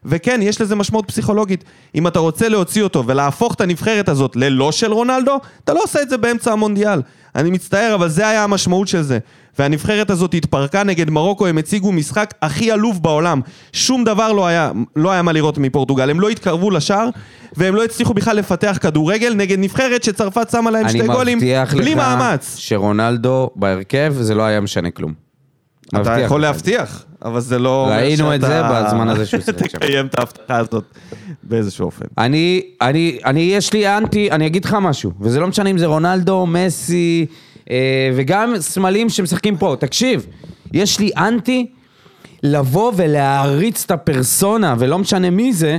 וכן, 0.05 0.39
יש 0.43 0.61
לזה 0.61 0.75
משמעות 0.75 1.07
פסיכולוגית. 1.07 1.63
אם 1.95 2.07
אתה 2.07 2.19
רוצה 2.19 2.49
להוציא 2.49 2.83
אותו 2.83 3.03
ולהפוך 3.07 3.53
את 3.53 3.61
הנבחרת 3.61 4.09
הזאת 4.09 4.35
ללא 4.35 4.71
של 4.71 4.93
רונלדו, 4.93 5.39
אתה 5.63 5.73
לא 5.73 5.83
עושה 5.83 6.01
את 6.01 6.09
זה 6.09 6.17
באמצע 6.17 6.51
המונדיאל. 6.51 7.01
אני 7.35 7.51
מצטער, 7.51 7.95
אבל 7.95 8.09
זה 8.09 8.27
היה 8.27 8.43
המשמעות 8.43 8.87
של 8.87 9.01
זה. 9.01 9.19
והנבחרת 9.59 10.09
הזאת 10.09 10.33
התפרקה 10.33 10.83
נגד 10.83 11.09
מרוקו, 11.09 11.47
הם 11.47 11.57
הציגו 11.57 11.91
משחק 11.91 12.33
הכי 12.41 12.71
עלוב 12.71 13.03
בעולם. 13.03 13.41
שום 13.73 14.03
דבר 14.03 14.31
לא 14.31 14.47
היה, 14.47 14.71
לא 14.95 15.11
היה 15.11 15.21
מה 15.21 15.31
לראות 15.31 15.57
מפורטוגל. 15.57 16.09
הם 16.09 16.19
לא 16.19 16.29
התקרבו 16.29 16.71
לשער, 16.71 17.09
והם 17.57 17.75
לא 17.75 17.83
הצליחו 17.83 18.13
בכלל 18.13 18.37
לפתח 18.37 18.77
כדורגל 18.81 19.33
נגד 19.33 19.59
נבחרת 19.59 20.03
שצרפת 20.03 20.49
שמה 20.49 20.71
להם 20.71 20.89
שתי 20.89 21.07
גולים 21.07 21.39
אני 21.39 21.51
מבטיח 21.51 21.73
בלי 21.73 21.91
לך 21.95 21.97
מאמץ. 21.97 22.55
שרונלדו 22.57 23.49
בהרכב, 23.55 24.15
זה 24.19 24.35
לא 24.35 24.43
היה 24.43 24.61
משנה 24.61 24.91
כלום. 24.91 25.24
אתה 25.89 26.19
יכול. 26.19 26.41
להבטיח, 26.41 27.05
אבל 27.25 27.39
זה 27.39 27.59
לא... 27.59 27.87
ראינו 27.89 28.35
את 28.35 28.41
זה 28.41 28.61
בזמן 28.71 29.09
הזה 29.09 29.25
שהוא 29.25 29.41
שיחק 29.41 29.69
שם. 29.69 29.77
תקיים 29.77 30.05
את 30.05 30.19
ההבטחה 30.19 30.57
הזאת 30.57 30.83
באיזשהו 31.43 31.85
אופן. 31.85 32.05
אני, 32.17 32.61
אני, 32.81 33.19
אני, 33.25 33.39
יש 33.41 33.73
לי 33.73 33.97
אנטי, 33.97 34.31
אני 34.31 34.47
אגיד 34.47 34.65
לך 34.65 34.77
משהו, 34.81 35.11
וזה 35.21 35.39
לא 35.39 35.47
משנה 35.47 35.69
אם 35.69 35.77
זה 35.77 35.85
רונלדו, 35.85 36.45
מסי, 36.45 37.25
אה, 37.69 38.11
וגם 38.15 38.53
סמלים 38.59 39.09
שמשחקים 39.09 39.57
פה. 39.57 39.75
תקשיב, 39.79 40.25
יש 40.73 40.99
לי 40.99 41.11
אנטי 41.17 41.71
לבוא 42.43 42.91
ולהעריץ 42.95 43.83
את 43.83 43.91
הפרסונה, 43.91 44.75
ולא 44.79 44.99
משנה 44.99 45.29
מי 45.29 45.53
זה, 45.53 45.77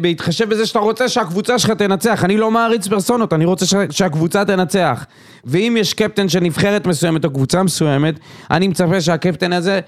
בהתחשב 0.00 0.48
בזה 0.50 0.66
שאתה 0.66 0.78
רוצה 0.78 1.08
שהקבוצה 1.08 1.58
שלך 1.58 1.70
תנצח. 1.70 2.24
אני 2.24 2.36
לא 2.36 2.50
מעריץ 2.50 2.88
פרסונות, 2.88 3.32
אני 3.32 3.44
רוצה 3.44 3.66
שה- 3.66 3.90
שהקבוצה 3.90 4.44
תנצח. 4.44 5.06
ואם 5.44 5.76
יש 5.80 5.94
קפטן 5.94 6.28
של 6.28 6.40
נבחרת 6.40 6.86
מסוימת 6.86 7.24
או 7.24 7.30
קבוצה 7.30 7.62
מסוימת, 7.62 8.14
אני 8.50 8.68
מצפה 8.68 9.00
שהקפטן 9.00 9.52
הזה 9.52 9.80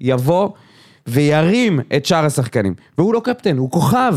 יבוא 0.00 0.48
וירים 1.06 1.80
את 1.96 2.06
שאר 2.06 2.24
השחקנים. 2.24 2.74
והוא 2.98 3.14
לא 3.14 3.20
קפטן, 3.24 3.56
הוא 3.56 3.70
כוכב. 3.70 4.16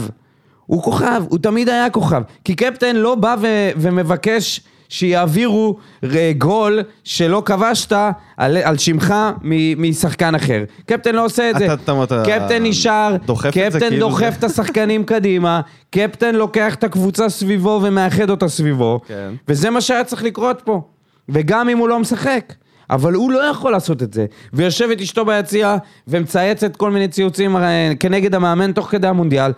הוא 0.65 0.83
כוכב, 0.83 1.23
הוא 1.29 1.39
תמיד 1.39 1.69
היה 1.69 1.89
כוכב. 1.89 2.21
כי 2.43 2.55
קפטן 2.55 2.95
לא 2.95 3.15
בא 3.15 3.35
ו- 3.41 3.69
ומבקש 3.77 4.61
שיעבירו 4.95 5.75
ר- 6.03 6.07
גול 6.37 6.79
שלא 7.03 7.43
כבשת 7.45 7.93
על, 8.37 8.57
על 8.57 8.77
שמך 8.77 9.13
מ- 9.43 9.89
משחקן 9.89 10.35
אחר. 10.35 10.63
קפטן 10.85 11.15
לא 11.15 11.25
עושה 11.25 11.49
את 11.49 11.57
זה. 11.57 11.65
אתה- 11.65 11.73
אתה- 11.73 12.39
קפטן 12.39 12.63
נשאר, 12.63 13.15
דוחף 13.25 13.47
את 13.49 13.53
זה 13.53 13.79
קפטן 13.79 13.89
כאילו 13.89 14.09
דוחף 14.09 14.29
זה- 14.31 14.37
את 14.39 14.43
השחקנים 14.43 15.03
קדימה, 15.03 15.61
קפטן 15.91 16.35
לוקח 16.35 16.75
את 16.75 16.83
הקבוצה 16.83 17.29
סביבו 17.29 17.79
ומאחד 17.83 18.29
אותה 18.29 18.47
סביבו. 18.47 18.99
כן. 19.07 19.29
וזה 19.47 19.69
מה 19.69 19.81
שהיה 19.81 20.03
צריך 20.03 20.23
לקרות 20.23 20.61
פה. 20.65 20.81
וגם 21.29 21.69
אם 21.69 21.77
הוא 21.77 21.89
לא 21.89 21.99
משחק. 21.99 22.53
אבל 22.89 23.13
הוא 23.13 23.31
לא 23.31 23.39
יכול 23.39 23.71
לעשות 23.71 24.03
את 24.03 24.13
זה. 24.13 24.25
ויושב 24.53 24.89
את 24.91 25.01
אשתו 25.01 25.25
ביציע 25.25 25.75
ומצייצת 26.07 26.75
כל 26.75 26.91
מיני 26.91 27.07
ציוצים 27.07 27.57
אה, 27.57 27.91
כנגד 27.99 28.35
המאמן 28.35 28.71
תוך 28.71 28.87
כדי 28.91 29.07
המונדיאל. 29.07 29.51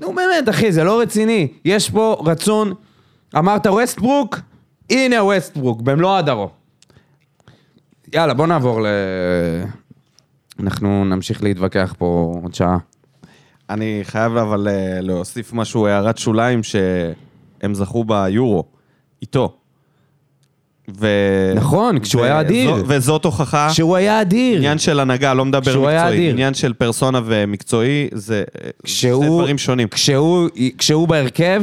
נו 0.00 0.08
באמת, 0.14 0.48
אחי, 0.48 0.72
זה 0.72 0.84
לא 0.84 1.00
רציני. 1.00 1.48
יש 1.64 1.90
פה 1.90 2.22
רצון, 2.26 2.72
אמרת 3.36 3.66
ווסטברוק, 3.66 4.38
הנה 4.90 5.22
ווסטברוק, 5.24 5.80
במלוא 5.82 6.16
הדרו. 6.16 6.50
יאללה, 8.14 8.34
בוא 8.34 8.46
נעבור 8.46 8.80
ל... 8.82 8.86
אנחנו 10.60 11.04
נמשיך 11.04 11.42
להתווכח 11.42 11.94
פה 11.98 12.34
עוד 12.42 12.54
שעה. 12.54 12.78
אני 13.70 14.00
חייב 14.02 14.36
אבל 14.36 14.68
אה, 14.68 15.00
להוסיף 15.00 15.52
משהו, 15.52 15.86
הערת 15.86 16.18
שוליים, 16.18 16.62
שהם 16.62 17.74
זכו 17.74 18.04
ביורו, 18.04 18.64
איתו. 19.22 19.54
ו... 21.00 21.06
נכון, 21.54 21.98
כשהוא 21.98 22.22
היה 22.24 22.40
אדיר. 22.40 22.72
וזו- 22.74 22.84
וזאת 22.88 23.24
הוכחה, 23.24 23.70
שהוא 23.70 23.96
היה 23.96 24.20
אדיר. 24.20 24.56
עניין 24.56 24.78
של 24.78 25.00
הנהגה, 25.00 25.34
לא 25.34 25.44
מדבר 25.44 25.70
כשהוא 25.70 25.88
היה 25.88 26.00
מקצועי, 26.02 26.18
אדיר. 26.18 26.30
עניין 26.32 26.54
של 26.54 26.72
פרסונה 26.72 27.20
ומקצועי, 27.24 28.08
זה 28.12 28.44
אה, 28.64 28.70
כשהוא, 28.84 29.24
שני 29.24 29.34
דברים 29.36 29.58
שונים. 29.58 29.88
כשהוא, 29.88 30.48
כשהוא 30.78 31.08
בהרכב 31.08 31.62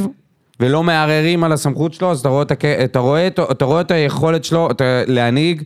ולא 0.59 0.83
מערערים 0.83 1.43
על 1.43 1.51
הסמכות 1.51 1.93
שלו, 1.93 2.11
אז 2.11 2.19
אתה 2.19 2.29
רואה. 2.29 2.43
אתה 2.83 2.99
רואה, 2.99 3.27
את- 3.27 3.39
אתה 3.51 3.65
רואה 3.65 3.81
את 3.81 3.91
היכולת 3.91 4.43
שלו 4.43 4.71
אתה... 4.71 4.83
להנהיג 5.07 5.61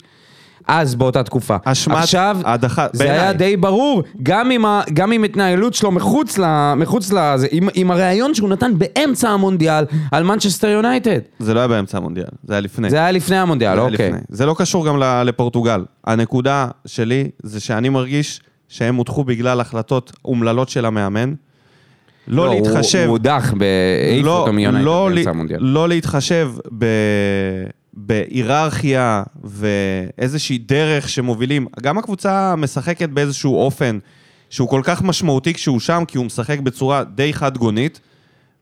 אז 0.68 0.96
באותה 0.96 1.24
תקופה. 1.24 1.56
אשמת 1.64 1.98
עכשיו, 1.98 2.38
ההדחה, 2.46 2.88
זה 2.94 3.04
בעיניי. 3.04 3.20
היה 3.20 3.34
די 3.34 3.58
ברור, 3.58 4.04
גם 4.24 4.52
עם, 4.52 4.66
ה... 4.66 4.82
גם 4.94 5.12
עם 5.12 5.24
התנהלות 5.24 5.74
שלו 5.74 5.92
מחוץ, 5.92 6.38
ל... 6.38 6.74
מחוץ 6.74 7.12
לזה, 7.12 7.48
עם... 7.52 7.70
עם 7.74 7.92
הריאיון 7.92 8.34
שהוא 8.34 8.50
נתן 8.50 8.72
באמצע 8.78 9.30
המונדיאל 9.30 9.84
על 10.12 10.24
מנצ'סטר 10.24 10.68
יונייטד. 10.68 11.20
זה 11.40 11.54
לא 11.54 11.60
היה 11.60 11.68
באמצע 11.68 11.98
המונדיאל, 11.98 12.26
זה 12.44 12.54
היה 12.54 12.60
לפני. 12.62 12.90
זה 12.90 12.98
היה 12.98 13.12
לפני 13.12 13.38
המונדיאל, 13.38 13.76
זה 13.76 13.82
אוקיי. 13.82 14.08
לפני. 14.10 14.20
זה 14.30 14.46
לא 14.46 14.56
קשור 14.58 14.86
גם 14.88 14.98
ל- 15.00 15.24
לפורטוגל. 15.24 15.84
הנקודה 16.06 16.68
שלי 16.86 17.30
זה 17.44 17.60
שאני 17.60 17.90
מרגיש 17.90 18.42
שהם 18.68 18.96
הודחו 18.96 19.24
בגלל 19.24 19.62
החלטות 19.62 20.12
אומללות 20.26 20.70
של 20.70 20.86
המאמן. 20.86 21.34
לא, 22.30 22.46
הוא- 22.46 22.56
להתחשב... 22.56 23.04
הוא 23.06 23.12
הודח, 23.12 23.54
העיף 24.10 24.26
לא, 24.26 24.40
אותו 24.40 24.54
מיונייטד 24.54 24.86
לא, 24.86 25.10
באמצע 25.16 25.30
המונדיאל. 25.30 25.60
לא 25.62 25.90
להתחשב 25.90 26.52
ב... 26.78 26.86
בהיררכיה 27.94 29.24
ואיזושהי 29.44 30.58
דרך 30.58 31.10
שמובילים. 31.10 31.68
גם 31.82 31.98
הקבוצה 31.98 32.56
משחקת 32.56 33.10
באיזשהו 33.10 33.56
אופן 33.56 34.00
שהוא 34.50 34.70
כל 34.70 34.82
כך 34.84 35.02
משמעותי 35.02 35.54
כשהוא 35.54 35.80
שם, 35.80 36.04
כי 36.08 36.18
הוא 36.18 36.26
משחק 36.26 36.60
בצורה 36.60 37.04
די 37.04 37.34
חד 37.34 37.58
גונית, 37.58 38.00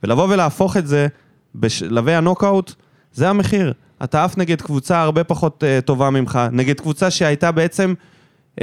ולבוא 0.03 0.27
ולהפוך 0.29 0.77
את 0.77 0.87
זה 0.87 1.07
בשלבי 1.55 2.13
הנוקאוט, 2.13 2.73
זה 3.13 3.29
המחיר. 3.29 3.73
אתה 4.03 4.23
עף 4.23 4.37
נגד 4.37 4.61
קבוצה 4.61 5.01
הרבה 5.01 5.23
פחות 5.23 5.63
uh, 5.63 5.81
טובה 5.81 6.09
ממך, 6.09 6.39
נגד 6.51 6.79
קבוצה 6.79 7.11
שהייתה 7.11 7.51
בעצם, 7.51 7.93
uh, 8.55 8.61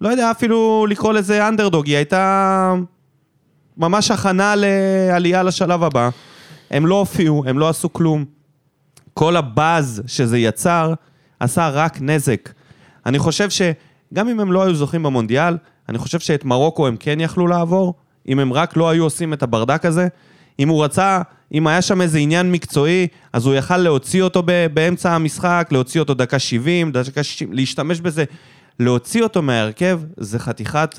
לא 0.00 0.08
יודע 0.08 0.30
אפילו 0.30 0.86
לקרוא 0.90 1.12
לזה 1.12 1.48
אנדרדוג, 1.48 1.86
היא 1.86 1.96
הייתה 1.96 2.74
ממש 3.78 4.10
הכנה 4.10 4.54
לעלייה 4.56 5.42
לשלב 5.42 5.82
הבא. 5.82 6.08
הם 6.70 6.86
לא 6.86 6.98
הופיעו, 6.98 7.44
הם 7.46 7.58
לא 7.58 7.68
עשו 7.68 7.92
כלום. 7.92 8.24
כל 9.14 9.36
הבאז 9.36 10.02
שזה 10.06 10.38
יצר, 10.38 10.94
עשה 11.40 11.68
רק 11.68 11.98
נזק. 12.00 12.52
אני 13.06 13.18
חושב 13.18 13.48
שגם 13.50 14.28
אם 14.28 14.40
הם 14.40 14.52
לא 14.52 14.62
היו 14.62 14.74
זוכים 14.74 15.02
במונדיאל, 15.02 15.56
אני 15.88 15.98
חושב 15.98 16.18
שאת 16.18 16.44
מרוקו 16.44 16.86
הם 16.86 16.96
כן 17.00 17.20
יכלו 17.20 17.46
לעבור, 17.46 17.94
אם 18.28 18.38
הם 18.38 18.52
רק 18.52 18.76
לא 18.76 18.88
היו 18.90 19.04
עושים 19.04 19.32
את 19.32 19.42
הברדק 19.42 19.84
הזה. 19.84 20.08
אם 20.58 20.68
הוא 20.68 20.84
רצה, 20.84 21.20
אם 21.54 21.66
היה 21.66 21.82
שם 21.82 22.00
איזה 22.00 22.18
עניין 22.18 22.52
מקצועי, 22.52 23.06
אז 23.32 23.46
הוא 23.46 23.54
יכל 23.54 23.76
להוציא 23.76 24.22
אותו 24.22 24.42
באמצע 24.74 25.14
המשחק, 25.14 25.68
להוציא 25.70 26.00
אותו 26.00 26.14
דקה 26.14 26.38
70, 26.38 26.92
דקה 26.92 27.22
60, 27.22 27.52
להשתמש 27.52 28.00
בזה. 28.00 28.24
להוציא 28.80 29.22
אותו 29.22 29.42
מההרכב 29.42 30.00
זה 30.16 30.38
חתיכת 30.38 30.98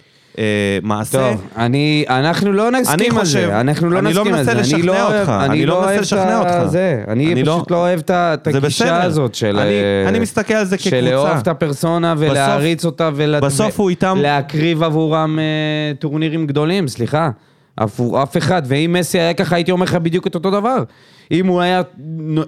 מעשה. 0.84 1.18
טוב, 1.32 1.42
אני, 1.58 2.06
אנחנו 2.10 2.52
לא 2.52 2.72
נסכים 2.72 3.18
על 3.18 3.26
זה, 3.26 3.60
אנחנו 3.62 3.90
לא 3.90 4.02
לא 4.02 4.10
נסכים 4.10 4.34
על 4.34 4.40
מנסה 4.40 4.44
זה. 4.44 4.52
אני 4.52 4.62
לשכנע 4.62 4.86
לא 4.86 5.02
אותך, 5.20 5.30
אוהב- 5.30 5.50
אני 5.52 5.66
לא 5.66 5.82
מנסה 5.82 6.02
לשכנע 6.02 6.40
אותך. 6.40 6.72
זה, 6.72 7.04
אני 7.08 7.34
אני 7.34 7.44
פשוט 7.44 7.48
לא- 7.72 7.78
לא 7.78 7.82
אוהב 7.82 8.00
את 8.10 8.48
הגישה. 8.48 9.04
הזאת 9.04 9.36
של... 9.36 9.60
אני- 9.60 9.70
אה, 9.70 10.10
אני 10.10 10.20
מסתכל 10.20 10.54
על 10.54 10.66
זה 10.66 10.78
של 10.78 10.90
כקבוצה. 10.90 11.02
לאהוב 11.12 11.38
את 11.38 11.48
הפרסונה 11.48 12.16
ולהעריץ 12.18 12.86
אותה 12.86 13.10
ול... 13.16 13.40
בסוף 13.40 13.80
הוא 13.80 13.90
איתם- 13.90 14.18
להקריב 14.22 14.84
עבורם 14.84 15.40
אה, 15.40 15.44
טורנירים 16.00 16.48
גדולים, 16.48 16.88
סליחה. 16.88 17.30
אף, 17.84 18.02
אף 18.24 18.38
אחד, 18.38 18.62
ואם 18.66 18.96
מסי 19.00 19.20
היה 19.20 19.34
ככה, 19.34 19.56
הייתי 19.56 19.72
אומר 19.72 19.84
לך 19.84 19.96
בדיוק 19.96 20.28
את 20.28 20.36
אותו 20.36 20.52
דבר. 20.52 20.84
אם 21.32 21.48
הוא 21.48 21.62
היה, 21.62 21.82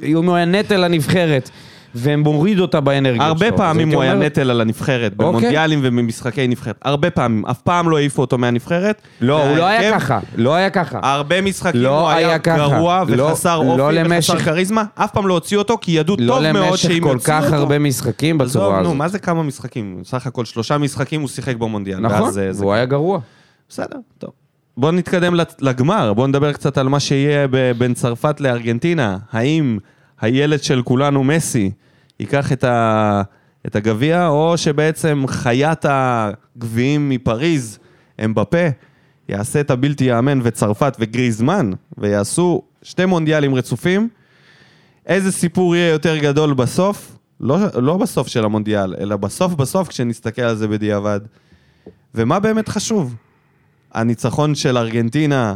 אם 0.04 0.26
הוא 0.26 0.36
היה 0.36 0.46
נטל 0.46 0.78
לנבחרת, 0.78 1.50
ומוריד 1.96 2.60
אותה 2.60 2.80
באנרגיה 2.82 3.22
שלו. 3.22 3.28
הרבה 3.28 3.52
פעמים 3.52 3.90
הוא 3.94 4.02
היה 4.02 4.14
נטל 4.14 4.50
על 4.52 4.62
הנבחרת, 4.62 5.12
אוקיי. 5.12 5.26
במונדיאלים 5.28 5.80
ובמשחקי 5.84 6.48
נבחרת. 6.48 6.76
הרבה 6.82 7.10
פעמים, 7.10 7.46
אף 7.46 7.62
פעם 7.62 7.90
לא 7.90 7.98
העיפו 7.98 8.22
אותו 8.22 8.38
מהנבחרת. 8.38 9.02
לא, 9.22 9.44
הוא 9.48 9.58
לא 9.58 9.66
היה 9.66 9.92
ככה, 10.00 10.20
לא 10.36 10.56
היה 10.56 10.70
ככה. 10.70 11.00
הרבה 11.04 11.42
משחקים 11.42 11.82
לא 11.82 12.00
הוא 12.02 12.10
היה. 12.10 12.38
גרוע 12.38 13.04
לא- 13.08 13.24
וחסר 13.24 13.60
לא 13.62 13.84
אופי 13.88 13.96
למשך- 13.96 14.34
וחסר 14.34 14.46
כריזמה. 14.46 14.84
אף 14.96 15.12
פעם 15.12 15.28
לא 15.28 15.34
הוציאו 15.34 15.62
אותו, 15.62 15.78
כי 15.82 15.92
ידעו 15.92 16.16
לא 16.20 16.34
טוב 16.34 16.44
מאוד 16.52 16.56
למשך 16.66 16.78
שאם 16.78 17.00
כל 17.04 17.10
יוציאו 17.14 17.20
כך 17.38 17.44
אותו... 17.46 17.56
הרבה 17.56 17.80
משחקים 17.80 18.38
בצורה 18.38 18.76
נו, 18.76 18.82
הזאת. 18.88 18.96
מה 18.96 19.08
זה 19.08 19.20
כמה 19.20 19.44
משחקים? 19.44 20.02
סך 20.06 20.28
הכל 20.28 20.46
שלושה 20.46 20.78
משחקים 20.78 21.22
הוא 21.22 21.30
שיחק 21.30 21.56
במונדיאל. 21.56 22.00
נכון, 22.00 22.22
ואז, 22.22 22.40
אה, 22.40 22.54
זה- 22.54 22.62
והוא 22.62 22.74
היה 22.74 22.86
גרוע. 22.86 23.20
בסדר, 23.70 23.98
טוב. 24.18 24.30
בואו 24.78 24.92
נתקדם 24.92 25.34
לגמר, 25.62 26.14
בואו 26.14 26.28
נדבר 26.28 26.54
קצת 26.54 26.78
על 26.78 26.90
מה 26.90 27.00
שיהיה 27.00 27.48
ב- 27.52 27.72
בין 27.78 27.94
צרפת 27.94 28.42
לארגנטינה. 28.42 29.18
האם 29.32 29.78
הילד 30.22 30.64
של 30.64 30.82
כולנו, 30.82 31.24
מסי, 31.24 31.72
ייקח 32.20 32.52
את, 32.52 32.64
ה... 32.64 33.22
את 33.66 33.76
הגביע, 33.76 34.28
או 34.28 34.58
שבעצם 34.58 35.24
חיית 35.28 35.86
הגביעים 35.90 37.10
מפריז, 37.10 37.80
אמבפה, 38.26 38.68
יעשה 39.30 39.62
את 39.62 39.72
הבלתי 39.72 40.04
ייאמן 40.04 40.40
וצרפת 40.44 40.98
וגריזמן, 41.00 41.72
ויעשו 41.98 42.62
שתי 42.84 43.06
מונדיאלים 43.06 43.56
רצופים. 43.56 44.10
איזה 45.06 45.32
סיפור 45.32 45.76
יהיה 45.76 45.90
יותר 45.90 46.18
גדול 46.18 46.54
בסוף? 46.54 47.18
לא, 47.40 47.58
לא 47.82 47.98
בסוף 47.98 48.28
של 48.28 48.46
המונדיאל, 48.46 48.96
אלא 49.00 49.18
בסוף 49.18 49.54
בסוף 49.54 49.88
כשנסתכל 49.88 50.42
על 50.42 50.56
זה 50.56 50.68
בדיעבד. 50.68 51.20
ומה 52.16 52.40
באמת 52.40 52.70
חשוב? 52.70 53.16
הניצחון 53.94 54.56
של 54.56 54.78
ארגנטינה 54.78 55.56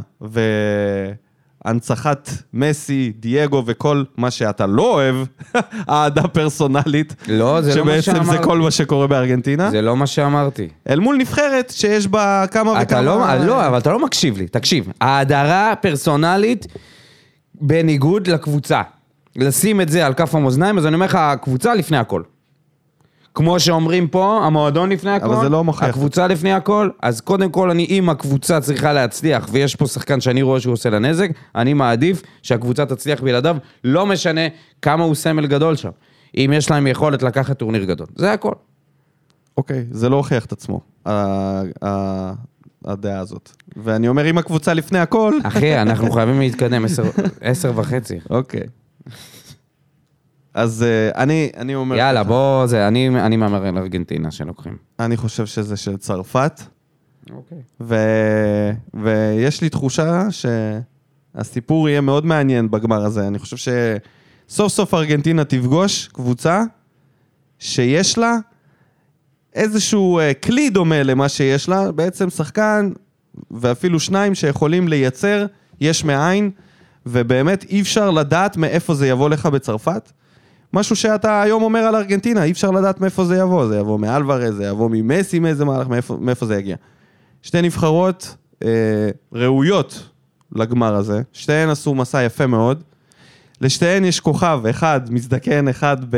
והנצחת 1.66 2.30
מסי, 2.54 3.14
דייגו 3.20 3.64
וכל 3.66 4.04
מה 4.18 4.32
שאתה 4.32 4.66
לא 4.66 4.94
אוהב, 4.94 5.16
אהדה 5.90 6.28
פרסונלית, 6.28 7.16
לא, 7.28 7.62
זה 7.62 7.76
לא 7.76 7.86
מה 7.86 8.02
שבעצם 8.02 8.20
זה 8.20 8.26
שאמרתי. 8.26 8.44
כל 8.44 8.58
מה 8.58 8.72
שקורה 8.72 9.08
בארגנטינה, 9.08 9.72
זה 9.72 9.82
לא 9.82 9.98
מה 9.98 10.08
שאמרתי. 10.08 10.68
אל 10.90 11.00
מול 11.00 11.18
נבחרת 11.18 11.70
שיש 11.76 12.08
בה 12.08 12.46
כמה 12.52 12.72
וכמה... 12.72 12.82
אתה 12.82 13.02
לא, 13.02 13.46
לא, 13.46 13.68
אבל 13.68 13.78
אתה 13.78 13.92
לא 13.92 14.00
מקשיב 14.00 14.38
לי, 14.38 14.48
תקשיב. 14.48 14.92
ההדרה 15.02 15.74
פרסונלית 15.82 16.68
בניגוד 17.62 18.28
לקבוצה. 18.28 18.82
לשים 19.36 19.82
את 19.82 19.90
זה 19.90 20.06
על 20.06 20.14
כף 20.14 20.36
המאזניים, 20.36 20.78
אז 20.78 20.86
אני 20.86 20.96
אומר 20.96 21.06
לך, 21.06 21.16
הקבוצה 21.16 21.74
לפני 21.74 21.98
הכל. 21.98 22.22
כמו 23.36 23.60
שאומרים 23.60 24.08
פה, 24.08 24.46
המועדון 24.46 24.90
לפני 24.90 25.12
הכל, 25.12 25.26
אבל 25.26 25.44
זה 25.44 25.50
לא 25.50 25.64
מוכיח. 25.64 25.90
הקבוצה 25.90 26.28
לפני 26.28 26.54
הכל, 26.54 26.90
אז 27.02 27.22
קודם 27.22 27.52
כל, 27.52 27.70
אני, 27.70 27.86
אם 27.90 28.10
הקבוצה 28.10 28.62
צריכה 28.62 28.94
להצליח, 28.94 29.48
ויש 29.52 29.76
פה 29.76 29.88
שחקן 29.88 30.22
שאני 30.22 30.42
רואה 30.42 30.60
שהוא 30.60 30.74
עושה 30.74 30.90
לה 30.90 31.00
נזק, 31.00 31.30
אני 31.56 31.74
מעדיף 31.74 32.22
שהקבוצה 32.42 32.86
תצליח 32.86 33.22
בלעדיו, 33.22 33.58
לא 33.84 34.06
משנה 34.06 34.42
כמה 34.82 35.04
הוא 35.04 35.16
סמל 35.16 35.48
גדול 35.48 35.76
שם. 35.76 35.90
אם 36.38 36.52
יש 36.56 36.72
להם 36.72 36.88
יכולת 36.88 37.24
לקחת 37.24 37.58
טורניר 37.60 37.84
גדול. 37.84 38.08
זה 38.16 38.32
הכל. 38.32 38.54
אוקיי, 39.58 39.86
זה 39.92 40.10
לא 40.10 40.16
הוכיח 40.16 40.46
את 40.46 40.52
עצמו, 40.52 40.80
הדעה 42.86 43.20
הזאת. 43.20 43.52
ואני 43.78 44.08
אומר, 44.08 44.30
אם 44.30 44.38
הקבוצה 44.38 44.74
לפני 44.74 45.00
הכל... 45.00 45.34
אחי, 45.44 45.82
אנחנו 45.82 46.12
חייבים 46.16 46.40
להתקדם, 46.40 46.86
עשר, 46.86 47.04
עשר 47.42 47.72
וחצי. 47.76 48.20
אוקיי. 48.30 48.64
אז 50.56 50.84
אה, 50.84 51.22
אני, 51.24 51.50
אני 51.58 51.76
אומר... 51.76 51.96
יאללה, 51.96 52.24
בוא, 52.24 52.66
זה, 52.66 52.88
אני, 52.88 53.08
אני 53.10 53.38
מהמר 53.38 53.66
על 53.66 53.78
ארגנטינה 53.78 54.32
שלוקחים. 54.32 54.78
אני 55.00 55.18
חושב 55.18 55.46
שזה 55.46 55.78
של 55.78 55.98
צרפת. 55.98 56.62
אוקיי. 57.32 57.58
ו... 57.82 57.96
ויש 58.94 59.62
לי 59.62 59.70
תחושה 59.70 60.28
שהסיפור 60.32 61.90
יהיה 61.90 62.02
מאוד 62.02 62.26
מעניין 62.26 62.72
בגמר 62.72 63.06
הזה. 63.06 63.28
אני 63.28 63.40
חושב 63.40 63.58
שסוף 64.48 64.74
סוף 64.74 64.94
ארגנטינה 64.94 65.44
תפגוש 65.44 66.08
קבוצה 66.08 66.64
שיש 67.60 68.18
לה 68.18 68.36
איזשהו 69.54 70.20
אה, 70.20 70.34
כלי 70.34 70.70
דומה 70.70 71.04
למה 71.04 71.30
שיש 71.30 71.70
לה, 71.70 71.92
בעצם 71.92 72.30
שחקן 72.30 72.92
ואפילו 73.52 74.00
שניים 74.00 74.36
שיכולים 74.36 74.88
לייצר 74.88 75.46
יש 75.80 76.04
מאין, 76.04 76.52
ובאמת 77.06 77.66
אי 77.70 77.82
אפשר 77.82 78.12
לדעת 78.12 78.58
מאיפה 78.58 78.94
זה 78.94 79.08
יבוא 79.08 79.30
לך 79.30 79.46
בצרפת. 79.46 80.12
משהו 80.76 80.96
שאתה 80.96 81.42
היום 81.42 81.64
אומר 81.64 81.80
על 81.80 81.96
ארגנטינה, 81.96 82.44
אי 82.44 82.52
אפשר 82.52 82.72
לדעת 82.72 83.02
מאיפה 83.02 83.26
זה 83.26 83.38
יבוא. 83.38 83.68
זה 83.68 83.78
יבוא 83.78 84.00
מאלוורז, 84.00 84.56
זה 84.56 84.66
יבוא 84.66 84.90
ממסי 84.92 85.40
מאיזה 85.40 85.66
מהלך, 85.66 85.88
מאיפה, 85.88 86.18
מאיפה 86.22 86.46
זה 86.46 86.56
יגיע. 86.56 86.76
שתי 87.42 87.62
נבחרות 87.62 88.36
אה, 88.64 89.10
ראויות 89.34 90.10
לגמר 90.56 90.96
הזה, 90.96 91.22
שתיהן 91.34 91.70
עשו 91.70 91.96
מסע 91.96 92.24
יפה 92.24 92.48
מאוד. 92.48 92.84
לשתיהן 93.62 94.06
יש 94.06 94.20
כוכב, 94.20 94.62
אחד 94.70 95.02
מזדקן, 95.10 95.68
אחד 95.68 95.98
ב... 96.10 96.18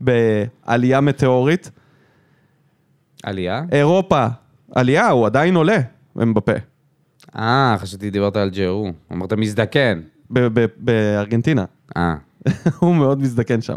בעלייה 0.00 1.00
מטאורית. 1.00 1.70
עלייה? 3.22 3.62
אירופה, 3.72 4.26
עלייה, 4.74 5.08
הוא 5.08 5.26
עדיין 5.26 5.56
עולה, 5.56 5.78
הם 6.16 6.34
בפה. 6.34 6.52
אה, 7.36 7.76
חשבתי 7.78 8.10
דיברת 8.10 8.36
על 8.36 8.50
ג'רו. 8.50 8.92
אמרת 9.12 9.32
מזדקן. 9.32 10.00
בארגנטינה. 10.76 11.64
אה. 11.96 12.27
הוא 12.80 12.94
מאוד 12.94 13.20
מזדקן 13.20 13.62
שם. 13.62 13.76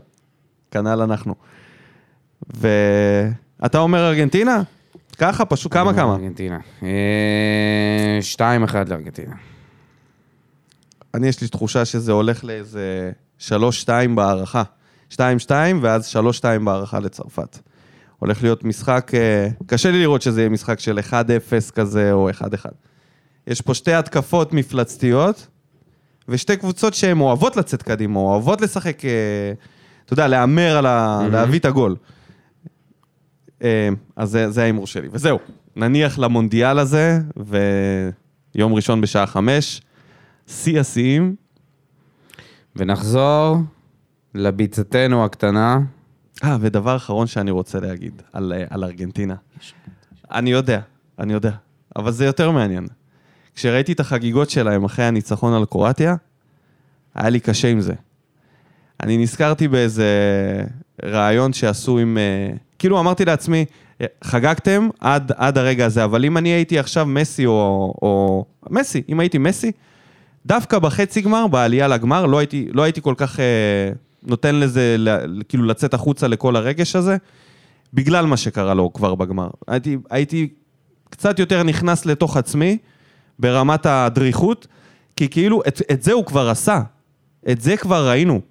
כנ"ל 0.71 1.01
אנחנו. 1.01 1.35
ואתה 2.49 3.77
אומר 3.77 4.07
ארגנטינה? 4.07 4.63
ככה, 5.17 5.45
פשוט 5.45 5.73
כמה 5.73 5.93
כמה. 5.93 6.13
ארגנטינה. 6.13 6.59
אה, 6.83 8.17
שתיים 8.21 8.63
אחד 8.63 8.89
לארגנטינה. 8.89 9.35
אני, 11.13 11.27
יש 11.27 11.41
לי 11.41 11.47
תחושה 11.47 11.85
שזה 11.85 12.11
הולך 12.11 12.43
לאיזה 12.43 13.11
3-2 13.39 13.51
בהערכה. 14.15 14.63
2-2 15.13 15.17
ואז 15.81 16.15
3-2 16.41 16.43
בהערכה 16.63 16.99
לצרפת. 16.99 17.59
הולך 18.19 18.43
להיות 18.43 18.63
משחק, 18.63 19.11
אה, 19.13 19.47
קשה 19.65 19.91
לי 19.91 19.99
לראות 19.99 20.21
שזה 20.21 20.41
יהיה 20.41 20.49
משחק 20.49 20.79
של 20.79 20.99
1-0 20.99 21.71
כזה 21.71 22.11
או 22.11 22.29
1-1. 22.29 22.43
יש 23.47 23.61
פה 23.61 23.73
שתי 23.73 23.93
התקפות 23.93 24.53
מפלצתיות, 24.53 25.47
ושתי 26.31 26.57
קבוצות 26.57 26.93
שהן 26.93 27.19
אוהבות 27.19 27.57
לצאת 27.57 27.83
קדימה, 27.83 28.19
אוהבות 28.19 28.61
לשחק, 28.61 29.05
אה, 29.05 29.53
אתה 30.05 30.13
יודע, 30.13 30.27
להמר 30.27 30.77
על 30.77 30.85
ה... 30.85 31.27
להביא 31.31 31.59
את 31.59 31.65
הגול. 31.65 31.95
אה, 33.63 33.89
אז 34.15 34.29
זה, 34.29 34.51
זה 34.51 34.61
ההימור 34.61 34.87
שלי. 34.87 35.07
וזהו, 35.11 35.39
נניח 35.75 36.19
למונדיאל 36.19 36.79
הזה, 36.79 37.19
ויום 38.55 38.73
ראשון 38.73 39.01
בשעה 39.01 39.25
חמש, 39.25 39.81
שיא 40.47 40.79
השיאים. 40.79 41.35
ונחזור 42.75 43.57
לביצתנו 44.35 45.25
הקטנה. 45.25 45.79
אה, 46.43 46.57
ודבר 46.61 46.95
אחרון 46.95 47.27
שאני 47.27 47.51
רוצה 47.51 47.79
להגיד 47.79 48.21
על, 48.33 48.53
אה, 48.53 48.65
על 48.69 48.83
ארגנטינה. 48.83 49.35
אני 50.31 50.51
יודע, 50.51 50.81
אני 51.19 51.33
יודע, 51.33 51.51
אבל 51.95 52.11
זה 52.11 52.25
יותר 52.25 52.51
מעניין. 52.51 52.87
כשראיתי 53.55 53.91
את 53.91 53.99
החגיגות 53.99 54.49
שלהם 54.49 54.83
אחרי 54.83 55.05
הניצחון 55.05 55.53
על 55.53 55.65
קרואטיה, 55.65 56.15
היה 57.15 57.29
לי 57.29 57.39
קשה 57.39 57.67
עם 57.67 57.81
זה. 57.81 57.93
אני 59.03 59.17
נזכרתי 59.17 59.67
באיזה 59.67 60.07
ראיון 61.03 61.53
שעשו 61.53 61.99
עם... 61.99 62.17
אה, 62.17 62.55
כאילו 62.79 62.99
אמרתי 62.99 63.25
לעצמי, 63.25 63.65
אה, 64.01 64.05
חגגתם 64.23 64.89
עד, 64.99 65.31
עד 65.35 65.57
הרגע 65.57 65.85
הזה, 65.85 66.03
אבל 66.03 66.25
אם 66.25 66.37
אני 66.37 66.49
הייתי 66.49 66.79
עכשיו 66.79 67.05
מסי 67.05 67.45
או, 67.45 67.93
או... 68.01 68.45
מסי, 68.69 69.01
אם 69.09 69.19
הייתי 69.19 69.37
מסי, 69.37 69.71
דווקא 70.45 70.79
בחצי 70.79 71.21
גמר, 71.21 71.47
בעלייה 71.47 71.87
לגמר, 71.87 72.25
לא 72.25 72.37
הייתי, 72.37 72.67
לא 72.71 72.81
הייתי 72.83 73.01
כל 73.01 73.13
כך 73.17 73.39
אה, 73.39 73.45
נותן 74.23 74.55
לזה, 74.55 74.95
כאילו 75.49 75.65
לצאת 75.65 75.93
החוצה 75.93 76.27
לכל 76.27 76.55
הרגש 76.55 76.95
הזה, 76.95 77.17
בגלל 77.93 78.25
מה 78.25 78.37
שקרה 78.37 78.73
לו 78.73 78.93
כבר 78.93 79.15
בגמר. 79.15 79.49
הייתי, 79.67 79.97
הייתי 80.09 80.47
קצת 81.09 81.39
יותר 81.39 81.63
נכנס 81.63 82.05
לתוך 82.05 82.37
עצמי 82.37 82.77
ברמת 83.39 83.85
הדריכות, 83.85 84.67
כי 85.15 85.27
כאילו 85.29 85.61
את, 85.67 85.81
את 85.91 86.03
זה 86.03 86.13
הוא 86.13 86.25
כבר 86.25 86.49
עשה, 86.49 86.81
את 87.51 87.61
זה 87.61 87.77
כבר 87.77 88.09
ראינו. 88.09 88.41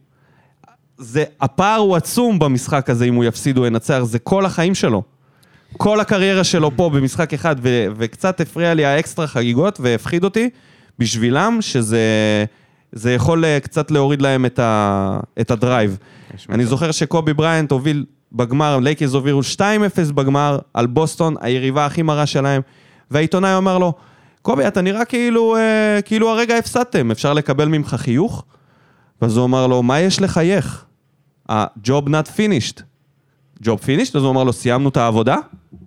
זה, 0.98 1.24
הפער 1.40 1.78
הוא 1.78 1.96
עצום 1.96 2.38
במשחק 2.38 2.90
הזה, 2.90 3.04
אם 3.04 3.14
הוא 3.14 3.24
יפסיד 3.24 3.58
או 3.58 3.66
ינצח, 3.66 4.00
זה 4.02 4.18
כל 4.18 4.44
החיים 4.46 4.74
שלו. 4.74 5.02
כל 5.76 6.00
הקריירה 6.00 6.44
שלו 6.44 6.70
פה 6.76 6.90
במשחק 6.90 7.34
אחד, 7.34 7.56
ו- 7.62 7.86
וקצת 7.96 8.40
הפריע 8.40 8.74
לי 8.74 8.84
האקסטרה 8.84 9.26
חגיגות 9.26 9.80
והפחיד 9.80 10.24
אותי, 10.24 10.50
בשבילם, 10.98 11.58
שזה 11.60 12.04
זה 12.92 13.12
יכול 13.12 13.44
אה, 13.44 13.60
קצת 13.60 13.90
להוריד 13.90 14.22
להם 14.22 14.46
את, 14.46 14.58
ה- 14.58 15.20
את 15.40 15.50
ה 15.50 15.57
drive. 15.57 15.98
אני 16.48 16.66
זוכר 16.66 16.90
שקובי 16.90 17.34
בריינט 17.34 17.70
הוביל 17.70 18.04
בגמר, 18.32 18.78
לייקרס 18.78 19.12
הובילו 19.12 19.40
2-0 19.56 19.62
בגמר 20.14 20.58
על 20.74 20.86
בוסטון, 20.86 21.34
היריבה 21.40 21.86
הכי 21.86 22.02
מרה 22.02 22.26
שלהם, 22.26 22.62
והעיתונאי 23.10 23.56
אמר 23.56 23.78
לו, 23.78 23.92
קובי, 24.42 24.68
אתה 24.68 24.80
נראה 24.80 25.04
כאילו, 25.04 25.56
אה, 25.56 26.02
כאילו 26.04 26.30
הרגע 26.30 26.56
הפסדתם, 26.56 27.10
אפשר 27.10 27.32
לקבל 27.32 27.68
ממך 27.68 27.94
חיוך? 27.98 28.44
ואז 29.22 29.36
הוא 29.36 29.44
אמר 29.44 29.66
לו, 29.66 29.82
מה 29.82 30.00
יש 30.00 30.20
לחייך? 30.20 30.84
ה-job 31.48 32.06
not 32.06 32.28
finished. 32.36 32.82
job 33.62 33.78
finished, 33.78 34.16
אז 34.16 34.22
הוא 34.22 34.30
אמר 34.30 34.44
לו, 34.44 34.52
סיימנו 34.52 34.88
את 34.88 34.96
העבודה? 34.96 35.36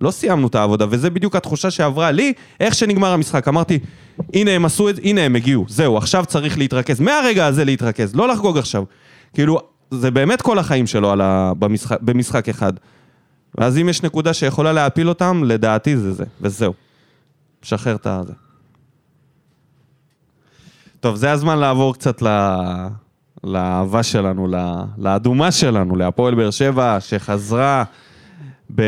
לא 0.02 0.12
סיימנו 0.12 0.48
את 0.48 0.56
העבודה, 0.56 0.86
וזה 0.90 1.10
בדיוק 1.10 1.36
התחושה 1.36 1.72
שעברה 1.72 2.12
לי, 2.12 2.34
איך 2.60 2.76
שנגמר 2.76 3.14
המשחק. 3.14 3.48
אמרתי, 3.48 3.80
הנה 4.34 4.52
הם 4.52 4.66
עשו 4.66 4.90
את 4.90 4.96
זה, 4.96 5.02
הנה 5.04 5.22
הם 5.22 5.36
הגיעו, 5.36 5.66
זהו, 5.68 5.98
עכשיו 5.98 6.26
צריך 6.26 6.58
להתרכז. 6.58 7.00
מהרגע 7.00 7.46
הזה 7.46 7.66
להתרכז, 7.66 8.16
לא 8.16 8.28
לחגוג 8.28 8.58
עכשיו. 8.58 8.84
כאילו, 9.34 9.60
זה 9.92 10.12
באמת 10.12 10.42
כל 10.42 10.60
החיים 10.60 10.88
שלו 10.88 11.14
ה... 11.22 11.54
במשחק, 11.60 11.98
במשחק 12.02 12.50
אחד. 12.50 12.74
ואז 13.58 13.78
אם 13.78 13.90
יש 13.90 14.04
נקודה 14.04 14.34
שיכולה 14.34 14.74
להפיל 14.74 15.10
אותם, 15.10 15.44
לדעתי 15.46 15.98
זה 15.98 16.14
זה, 16.14 16.24
וזהו. 16.42 16.74
שחרר 17.62 17.96
את 17.96 18.08
הזה. 18.08 18.34
טוב, 21.04 21.16
זה 21.16 21.32
הזמן 21.32 21.60
לעבור 21.60 21.94
קצת 21.94 22.22
ל... 22.22 22.28
לאהבה 23.44 24.04
שלנו, 24.04 24.48
ל... 24.48 24.56
לאדומה 24.98 25.52
שלנו, 25.52 25.96
להפועל 25.96 26.36
באר 26.36 26.52
שבע, 26.52 26.98
שחזרה 27.00 27.84
ב... 28.76 28.82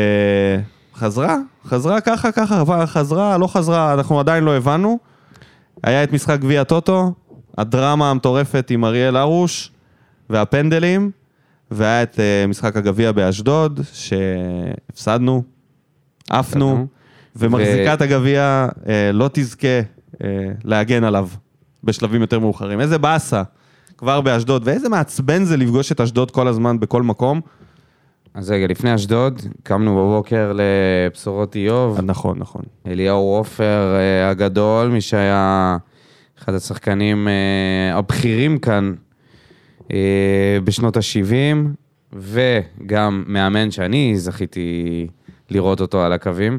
חזרה? 0.94 1.36
חזרה 1.66 2.00
ככה, 2.00 2.32
ככה, 2.32 2.86
חזרה, 2.86 3.38
לא 3.38 3.46
חזרה, 3.46 3.92
אנחנו 3.92 4.20
עדיין 4.20 4.44
לא 4.44 4.56
הבנו. 4.56 4.98
היה 5.84 6.04
את 6.04 6.12
משחק 6.12 6.40
גביע 6.40 6.64
טוטו, 6.64 7.12
הדרמה 7.58 8.10
המטורפת 8.10 8.70
עם 8.70 8.84
אריאל 8.84 9.16
הרוש 9.16 9.70
והפנדלים, 10.30 11.10
והיה 11.70 12.02
את 12.02 12.14
uh, 12.14 12.48
משחק 12.48 12.76
הגביע 12.76 13.12
באשדוד, 13.12 13.80
שהפסדנו, 13.92 15.42
עפנו. 16.30 16.86
ומחזיקת 17.36 18.00
הגביע 18.00 18.68
uh, 18.72 18.86
לא 19.12 19.30
תזכה 19.32 19.80
uh, 20.14 20.18
להגן 20.64 21.04
עליו 21.04 21.28
בשלבים 21.86 22.20
יותר 22.20 22.38
מאוחרים. 22.38 22.80
איזה 22.80 22.98
באסה, 22.98 23.42
כבר 23.98 24.20
באשדוד, 24.20 24.62
ואיזה 24.64 24.88
מעצבן 24.88 25.44
זה 25.44 25.56
לפגוש 25.56 25.92
את 25.92 26.00
אשדוד 26.00 26.30
כל 26.30 26.48
הזמן 26.48 26.80
בכל 26.80 27.02
מקום. 27.02 27.40
אז 28.34 28.50
רגע, 28.50 28.66
לפני 28.66 28.94
אשדוד, 28.94 29.42
קמנו 29.62 29.96
בבוקר 29.96 30.52
לבשורות 30.54 31.56
איוב. 31.56 32.00
נכון, 32.00 32.38
נכון. 32.38 32.62
אליהו 32.86 33.34
עופר 33.34 33.94
אה, 33.96 34.28
הגדול, 34.30 34.88
מי 34.88 35.00
שהיה 35.00 35.76
אחד 36.38 36.54
השחקנים 36.54 37.28
אה, 37.28 37.98
הבכירים 37.98 38.58
כאן 38.58 38.94
אה, 39.92 40.58
בשנות 40.64 40.96
ה-70, 40.96 41.56
וגם 42.12 43.24
מאמן 43.26 43.70
שאני 43.70 44.12
זכיתי 44.16 45.06
לראות 45.50 45.80
אותו 45.80 46.02
על 46.02 46.12
הקווים. 46.12 46.58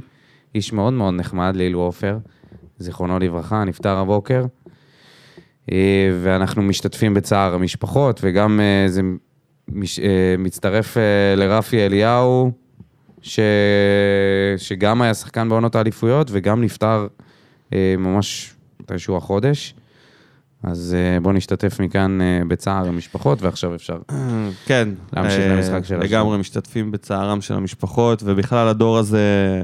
איש 0.55 0.73
מאוד 0.73 0.93
מאוד 0.93 1.13
נחמד, 1.13 1.55
לאילו 1.55 1.79
עופר, 1.79 2.17
זיכרונו 2.77 3.19
לברכה, 3.19 3.63
נפטר 3.63 3.97
הבוקר. 3.97 4.45
אה, 5.71 6.09
ואנחנו 6.23 6.61
משתתפים 6.61 7.13
בצער 7.13 7.53
המשפחות, 7.53 8.19
וגם 8.23 8.59
אה, 8.59 8.89
זה 8.89 9.01
מש, 9.67 9.99
אה, 9.99 10.35
מצטרף 10.37 10.97
לרפי 11.37 11.85
אליהו, 11.85 12.51
ש... 13.21 13.39
שגם 14.57 15.01
היה 15.01 15.13
שחקן 15.13 15.49
בעונות 15.49 15.75
האליפויות 15.75 16.27
וגם 16.31 16.63
נפטר 16.63 17.07
ממש 17.97 18.53
מתישהו 18.79 19.17
החודש. 19.17 19.75
אז 20.63 20.95
בואו 21.21 21.33
נשתתף 21.33 21.79
מכאן 21.79 22.19
בצער 22.47 22.87
המשפחות, 22.87 23.41
ועכשיו 23.41 23.75
אפשר. 23.75 23.97
כן. 24.65 24.89
להמשיך 25.13 25.51
למשחק 25.51 25.85
של 25.85 25.97
לגמרי 25.99 26.37
משתתפים 26.37 26.91
בצערם 26.91 27.41
של 27.41 27.53
המשפחות, 27.53 28.23
ובכלל 28.25 28.67
הדור 28.67 28.97
הזה 28.97 29.63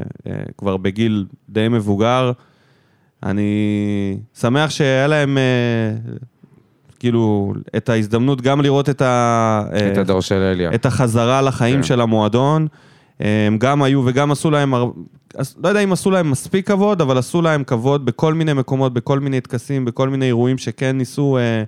כבר 0.57 0.77
בגיל 0.77 1.25
די 1.49 1.67
מבוגר. 1.67 2.31
אני 3.23 4.17
שמח 4.39 4.69
שהיה 4.69 5.07
להם 5.07 5.37
אה, 5.37 6.13
כאילו 6.99 7.53
את 7.77 7.89
ההזדמנות 7.89 8.41
גם 8.41 8.61
לראות 8.61 8.89
את, 8.89 9.01
ה, 9.01 9.63
אה, 9.73 9.91
את 9.91 9.97
הדור 9.97 10.21
של 10.21 10.35
אליה. 10.35 10.73
את 10.75 10.85
החזרה 10.85 11.41
לחיים 11.41 11.75
כן. 11.75 11.83
של 11.83 12.01
המועדון. 12.01 12.67
אה, 13.21 13.47
הם 13.47 13.57
גם 13.57 13.83
היו 13.83 14.01
וגם 14.05 14.31
עשו 14.31 14.51
להם, 14.51 14.73
לא 15.63 15.69
יודע 15.69 15.79
אם 15.79 15.93
עשו 15.93 16.11
להם 16.11 16.31
מספיק 16.31 16.67
כבוד, 16.67 17.01
אבל 17.01 17.17
עשו 17.17 17.41
להם 17.41 17.63
כבוד 17.63 18.05
בכל 18.05 18.33
מיני 18.33 18.53
מקומות, 18.53 18.93
בכל 18.93 19.19
מיני 19.19 19.41
טקסים, 19.41 19.85
בכל 19.85 20.09
מיני 20.09 20.25
אירועים 20.25 20.57
שכן 20.57 20.97
ניסו 20.97 21.37
אה, 21.37 21.63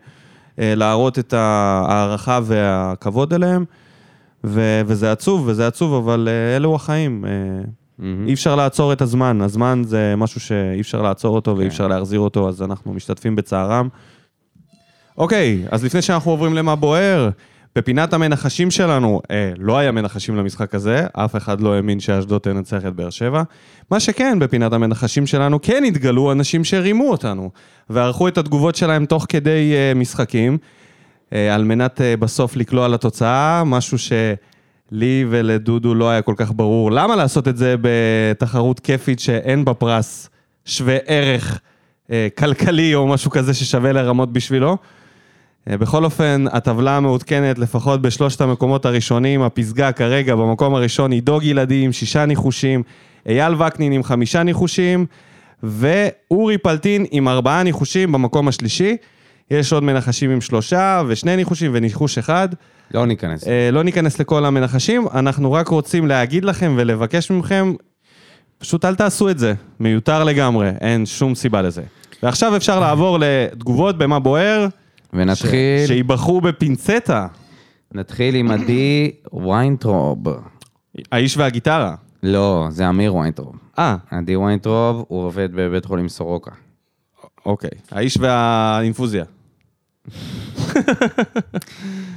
אה, 0.59 0.75
להראות 0.75 1.19
את 1.19 1.33
ההערכה 1.33 2.39
והכבוד 2.43 3.33
אליהם. 3.33 3.65
ו- 4.45 4.81
וזה 4.85 5.11
עצוב, 5.11 5.43
וזה 5.47 5.67
עצוב, 5.67 5.93
אבל 5.93 6.27
אה, 6.31 6.55
אלו 6.55 6.75
החיים. 6.75 7.25
אה, 7.25 7.31
מהמם. 7.99 8.27
אי 8.27 8.33
אפשר 8.33 8.55
לעצור 8.55 8.93
את 8.93 9.01
הזמן, 9.01 9.41
הזמן 9.41 9.81
זה 9.85 10.13
משהו 10.17 10.39
שאי 10.39 10.81
אפשר 10.81 11.01
לעצור 11.01 11.35
אותו 11.35 11.57
ואי 11.57 11.65
כן. 11.65 11.71
אפשר 11.71 11.87
להחזיר 11.87 12.19
אותו, 12.19 12.49
אז 12.49 12.61
אנחנו 12.61 12.93
משתתפים 12.93 13.35
בצערם. 13.35 13.87
אוקיי, 15.17 15.65
אז 15.71 15.83
לפני 15.83 16.01
שאנחנו 16.01 16.31
עוברים 16.31 16.53
למה 16.53 16.75
בוער, 16.75 17.29
בפינת 17.75 18.13
המנחשים 18.13 18.71
שלנו, 18.71 19.21
אה, 19.31 19.51
לא 19.57 19.77
היה 19.77 19.91
מנחשים 19.91 20.35
למשחק 20.35 20.75
הזה, 20.75 21.07
אף 21.13 21.35
אחד 21.35 21.61
לא 21.61 21.73
האמין 21.73 21.99
שאשדוד 21.99 22.41
תנצח 22.41 22.85
את 22.87 22.93
באר 22.95 23.09
שבע. 23.09 23.43
מה 23.91 23.99
שכן, 23.99 24.39
בפינת 24.39 24.73
המנחשים 24.73 25.27
שלנו 25.27 25.61
כן 25.61 25.83
התגלו 25.87 26.31
אנשים 26.31 26.63
שרימו 26.63 27.09
אותנו, 27.09 27.49
וערכו 27.89 28.27
את 28.27 28.37
התגובות 28.37 28.75
שלהם 28.75 29.05
תוך 29.05 29.25
כדי 29.29 29.73
אה, 29.73 29.93
משחקים, 29.93 30.57
אה, 31.33 31.55
על 31.55 31.63
מנת 31.63 32.01
אה, 32.01 32.17
בסוף 32.17 32.55
לקלוע 32.55 32.87
לתוצאה, 32.87 33.63
משהו 33.63 33.97
שלי 34.89 35.25
ולדודו 35.29 35.95
לא 35.95 36.09
היה 36.09 36.21
כל 36.21 36.33
כך 36.37 36.51
ברור. 36.55 36.91
למה 36.91 37.15
לעשות 37.15 37.47
את 37.47 37.57
זה 37.57 37.75
בתחרות 37.81 38.79
כיפית 38.79 39.19
שאין 39.19 39.65
בה 39.65 39.73
פרס 39.73 40.29
שווה 40.65 40.97
ערך 41.05 41.59
אה, 42.11 42.27
כלכלי 42.37 42.95
או 42.95 43.07
משהו 43.07 43.31
כזה 43.31 43.53
ששווה 43.53 43.91
לרמות 43.91 44.33
בשבילו? 44.33 44.77
אה, 45.69 45.77
בכל 45.77 46.05
אופן, 46.05 46.45
הטבלה 46.51 46.97
המעודכנת 46.97 47.59
לפחות 47.59 48.01
בשלושת 48.01 48.41
המקומות 48.41 48.85
הראשונים, 48.85 49.41
הפסגה 49.41 49.91
כרגע 49.91 50.35
במקום 50.35 50.75
הראשון 50.75 51.11
היא 51.11 51.23
דוג 51.23 51.43
ילדי 51.43 51.81
עם 51.81 51.91
שישה 51.91 52.25
ניחושים, 52.25 52.83
אייל 53.29 53.53
וקנין 53.53 53.91
עם 53.91 54.03
חמישה 54.03 54.43
ניחושים, 54.43 55.05
ואורי 55.63 56.57
פלטין 56.57 57.05
עם 57.11 57.27
ארבעה 57.27 57.63
ניחושים 57.63 58.11
במקום 58.11 58.47
השלישי. 58.47 58.97
יש 59.51 59.73
עוד 59.73 59.83
מנחשים 59.83 60.31
עם 60.31 60.41
שלושה 60.41 61.01
ושני 61.07 61.35
ניחושים 61.35 61.71
וניחוש 61.73 62.17
אחד. 62.17 62.49
לא 62.93 63.05
ניכנס. 63.05 63.47
אה, 63.47 63.69
לא 63.71 63.83
ניכנס 63.83 64.19
לכל 64.19 64.45
המנחשים, 64.45 65.07
אנחנו 65.13 65.51
רק 65.51 65.67
רוצים 65.67 66.07
להגיד 66.07 66.45
לכם 66.45 66.73
ולבקש 66.77 67.31
מכם, 67.31 67.73
פשוט 68.57 68.85
אל 68.85 68.95
תעשו 68.95 69.29
את 69.29 69.39
זה, 69.39 69.53
מיותר 69.79 70.23
לגמרי, 70.23 70.69
אין 70.81 71.05
שום 71.05 71.35
סיבה 71.35 71.61
לזה. 71.61 71.83
ועכשיו 72.23 72.55
אפשר 72.55 72.79
לעבור 72.79 73.17
לתגובות 73.21 73.97
במה 73.97 74.19
בוער. 74.19 74.67
ונתחיל, 75.13 75.85
ש... 75.85 75.87
שייבחרו 75.87 76.41
בפינצטה. 76.41 77.27
נתחיל 77.93 78.35
עם 78.35 78.51
עדי 78.51 79.11
ויינטרוב. 79.33 80.23
האיש 81.11 81.37
והגיטרה. 81.37 81.95
לא, 82.23 82.67
זה 82.69 82.89
אמיר 82.89 83.15
ויינטרוב. 83.15 83.55
אה, 83.79 83.95
עדי 84.11 84.35
ויינטרוב, 84.35 85.05
הוא 85.07 85.23
עובד 85.23 85.49
בבית 85.53 85.85
חולים 85.85 86.09
סורוקה. 86.09 86.51
אוקיי. 87.45 87.69
האיש 87.91 88.17
והאינפוזיה. 88.17 89.25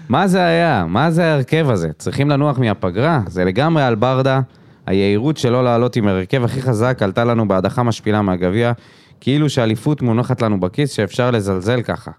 מה 0.09 0.29
זה 0.29 0.45
היה? 0.45 0.85
מה 0.89 1.11
זה 1.11 1.25
ההרכב 1.25 1.71
הזה? 1.71 1.91
צריכים 1.99 2.31
לנוח 2.31 2.59
מהפגרה? 2.59 3.21
זה 3.27 3.45
לגמרי 3.45 3.83
על 3.83 3.95
ברדה. 3.95 4.41
היהירות 4.87 5.37
שלא 5.37 5.65
לעלות 5.65 5.97
עם 5.97 6.09
ההרכב 6.09 6.45
הכי 6.45 6.63
חזק 6.63 6.99
עלתה 7.03 7.25
לנו 7.25 7.49
בהדחה 7.49 7.83
משפילה 7.83 8.23
מהגביע, 8.23 8.73
כאילו 9.21 9.51
שאליפות 9.51 10.03
מונחת 10.03 10.43
לנו 10.43 10.61
בכיס 10.61 10.93
שאפשר 10.93 11.31
לזלזל 11.31 11.83
ככה. 11.83 12.11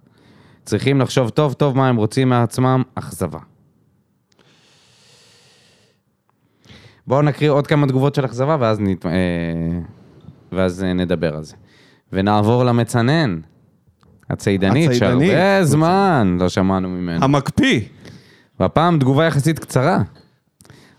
צריכים 0.65 1.01
לחשוב 1.01 1.29
טוב 1.29 1.53
טוב 1.53 1.77
מה 1.77 1.89
הם 1.89 1.95
רוצים 1.95 2.29
מעצמם, 2.29 2.83
אכזבה. 2.95 3.39
בואו 7.07 7.21
נקריא 7.21 7.49
עוד 7.49 7.67
כמה 7.67 7.87
תגובות 7.87 8.15
של 8.15 8.25
אכזבה 8.25 8.57
ואז, 8.59 8.79
נת... 8.79 9.05
אה, 9.05 9.11
ואז 10.51 10.83
אה, 10.83 10.93
נדבר 10.93 11.35
על 11.35 11.43
זה. 11.43 11.55
ונעבור 12.13 12.63
למצנן, 12.63 13.39
הצידנית, 14.29 14.89
הצידנית. 14.89 15.29
שהרבה 15.31 15.63
זמן 15.65 16.37
לא 16.39 16.49
שמענו 16.49 16.89
ממנו. 16.89 17.23
המקפיא. 17.25 17.81
והפעם 18.59 18.99
תגובה 18.99 19.25
יחסית 19.25 19.59
קצרה. 19.59 19.97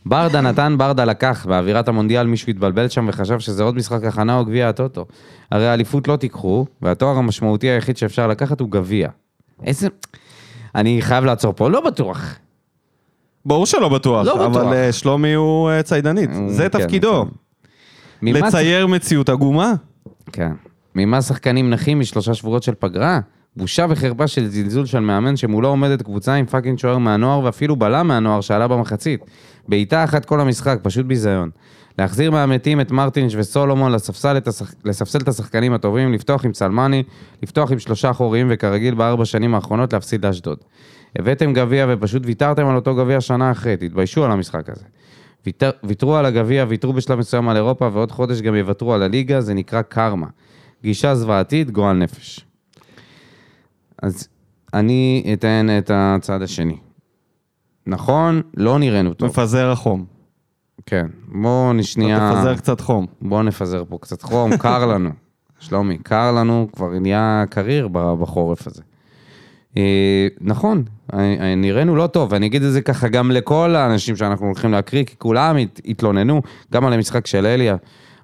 ברדה 0.06 0.40
נתן, 0.40 0.74
ברדה 0.78 1.04
לקח. 1.04 1.46
באווירת 1.48 1.88
המונדיאל 1.88 2.26
מישהו 2.26 2.50
התבלבל 2.50 2.88
שם 2.88 3.06
וחשב 3.08 3.38
שזה 3.38 3.62
עוד 3.62 3.76
משחק 3.76 4.04
הכנה 4.04 4.38
או 4.38 4.44
גביע 4.44 4.68
הטוטו. 4.68 5.06
הרי 5.50 5.68
האליפות 5.68 6.08
לא 6.08 6.16
תיקחו, 6.16 6.66
והתואר 6.82 7.16
המשמעותי 7.16 7.66
היחיד 7.66 7.96
שאפשר 7.96 8.26
לקחת 8.26 8.60
הוא 8.60 8.70
גביע. 8.70 9.08
איזה... 9.66 9.88
אני 10.74 11.02
חייב 11.02 11.24
לעצור 11.24 11.52
פה, 11.56 11.70
לא 11.70 11.80
בטוח. 11.80 12.34
ברור 13.46 13.66
שלא 13.66 13.88
בטוח, 13.88 14.26
לא 14.26 14.48
בטוח. 14.48 14.62
אבל 14.62 14.72
אה, 14.74 14.92
שלומי 14.92 15.32
הוא 15.34 15.70
אה, 15.70 15.82
צידנית. 15.82 16.30
הוא- 16.34 16.50
זה 16.52 16.68
כן, 16.68 16.78
תפקידו. 16.78 17.26
ממה 18.22 18.38
לצייר 18.48 18.86
מציאות 18.86 19.28
עגומה. 19.28 19.72
כן. 20.32 20.52
ממה 20.94 21.22
שחקנים 21.22 21.70
נחים 21.70 22.00
משלושה 22.00 22.34
שבועות 22.34 22.62
של 22.62 22.74
פגרה? 22.78 23.20
בושה 23.56 23.86
וחרפה 23.88 24.26
של 24.26 24.48
זלזול 24.48 24.86
של 24.86 25.00
מאמן 25.00 25.36
שמולו 25.36 25.68
עומדת 25.68 26.02
קבוצה 26.02 26.34
עם 26.34 26.46
fucking 26.46 26.78
שוער 26.78 26.98
מהנוער 26.98 27.44
ואפילו 27.44 27.76
בלם 27.76 28.08
מהנוער 28.08 28.40
שעלה 28.40 28.68
במחצית. 28.68 29.20
בעיטה 29.68 30.04
אחת 30.04 30.24
כל 30.24 30.40
המשחק, 30.40 30.78
פשוט 30.82 31.06
ביזיון. 31.06 31.50
להחזיר 31.98 32.30
מהמתים 32.30 32.80
את 32.80 32.90
מרטינש 32.90 33.34
וסולומון, 33.36 33.92
לספסל 33.92 34.36
את 34.36 34.48
השח... 34.48 34.74
לספסל 34.84 35.18
את 35.18 35.28
השחקנים 35.28 35.72
הטובים, 35.72 36.12
לפתוח 36.12 36.44
עם 36.44 36.52
צלמני, 36.52 37.02
לפתוח 37.42 37.72
עם 37.72 37.78
שלושה 37.78 38.10
אחוריים 38.10 38.46
וכרגיל 38.50 38.94
בארבע 38.94 39.24
שנים 39.24 39.54
האחרונות 39.54 39.92
להפסיד 39.92 40.26
לאשדוד. 40.26 40.58
הבאתם 41.18 41.52
גביע 41.52 41.86
ופשוט 41.88 42.22
ויתרתם 42.26 42.66
על 42.66 42.76
אותו 42.76 42.94
גביע 42.94 43.20
שנה 43.20 43.50
אחרי, 43.50 43.76
תתביישו 43.76 44.24
על 44.24 44.30
המשחק 44.30 44.68
הזה. 44.68 44.84
ויתר, 45.46 45.70
ויתרו 45.84 46.16
על 46.16 46.26
הגביע, 46.26 46.64
ויתרו 46.68 46.92
בשלב 46.92 47.18
מסוים 47.18 47.48
על 47.48 47.56
אירופה, 47.56 47.90
ועוד 47.92 48.10
חודש 48.10 48.40
גם 48.40 48.54
יוותרו 48.54 48.94
על 48.94 49.02
הליגה, 49.02 49.40
זה 49.40 49.54
נקרא 49.54 49.82
קרמה. 49.82 50.26
גישה 50.82 51.14
זוועתית, 51.14 51.70
גועל 51.70 51.96
נפש. 51.96 52.46
אז 54.02 54.28
אני 54.74 55.30
אתן 55.32 55.66
את 55.78 55.90
הצד 55.94 56.42
השני. 56.42 56.76
נכון, 57.86 58.42
לא 58.56 58.78
נראינו 58.78 59.14
טוב. 59.14 59.28
מפזר 59.28 59.70
החום. 59.70 60.04
כן, 60.86 61.06
בואו 61.28 61.82
שנייה... 61.82 62.32
תפזר 62.34 62.56
קצת 62.56 62.80
חום. 62.80 63.06
בואו 63.22 63.42
נפזר 63.42 63.84
פה 63.88 63.98
קצת 64.00 64.22
חום, 64.22 64.56
קר 64.56 64.86
לנו. 64.86 65.10
שלומי, 65.58 65.98
קר 65.98 66.32
לנו, 66.32 66.68
כבר 66.72 66.98
נהיה 66.98 67.44
קריר 67.50 67.88
בחורף 67.88 68.66
הזה. 68.66 68.82
אה, 69.76 70.26
נכון, 70.40 70.82
אה, 71.14 71.18
אה, 71.40 71.54
נראינו 71.54 71.96
לא 71.96 72.06
טוב, 72.06 72.32
ואני 72.32 72.46
אגיד 72.46 72.62
את 72.62 72.72
זה 72.72 72.80
ככה 72.82 73.08
גם 73.08 73.30
לכל 73.30 73.76
האנשים 73.76 74.16
שאנחנו 74.16 74.46
הולכים 74.46 74.72
להקריא, 74.72 75.04
כי 75.04 75.14
כולם 75.18 75.56
הת- 75.56 75.80
התלוננו, 75.84 76.42
גם 76.72 76.86
על 76.86 76.92
המשחק 76.92 77.26
של 77.26 77.46
אליה. 77.46 77.76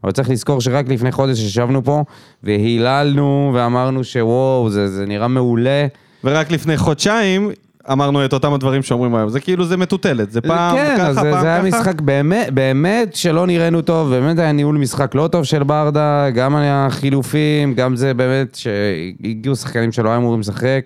אבל 0.04 0.12
צריך 0.12 0.30
לזכור 0.30 0.60
שרק 0.60 0.88
לפני 0.88 1.12
חודש 1.12 1.38
ישבנו 1.38 1.84
פה, 1.84 2.04
והיללנו 2.42 3.50
ואמרנו 3.54 4.04
שוואו, 4.04 4.70
זה, 4.70 4.88
זה 4.88 5.06
נראה 5.06 5.28
מעולה. 5.28 5.86
ורק 6.24 6.50
לפני 6.50 6.76
חודשיים 6.76 7.50
אמרנו 7.92 8.24
את 8.24 8.32
אותם 8.32 8.52
הדברים 8.52 8.82
שאומרים 8.82 9.14
היום. 9.14 9.28
זה 9.28 9.40
כאילו, 9.40 9.64
זה 9.64 9.76
מטוטלת. 9.76 10.30
זה 10.30 10.40
פעם 10.40 10.76
כן, 10.76 10.94
ככה, 10.98 11.06
אז 11.06 11.16
פעם 11.16 11.24
זה, 11.24 11.30
ככה. 11.30 11.40
זה 11.40 11.46
היה 11.46 11.62
משחק 11.62 12.00
באמת, 12.00 12.50
באמת 12.54 13.14
שלא 13.14 13.46
נראינו 13.46 13.82
טוב, 13.82 14.10
באמת 14.10 14.38
היה 14.38 14.52
ניהול 14.52 14.76
משחק 14.78 15.14
לא 15.14 15.28
טוב 15.32 15.44
של 15.44 15.62
ברדה, 15.62 16.30
גם 16.30 16.56
החילופים, 16.56 17.74
גם 17.74 17.96
זה 17.96 18.14
באמת 18.14 18.54
שהגיעו 18.54 19.56
שחקנים 19.56 19.92
שלא 19.92 20.08
היו 20.08 20.18
אמורים 20.18 20.40
לשחק. 20.40 20.84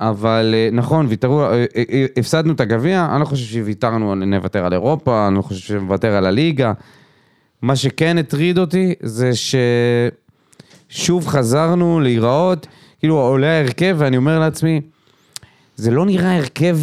אבל 0.00 0.54
אה, 0.54 0.68
נכון, 0.72 1.06
ויתרו, 1.08 1.42
אה, 1.42 1.64
אה, 1.76 2.06
הפסדנו 2.16 2.52
את 2.52 2.60
הגביע, 2.60 3.08
אני 3.12 3.20
לא 3.20 3.24
חושב 3.24 3.44
שוויתרנו, 3.44 4.14
נוותר 4.14 4.64
על 4.64 4.72
אירופה, 4.72 5.28
אני 5.28 5.36
לא 5.36 5.42
חושב 5.42 5.60
שנוותר 5.60 6.14
על 6.16 6.26
הליגה. 6.26 6.72
מה 7.62 7.76
שכן 7.76 8.18
הטריד 8.18 8.58
אותי 8.58 8.94
זה 9.02 9.30
ששוב 10.90 11.26
חזרנו 11.26 12.00
להיראות, 12.00 12.66
כאילו 12.98 13.18
עולה 13.18 13.46
ההרכב 13.46 13.96
ואני 13.98 14.16
אומר 14.16 14.38
לעצמי, 14.38 14.80
זה 15.76 15.90
לא 15.90 16.06
נראה 16.06 16.36
הרכב 16.36 16.78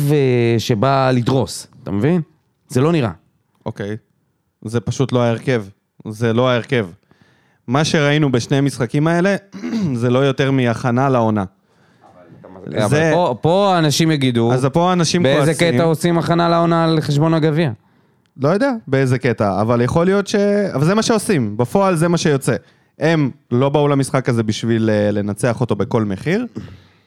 שבא 0.57 1.11
לדרוס, 1.11 1.67
אתה 1.83 1.91
מבין? 1.91 2.21
זה 2.67 2.81
לא 2.81 2.91
נראה. 2.91 3.11
אוקיי. 3.65 3.97
זה 4.61 4.79
פשוט 4.79 5.11
לא 5.11 5.23
ההרכב. 5.23 5.63
זה 6.07 6.33
לא 6.33 6.49
ההרכב. 6.49 6.87
מה 7.67 7.85
שראינו 7.85 8.31
בשני 8.31 8.57
המשחקים 8.57 9.07
האלה, 9.07 9.35
זה 10.01 10.09
לא 10.09 10.19
יותר 10.19 10.51
מהכנה 10.51 11.09
לעונה. 11.09 11.43
אבל 12.85 13.11
פה, 13.13 13.35
פה 13.41 13.75
אנשים 13.77 14.11
יגידו, 14.11 14.53
אז 14.53 14.65
פה 14.65 14.93
אנשים 14.93 15.23
באיזה 15.23 15.53
כועסים. 15.53 15.73
קטע 15.73 15.83
עושים 15.83 16.17
הכנה 16.17 16.49
לעונה 16.49 16.83
על 16.83 17.01
חשבון 17.01 17.33
הגביע. 17.33 17.71
לא 18.41 18.49
יודע 18.49 18.71
באיזה 18.87 19.19
קטע, 19.19 19.61
אבל 19.61 19.81
יכול 19.81 20.05
להיות 20.05 20.27
ש... 20.27 20.35
אבל 20.73 20.85
זה 20.85 20.95
מה 20.95 21.01
שעושים, 21.01 21.57
בפועל 21.57 21.95
זה 21.95 22.07
מה 22.07 22.17
שיוצא. 22.17 22.55
הם 22.99 23.29
לא 23.51 23.69
באו 23.69 23.87
למשחק 23.87 24.29
הזה 24.29 24.43
בשביל 24.43 24.89
אה, 24.89 25.11
לנצח 25.11 25.61
אותו 25.61 25.75
בכל 25.75 26.03
מחיר, 26.03 26.45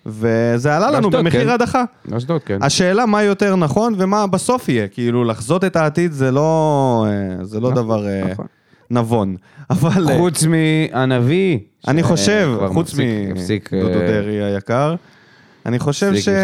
וזה 0.06 0.76
עלה 0.76 0.90
לנו 0.90 1.10
במחיר 1.10 1.44
כן. 1.44 1.48
הדחה. 1.48 1.84
אשדוד, 2.16 2.42
כן. 2.42 2.58
השאלה 2.62 3.06
מה 3.06 3.22
יותר 3.22 3.56
נכון 3.56 3.94
ומה 3.98 4.26
בסוף 4.26 4.68
יהיה, 4.68 4.88
כאילו 4.88 5.24
לחזות 5.24 5.64
את 5.64 5.76
העתיד 5.76 6.12
זה 6.12 6.30
לא, 6.30 7.06
אה, 7.08 7.44
זה 7.44 7.60
לא 7.60 7.70
נכון, 7.70 7.84
דבר 7.84 8.08
אה, 8.08 8.22
נכון. 8.30 8.46
נבון. 8.90 9.36
אבל 9.70 10.16
חוץ 10.16 10.44
מהנביא. 10.44 11.58
אני 11.88 12.02
חושב, 12.02 12.50
חוץ 12.72 12.94
מדודו 12.94 13.98
דרעי 13.98 14.42
היקר, 14.42 14.94
אני 15.66 15.78
חושב 15.78 16.12
הפסיק 16.12 16.34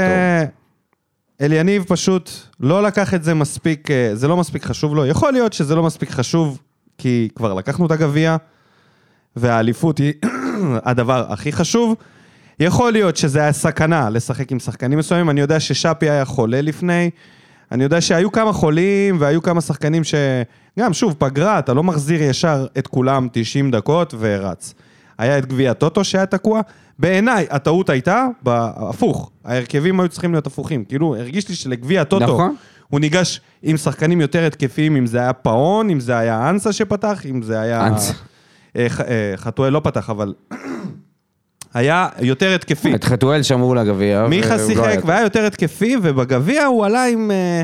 שאליניב 1.40 1.84
פשוט 1.88 2.30
לא 2.60 2.82
לקח 2.82 3.14
את 3.14 3.24
זה 3.24 3.34
מספיק, 3.34 3.90
אה, 3.90 4.10
זה 4.14 4.28
לא 4.28 4.36
מספיק 4.36 4.64
חשוב 4.64 4.94
לו. 4.94 5.06
יכול 5.06 5.32
להיות 5.32 5.52
שזה 5.52 5.74
לא 5.74 5.82
מספיק 5.82 6.10
חשוב, 6.10 6.58
כי 6.98 7.28
כבר 7.34 7.54
לקחנו 7.54 7.86
את 7.86 7.90
הגביע, 7.90 8.36
והאליפות 9.36 9.98
היא 9.98 10.12
הדבר 10.88 11.32
הכי 11.32 11.52
חשוב. 11.52 11.94
יכול 12.60 12.92
להיות 12.92 13.16
שזה 13.16 13.40
היה 13.40 13.52
סכנה 13.52 14.10
לשחק 14.10 14.52
עם 14.52 14.58
שחקנים 14.58 14.98
מסוימים, 14.98 15.30
אני 15.30 15.40
יודע 15.40 15.60
ששאפי 15.60 16.10
היה 16.10 16.24
חולה 16.24 16.60
לפני, 16.60 17.10
אני 17.72 17.84
יודע 17.84 18.00
שהיו 18.00 18.32
כמה 18.32 18.52
חולים 18.52 19.16
והיו 19.20 19.42
כמה 19.42 19.60
שחקנים 19.60 20.04
ש... 20.04 20.14
גם, 20.78 20.92
שוב, 20.92 21.14
פגרה, 21.18 21.58
אתה 21.58 21.74
לא 21.74 21.82
מחזיר 21.82 22.22
ישר 22.22 22.66
את 22.78 22.86
כולם 22.86 23.28
90 23.32 23.70
דקות 23.70 24.14
ורץ. 24.18 24.74
היה 25.18 25.38
את 25.38 25.46
גביע 25.46 25.70
הטוטו 25.70 26.04
שהיה 26.04 26.26
תקוע. 26.26 26.60
בעיניי, 26.98 27.46
הטעות 27.50 27.90
הייתה 27.90 28.26
הפוך. 28.46 29.30
ההרכבים 29.44 30.00
היו 30.00 30.08
צריכים 30.08 30.32
להיות 30.32 30.46
הפוכים. 30.46 30.84
כאילו, 30.84 31.16
הרגיש 31.16 31.48
לי 31.48 31.54
שלגביע 31.54 32.00
הטוטו, 32.00 32.24
נכון. 32.24 32.54
הוא 32.88 33.00
ניגש 33.00 33.40
עם 33.62 33.76
שחקנים 33.76 34.20
יותר 34.20 34.46
התקפיים, 34.46 34.96
אם 34.96 35.06
זה 35.06 35.18
היה 35.18 35.32
פאון, 35.32 35.90
אם 35.90 36.00
זה 36.00 36.18
היה 36.18 36.50
אנסה 36.50 36.72
שפתח, 36.72 37.26
אם 37.26 37.42
זה 37.42 37.60
היה... 37.60 37.86
אנסה. 37.86 38.12
אה, 38.76 38.86
אה, 39.08 39.32
חתואל 39.36 39.72
לא 39.72 39.80
פתח, 39.84 40.10
אבל... 40.10 40.34
היה 41.74 42.08
יותר 42.20 42.54
התקפי. 42.54 42.94
את 42.94 43.04
חתואל 43.04 43.42
שמרו 43.42 43.74
לגביע. 43.74 44.26
מיכה 44.28 44.48
והוא 44.48 44.60
לא 44.60 44.66
שיחק 44.66 44.86
היה 44.86 45.00
והיה 45.04 45.22
יותר 45.22 45.46
התקפי, 45.46 45.96
ובגביע 46.02 46.64
הוא 46.64 46.86
עלה 46.86 47.04
עם... 47.04 47.30
אה, 47.30 47.62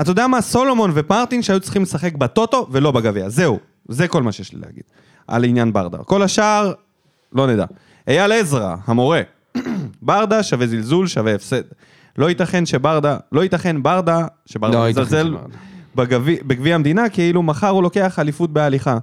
אתה 0.00 0.10
יודע 0.10 0.26
מה? 0.26 0.40
סולומון 0.40 0.90
ופרטין 0.94 1.42
שהיו 1.42 1.60
צריכים 1.60 1.82
לשחק 1.82 2.14
בטוטו 2.14 2.66
ולא 2.70 2.90
בגביע. 2.90 3.28
זהו, 3.28 3.58
זה 3.88 4.08
כל 4.08 4.22
מה 4.22 4.32
שיש 4.32 4.52
לי 4.52 4.60
להגיד. 4.60 4.82
על 5.30 5.44
עניין 5.44 5.72
ברדה. 5.72 5.98
כל 5.98 6.22
השאר, 6.22 6.72
לא 7.32 7.46
נדע. 7.46 7.64
אייל 8.08 8.32
עזרא, 8.32 8.76
המורה. 8.84 9.22
ברדה 10.02 10.42
שווה 10.42 10.66
זלזול, 10.66 11.06
שווה 11.06 11.34
הפסד. 11.34 11.62
לא 12.18 12.28
ייתכן 12.28 12.66
שברדה, 12.66 13.16
לא 13.32 13.42
ייתכן 13.42 13.82
ברדה, 13.82 14.26
שברדה 14.46 14.78
לא 14.78 14.88
מזלזל. 14.88 15.36
בגביע 15.94 16.74
המדינה, 16.74 17.08
כאילו 17.08 17.42
מחר 17.42 17.68
הוא 17.68 17.82
לוקח 17.82 18.18
אליפות 18.18 18.52
בהליכה. 18.52 18.98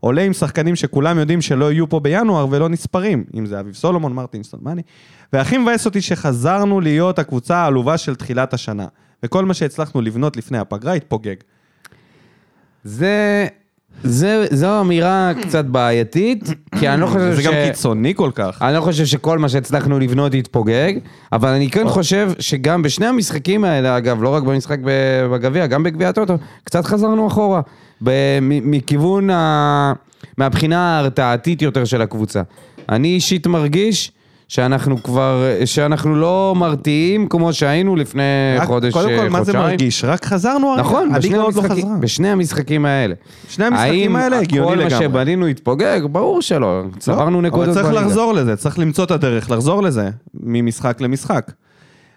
עולה 0.00 0.22
עם 0.22 0.32
שחקנים 0.32 0.76
שכולם 0.76 1.18
יודעים 1.18 1.40
שלא 1.40 1.72
יהיו 1.72 1.88
פה 1.88 2.00
בינואר 2.00 2.46
ולא 2.50 2.68
נספרים, 2.68 3.24
אם 3.34 3.46
זה 3.46 3.60
אביב 3.60 3.74
סולומון, 3.74 4.12
מרטין 4.12 4.42
סטולמני. 4.42 4.82
והכי 5.32 5.58
מבאס 5.58 5.86
אותי 5.86 6.00
שחזרנו 6.00 6.80
להיות 6.80 7.18
הקבוצה 7.18 7.56
העלובה 7.56 7.98
של 7.98 8.14
תחילת 8.14 8.54
השנה. 8.54 8.86
וכל 9.22 9.44
מה 9.44 9.54
שהצלחנו 9.54 10.00
לבנות 10.00 10.36
לפני 10.36 10.58
הפגרה 10.58 10.92
התפוגג. 10.92 11.36
זה... 12.84 13.46
זה, 14.04 14.46
זו 14.50 14.80
אמירה 14.80 15.32
קצת 15.42 15.64
בעייתית, 15.64 16.48
כי 16.78 16.88
אני 16.88 17.00
לא 17.00 17.06
חושב 17.06 17.32
זה 17.32 17.42
ש... 17.42 17.46
גם 17.46 17.52
קיצוני 17.66 18.14
כל 18.14 18.30
כך. 18.34 18.62
אני 18.62 18.74
לא 18.74 18.80
חושב 18.80 19.04
שכל 19.04 19.38
מה 19.38 19.48
שהצלחנו 19.48 19.98
לבנות 19.98 20.34
יתפוגג, 20.34 20.92
אבל 21.32 21.48
אני 21.48 21.70
כן 21.70 21.88
חושב 21.88 22.30
שגם 22.38 22.82
בשני 22.82 23.06
המשחקים 23.06 23.64
האלה, 23.64 23.96
אגב, 23.96 24.22
לא 24.22 24.28
רק 24.28 24.42
במשחק 24.42 24.78
בגביע, 25.32 25.66
גם 25.66 25.82
בגביע 25.82 26.08
הטוטו, 26.08 26.34
קצת 26.64 26.84
חזרנו 26.84 27.26
אחורה. 27.26 27.60
מכיוון 28.62 29.30
ה... 29.30 29.92
מהבחינה 30.38 30.96
ההרתעתית 30.96 31.62
יותר 31.62 31.84
של 31.84 32.02
הקבוצה. 32.02 32.42
אני 32.88 33.08
אישית 33.08 33.46
מרגיש 33.46 34.12
שאנחנו 34.50 35.02
כבר, 35.02 35.36
שאנחנו 35.64 36.14
לא 36.14 36.54
מרתיעים 36.56 37.28
כמו 37.28 37.52
שהיינו 37.52 37.96
לפני 37.96 38.22
רק- 38.58 38.66
חודש, 38.66 38.92
קודם 38.92 39.08
כל, 39.18 39.28
מה 39.28 39.38
זה 39.44 39.52
חודשיים. 39.52 39.70
מרגיש? 39.70 40.04
רק 40.04 40.24
חזרנו 40.24 40.68
הרגע. 40.70 40.82
נכון, 40.82 41.12
בשני, 41.12 41.36
לא 41.36 41.46
המשחקים, 41.46 41.70
חזרה. 41.86 41.96
בשני 42.00 42.28
המשחקים 42.28 42.84
האלה. 42.84 43.14
שני 43.48 43.64
המשחקים 43.64 44.16
האלה 44.16 44.38
הגיוני 44.38 44.68
האם 44.70 44.78
כל 44.78 44.84
לגמרי. 44.84 45.06
מה 45.08 45.12
שבנינו 45.12 45.48
יתפוגג? 45.48 46.00
ברור 46.12 46.42
שלא. 46.42 46.82
צברנו 46.98 47.42
לא, 47.42 47.48
נקודות 47.48 47.68
אבל 47.68 47.74
צריך 47.74 47.86
בליגה. 47.86 48.06
לחזור 48.06 48.34
לזה, 48.34 48.56
צריך 48.56 48.78
למצוא 48.78 49.04
את 49.04 49.10
הדרך 49.10 49.50
לחזור 49.50 49.82
לזה, 49.82 50.10
ממשחק 50.34 51.00
למשחק. 51.00 51.50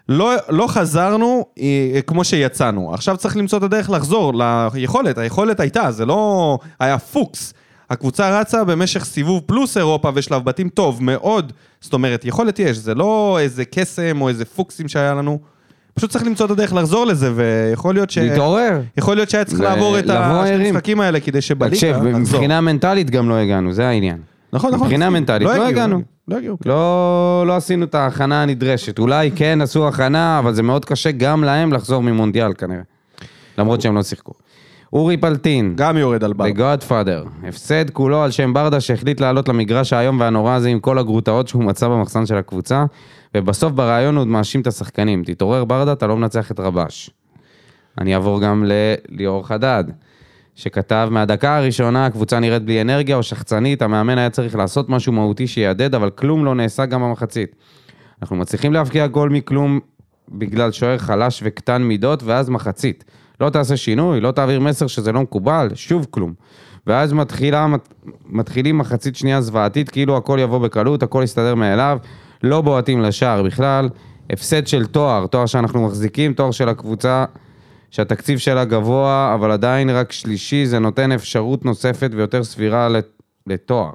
לא, 0.08 0.32
לא 0.48 0.66
חזרנו 0.66 1.44
אה, 1.60 2.00
כמו 2.06 2.24
שיצאנו, 2.24 2.94
עכשיו 2.94 3.16
צריך 3.16 3.36
למצוא 3.36 3.58
את 3.58 3.62
הדרך 3.62 3.90
לחזור 3.90 4.32
ליכולת, 4.74 5.18
היכולת 5.18 5.60
הייתה, 5.60 5.90
זה 5.90 6.06
לא 6.06 6.58
היה 6.80 6.98
פוקס. 6.98 7.54
הקבוצה 7.90 8.40
רצה 8.40 8.64
במשך 8.64 9.04
סיבוב 9.04 9.42
פלוס 9.46 9.76
אירופה 9.76 10.10
ושלב 10.14 10.44
בתים 10.44 10.68
טוב 10.68 11.02
מאוד, 11.02 11.52
זאת 11.80 11.92
אומרת, 11.92 12.24
יכולת 12.24 12.58
יש, 12.58 12.76
זה 12.76 12.94
לא 12.94 13.38
איזה 13.40 13.64
קסם 13.64 14.20
או 14.20 14.28
איזה 14.28 14.44
פוקסים 14.44 14.88
שהיה 14.88 15.14
לנו. 15.14 15.38
פשוט 15.94 16.10
צריך 16.10 16.24
למצוא 16.24 16.46
את 16.46 16.50
הדרך 16.50 16.72
לחזור 16.72 17.06
לזה, 17.06 17.32
ויכול 17.34 17.94
להיות 17.94 18.10
ש... 18.10 18.18
להתעורר. 18.18 18.80
יכול 18.96 19.16
להיות 19.16 19.30
שהיה 19.30 19.44
צריך 19.44 19.60
ו- 19.60 19.62
לעבור 19.62 19.98
את. 19.98 20.04
המשחקים 20.10 21.00
האלה 21.00 21.20
כדי 21.20 21.40
שבליגה 21.40 21.74
תקשיב. 21.74 21.96
מבחינה 21.96 22.60
מנטלית 22.60 23.10
גם 23.10 23.28
לא 23.28 23.34
הגענו, 23.34 23.72
זה 23.72 23.88
העניין. 23.88 24.18
נכון, 24.52 24.74
נכון. 24.74 24.86
מבחינה 24.86 25.10
מנטלית, 25.10 25.42
לא 25.42 25.52
הגיעו, 25.52 25.66
הגענו. 25.66 26.02
לא 26.28 26.36
הגיעו. 26.36 26.58
כן. 26.58 26.70
לא, 26.70 27.44
לא 27.46 27.56
עשינו 27.56 27.84
את 27.84 27.94
ההכנה 27.94 28.42
הנדרשת. 28.42 28.98
אולי 28.98 29.30
כן 29.36 29.58
עשו 29.62 29.88
הכנה, 29.88 30.38
אבל 30.38 30.54
זה 30.54 30.62
מאוד 30.62 30.84
קשה 30.84 31.10
גם 31.10 31.44
להם 31.44 31.72
לחזור 31.72 32.02
ממונדיאל 32.02 32.52
כנראה. 32.52 32.82
למרות 33.58 33.80
שהם 33.80 33.94
לא 33.94 34.02
שיחקו. 34.02 34.32
אורי 34.94 35.16
פלטין, 35.16 35.72
גם 35.76 35.96
יורד 35.96 36.24
על 36.24 36.32
בר. 36.32 36.44
The 36.44 36.58
Godfather, 36.58 37.48
הפסד 37.48 37.90
כולו 37.90 38.22
על 38.22 38.30
שם 38.30 38.54
ברדה 38.54 38.80
שהחליט 38.80 39.20
לעלות 39.20 39.48
למגרש 39.48 39.92
האיום 39.92 40.20
והנורא 40.20 40.54
הזה 40.54 40.68
עם 40.68 40.80
כל 40.80 40.98
הגרוטאות 40.98 41.48
שהוא 41.48 41.64
מצא 41.64 41.88
במחסן 41.88 42.26
של 42.26 42.36
הקבוצה, 42.36 42.84
ובסוף 43.36 43.72
בריאיון 43.72 44.14
הוא 44.14 44.20
עוד 44.20 44.28
מאשים 44.28 44.60
את 44.60 44.66
השחקנים. 44.66 45.24
תתעורר 45.24 45.64
ברדה, 45.64 45.92
אתה 45.92 46.06
לא 46.06 46.16
מנצח 46.16 46.50
את 46.50 46.60
רבש. 46.60 47.10
אני 47.98 48.14
אעבור 48.14 48.40
גם 48.40 48.64
לליאור 48.66 49.46
חדד, 49.46 49.84
שכתב 50.54 51.08
מהדקה 51.10 51.56
הראשונה 51.56 52.06
הקבוצה 52.06 52.40
נראית 52.40 52.62
בלי 52.62 52.80
אנרגיה 52.80 53.16
או 53.16 53.22
שחצנית, 53.22 53.82
המאמן 53.82 54.18
היה 54.18 54.30
צריך 54.30 54.56
לעשות 54.56 54.88
משהו 54.88 55.12
מהותי 55.12 55.46
שיעדד, 55.46 55.94
אבל 55.94 56.10
כלום 56.10 56.44
לא 56.44 56.54
נעשה 56.54 56.86
גם 56.86 57.02
במחצית. 57.02 57.56
אנחנו 58.22 58.36
מצליחים 58.36 58.72
להבקיע 58.72 59.06
גול 59.06 59.28
מכלום 59.28 59.80
בגלל 60.28 60.72
שוער 60.72 60.98
חלש 60.98 61.40
וקטן 61.44 61.82
מידות, 61.82 62.22
ואז 62.22 62.50
מחצית. 62.50 63.04
לא 63.40 63.50
תעשה 63.50 63.76
שינוי, 63.76 64.20
לא 64.20 64.30
תעביר 64.30 64.60
מסר 64.60 64.86
שזה 64.86 65.12
לא 65.12 65.22
מקובל, 65.22 65.68
שוב 65.74 66.06
כלום. 66.10 66.34
ואז 66.86 67.12
מתחילה, 67.12 67.66
מת, 67.66 67.94
מתחילים 68.26 68.78
מחצית 68.78 69.16
שנייה 69.16 69.40
זוועתית, 69.40 69.88
כאילו 69.88 70.16
הכל 70.16 70.38
יבוא 70.42 70.58
בקלות, 70.58 71.02
הכל 71.02 71.20
יסתדר 71.24 71.54
מאליו, 71.54 71.98
לא 72.42 72.60
בועטים 72.60 73.00
לשער 73.00 73.42
בכלל. 73.42 73.88
הפסד 74.30 74.66
של 74.66 74.86
תואר, 74.86 75.26
תואר 75.26 75.46
שאנחנו 75.46 75.86
מחזיקים, 75.86 76.32
תואר 76.32 76.50
של 76.50 76.68
הקבוצה 76.68 77.24
שהתקציב 77.90 78.38
שלה 78.38 78.64
גבוה, 78.64 79.32
אבל 79.34 79.50
עדיין 79.50 79.90
רק 79.90 80.12
שלישי, 80.12 80.66
זה 80.66 80.78
נותן 80.78 81.12
אפשרות 81.12 81.64
נוספת 81.64 82.10
ויותר 82.14 82.44
סבירה 82.44 82.88
לת- 82.88 83.22
לתואר. 83.46 83.90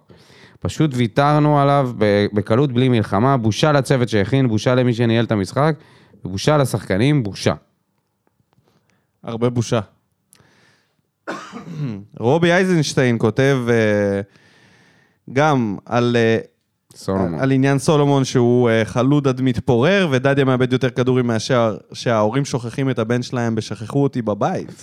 פשוט 0.59 0.91
ויתרנו 0.93 1.59
עליו 1.59 1.91
בקלות 2.33 2.71
בלי 2.71 2.89
מלחמה, 2.89 3.37
בושה 3.37 3.71
לצוות 3.71 4.09
שהכין, 4.09 4.47
בושה 4.47 4.75
למי 4.75 4.93
שניהל 4.93 5.25
את 5.25 5.31
המשחק, 5.31 5.75
ובושה 6.25 6.57
לשחקנים, 6.57 7.23
בושה. 7.23 7.53
הרבה 9.23 9.49
בושה. 9.49 9.79
רובי 12.19 12.51
אייזנשטיין 12.51 13.15
כותב 13.19 13.57
אה, 13.69 14.21
גם 15.33 15.77
על, 15.85 16.15
אה, 16.19 16.37
סולומון. 16.95 17.39
על 17.39 17.51
עניין 17.51 17.79
סולומון 17.79 18.25
שהוא 18.25 18.69
אה, 18.69 18.85
חלוד 18.85 19.27
עד 19.27 19.41
מתפורר, 19.41 20.07
ודדיה 20.11 20.45
מאבד 20.45 20.73
יותר 20.73 20.89
כדורים 20.89 21.27
מאשר 21.27 21.77
שההורים 21.93 22.45
שוכחים 22.45 22.89
את 22.89 22.99
הבן 22.99 23.21
שלהם 23.21 23.55
בשכחו 23.55 24.03
אותי 24.03 24.21
בבית. 24.21 24.81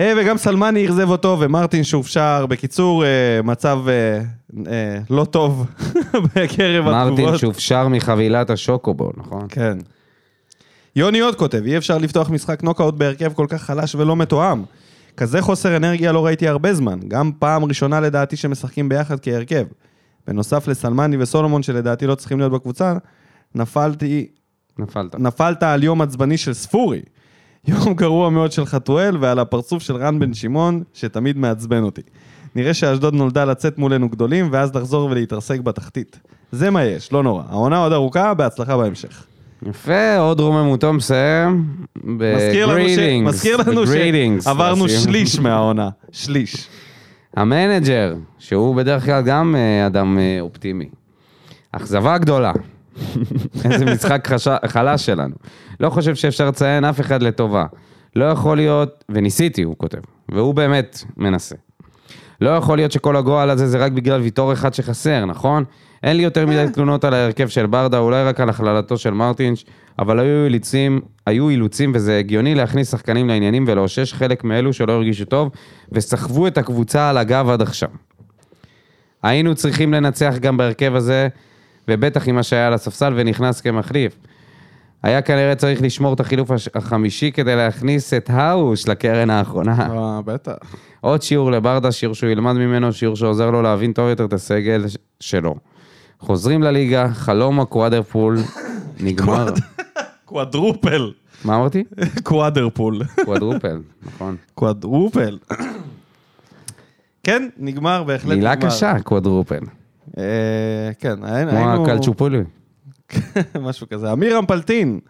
וגם 0.00 0.38
סלמני 0.38 0.86
אכזב 0.86 1.10
אותו, 1.10 1.36
ומרטין 1.40 1.84
שהופשר. 1.84 2.46
בקיצור, 2.46 3.04
מצב 3.44 3.78
לא 5.10 5.24
טוב 5.24 5.66
בקרב 6.34 6.88
התגובות. 6.88 7.18
מרטין 7.18 7.38
שהופשר 7.38 7.88
מחבילת 7.88 8.50
השוקובו, 8.50 9.10
נכון? 9.16 9.46
כן. 9.48 9.78
יוני 10.96 11.20
עוד 11.20 11.34
כותב, 11.34 11.62
אי 11.66 11.76
אפשר 11.76 11.98
לפתוח 11.98 12.30
משחק 12.30 12.62
נוקאוט 12.62 12.94
בהרכב 12.94 13.32
כל 13.32 13.46
כך 13.48 13.62
חלש 13.62 13.94
ולא 13.94 14.16
מתואם. 14.16 14.62
כזה 15.16 15.42
חוסר 15.42 15.76
אנרגיה 15.76 16.12
לא 16.12 16.26
ראיתי 16.26 16.48
הרבה 16.48 16.74
זמן, 16.74 16.98
גם 17.08 17.30
פעם 17.38 17.64
ראשונה 17.64 18.00
לדעתי 18.00 18.36
שמשחקים 18.36 18.88
ביחד 18.88 19.20
כהרכב. 19.20 19.64
בנוסף 20.28 20.68
לסלמני 20.68 21.16
וסולומון 21.16 21.62
שלדעתי 21.62 22.06
לא 22.06 22.14
צריכים 22.14 22.38
להיות 22.38 22.52
בקבוצה, 22.52 22.96
נפלתי, 23.54 24.26
נפלת. 24.78 25.14
נפלת 25.14 25.62
על 25.62 25.84
יום 25.84 26.02
עצבני 26.02 26.36
של 26.36 26.54
ספורי. 26.54 27.00
יום 27.68 27.94
גרוע 27.94 28.30
מאוד 28.30 28.52
של 28.52 28.66
חתואל 28.66 29.16
ועל 29.20 29.38
הפרצוף 29.38 29.82
של 29.82 29.96
רן 29.96 30.18
בן 30.18 30.34
שמעון, 30.34 30.82
שתמיד 30.94 31.38
מעצבן 31.38 31.82
אותי. 31.82 32.02
נראה 32.54 32.74
שאשדוד 32.74 33.14
נולדה 33.14 33.44
לצאת 33.44 33.78
מולנו 33.78 34.08
גדולים, 34.08 34.48
ואז 34.52 34.74
לחזור 34.74 35.10
ולהתרסק 35.10 35.60
בתחתית. 35.60 36.20
זה 36.52 36.70
מה 36.70 36.84
יש, 36.84 37.12
לא 37.12 37.22
נורא. 37.22 37.42
העונה 37.48 37.78
עוד 37.78 37.92
ארוכה, 37.92 38.34
בהצלחה 38.34 38.76
בהמשך. 38.76 39.26
יפה, 39.66 40.16
עוד 40.16 40.40
רוממותו 40.40 40.92
מסיים. 40.92 41.66
מזכיר 42.04 42.66
לנו, 42.66 42.78
ש... 42.78 42.92
ב 42.92 42.96
gradings, 42.96 43.34
מזכיר 43.34 43.56
לנו 43.56 43.86
שעברנו. 44.42 44.88
שליש 44.88 45.38
מהעונה. 45.38 45.88
שליש. 46.12 46.68
המנג'ר, 47.36 48.14
שהוא 48.38 48.76
בדרך 48.76 49.04
כלל 49.04 49.22
גם 49.22 49.56
אה, 49.56 49.86
אדם 49.86 50.18
אה, 50.18 50.40
אופטימי. 50.40 50.88
אכזבה 51.72 52.18
גדולה. 52.18 52.52
איזה 53.64 53.84
משחק 53.84 54.28
חש... 54.28 54.48
חלש 54.66 55.06
שלנו. 55.06 55.34
לא 55.80 55.90
חושב 55.90 56.14
שאפשר 56.14 56.48
לציין 56.48 56.84
אף 56.84 57.00
אחד 57.00 57.22
לטובה. 57.22 57.66
לא 58.16 58.24
יכול 58.24 58.56
להיות, 58.56 59.04
וניסיתי, 59.08 59.62
הוא 59.62 59.74
כותב, 59.78 59.98
והוא 60.28 60.54
באמת 60.54 61.04
מנסה. 61.16 61.54
לא 62.40 62.50
יכול 62.50 62.78
להיות 62.78 62.92
שכל 62.92 63.16
הגועל 63.16 63.50
הזה 63.50 63.66
זה 63.66 63.78
רק 63.78 63.92
בגלל 63.92 64.20
ויטור 64.20 64.52
אחד 64.52 64.74
שחסר, 64.74 65.24
נכון? 65.24 65.64
אין 66.02 66.16
לי 66.16 66.22
יותר 66.22 66.46
מדי 66.46 66.64
תלונות 66.72 67.04
על 67.04 67.14
ההרכב 67.14 67.48
של 67.48 67.66
ברדה, 67.66 67.98
אולי 67.98 68.24
רק 68.24 68.40
על 68.40 68.48
הכללתו 68.48 68.98
של 68.98 69.10
מרטינש, 69.10 69.64
אבל 69.98 70.18
היו 70.18 70.44
אילוצים, 70.44 71.00
היו 71.26 71.48
אילוצים 71.50 71.92
וזה 71.94 72.18
הגיוני 72.18 72.54
להכניס 72.54 72.90
שחקנים 72.90 73.28
לעניינים 73.28 73.64
ולאושש 73.66 74.12
חלק 74.12 74.44
מאלו 74.44 74.72
שלא 74.72 74.92
הרגישו 74.92 75.24
טוב, 75.24 75.50
וסחבו 75.92 76.46
את 76.46 76.58
הקבוצה 76.58 77.10
על 77.10 77.18
הגב 77.18 77.48
עד 77.48 77.62
עכשיו. 77.62 77.88
היינו 79.22 79.54
צריכים 79.54 79.92
לנצח 79.92 80.34
גם 80.40 80.56
בהרכב 80.56 80.94
הזה, 80.94 81.28
ובטח 81.88 82.28
עם 82.28 82.34
מה 82.34 82.42
שהיה 82.42 82.66
על 82.66 82.74
הספסל 82.74 83.12
ונכנס 83.16 83.60
כמחליף. 83.60 84.16
היה 85.02 85.22
כנראה 85.22 85.54
צריך 85.54 85.82
לשמור 85.82 86.14
את 86.14 86.20
החילוף 86.20 86.50
החמישי 86.74 87.32
כדי 87.32 87.56
להכניס 87.56 88.14
את 88.14 88.30
האוש 88.30 88.88
לקרן 88.88 89.30
האחרונה. 89.30 89.76
אה, 89.90 90.20
בטח. 90.24 90.52
עוד 91.00 91.22
שיעור 91.22 91.50
לברדה, 91.50 91.92
שיעור 91.92 92.14
שהוא 92.14 92.30
ילמד 92.30 92.52
ממנו, 92.52 92.92
שיעור 92.92 93.16
שעוזר 93.16 93.50
לו 93.50 93.62
להבין 93.62 93.92
טוב 93.92 94.08
יותר 94.08 94.24
את 94.24 94.32
הסגל 94.32 94.84
שלו. 95.20 95.54
חוזרים 96.20 96.62
לליגה, 96.62 97.08
חלום 97.12 97.60
ה 97.60 97.68
quadruple 97.68 98.38
נגמר. 99.00 99.48
quadruple. 100.24 101.12
מה 101.44 101.56
אמרתי? 101.56 101.84
quadruple. 102.22 103.02
quadruple, 103.24 103.80
נכון. 104.06 104.36
quadruple. 104.54 105.38
כן, 107.22 107.48
נגמר, 107.58 108.04
בהחלט 108.04 108.24
נגמר. 108.24 108.36
מילה 108.36 108.56
קשה, 108.56 108.94
quadruple. 109.04 109.60
אה, 110.18 110.24
כן, 110.98 111.24
היינו... 111.24 111.50
כמו 111.50 111.84
הקלצ'ופולי. 111.84 112.42
משהו 113.60 113.86
כזה. 113.88 114.12
אמיר 114.12 114.38
אמפלטין, 114.38 115.00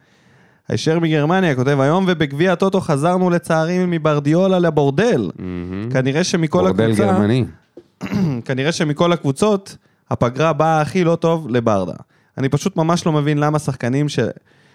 הישר 0.68 0.98
מגרמניה, 0.98 1.54
כותב, 1.54 1.80
היום 1.80 2.04
ובגביע 2.08 2.52
הטוטו 2.52 2.80
חזרנו 2.80 3.30
לצערי 3.30 3.86
מברדיולה 3.86 4.58
לבורדל. 4.58 5.30
כנראה 5.92 6.24
שמכל 6.24 6.58
בורדל 6.62 6.84
הקבוצה... 6.84 7.12
גרמני. 7.12 7.44
כנראה 8.46 8.72
שמכל 8.72 9.12
הקבוצות, 9.12 9.76
הפגרה 10.10 10.52
באה 10.52 10.80
הכי 10.80 11.04
לא 11.04 11.16
טוב 11.16 11.48
לברדה. 11.48 11.94
אני 12.38 12.48
פשוט 12.48 12.76
ממש 12.76 13.06
לא 13.06 13.12
מבין 13.12 13.38
למה 13.38 13.58
שחקנים 13.58 14.08
ש... 14.08 14.18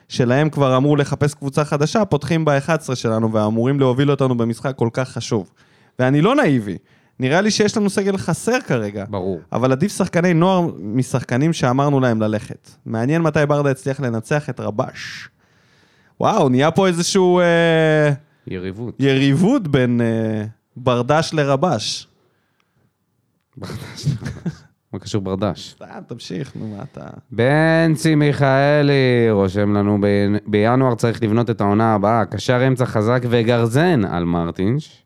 שלהם 0.10 0.50
כבר 0.50 0.78
אמרו 0.78 0.96
לחפש 0.96 1.34
קבוצה 1.34 1.66
חדשה, 1.66 2.06
פותחים 2.06 2.46
ב-11 2.46 2.96
שלנו 2.96 3.34
ואמורים 3.34 3.80
להוביל 3.80 4.12
אותנו 4.12 4.38
במשחק 4.38 4.76
כל 4.76 4.90
כך 4.94 5.10
חשוב. 5.10 5.52
ואני 6.00 6.22
לא 6.22 6.36
נאיבי, 6.36 6.78
נראה 7.20 7.42
לי 7.42 7.52
שיש 7.52 7.78
לנו 7.78 7.90
סגל 7.90 8.18
חסר 8.18 8.62
כרגע. 8.62 9.06
ברור. 9.10 9.40
אבל 9.52 9.72
עדיף 9.72 9.98
שחקני 9.98 10.34
נוער 10.34 10.68
משחקנים 10.80 11.54
שאמרנו 11.54 12.00
להם 12.00 12.22
ללכת. 12.22 12.70
מעניין 12.86 13.22
מתי 13.22 13.46
ברדה 13.48 13.72
הצליח 13.72 14.00
לנצח 14.00 14.50
את 14.50 14.60
רבש. 14.60 15.30
וואו, 16.20 16.50
נהיה 16.50 16.72
פה 16.72 16.88
איזשהו 16.88 17.40
אה, 17.40 18.12
יריבות. 18.48 18.96
יריבות 19.00 19.68
בין 19.68 20.02
אה, 20.02 20.46
ברדש 20.78 21.30
לרבש. 21.34 22.08
מה 24.94 25.00
קשור 25.00 25.22
ברדש? 25.22 25.76
סתם, 25.76 25.86
תמשיך, 26.08 26.52
נו, 26.56 26.68
מה 26.78 26.84
אתה... 26.92 27.08
בנצי 27.32 28.16
מיכאלי 28.16 28.94
רושם 29.32 29.74
לנו, 29.74 29.98
ב- 30.02 30.08
בינואר 30.48 30.96
צריך 30.96 31.24
לבנות 31.24 31.50
את 31.50 31.62
העונה 31.62 31.94
הבאה, 31.94 32.26
קשר 32.26 32.68
אמצע 32.68 32.86
חזק 32.86 33.22
וגרזן 33.30 34.06
על 34.06 34.24
מרטינש, 34.24 35.04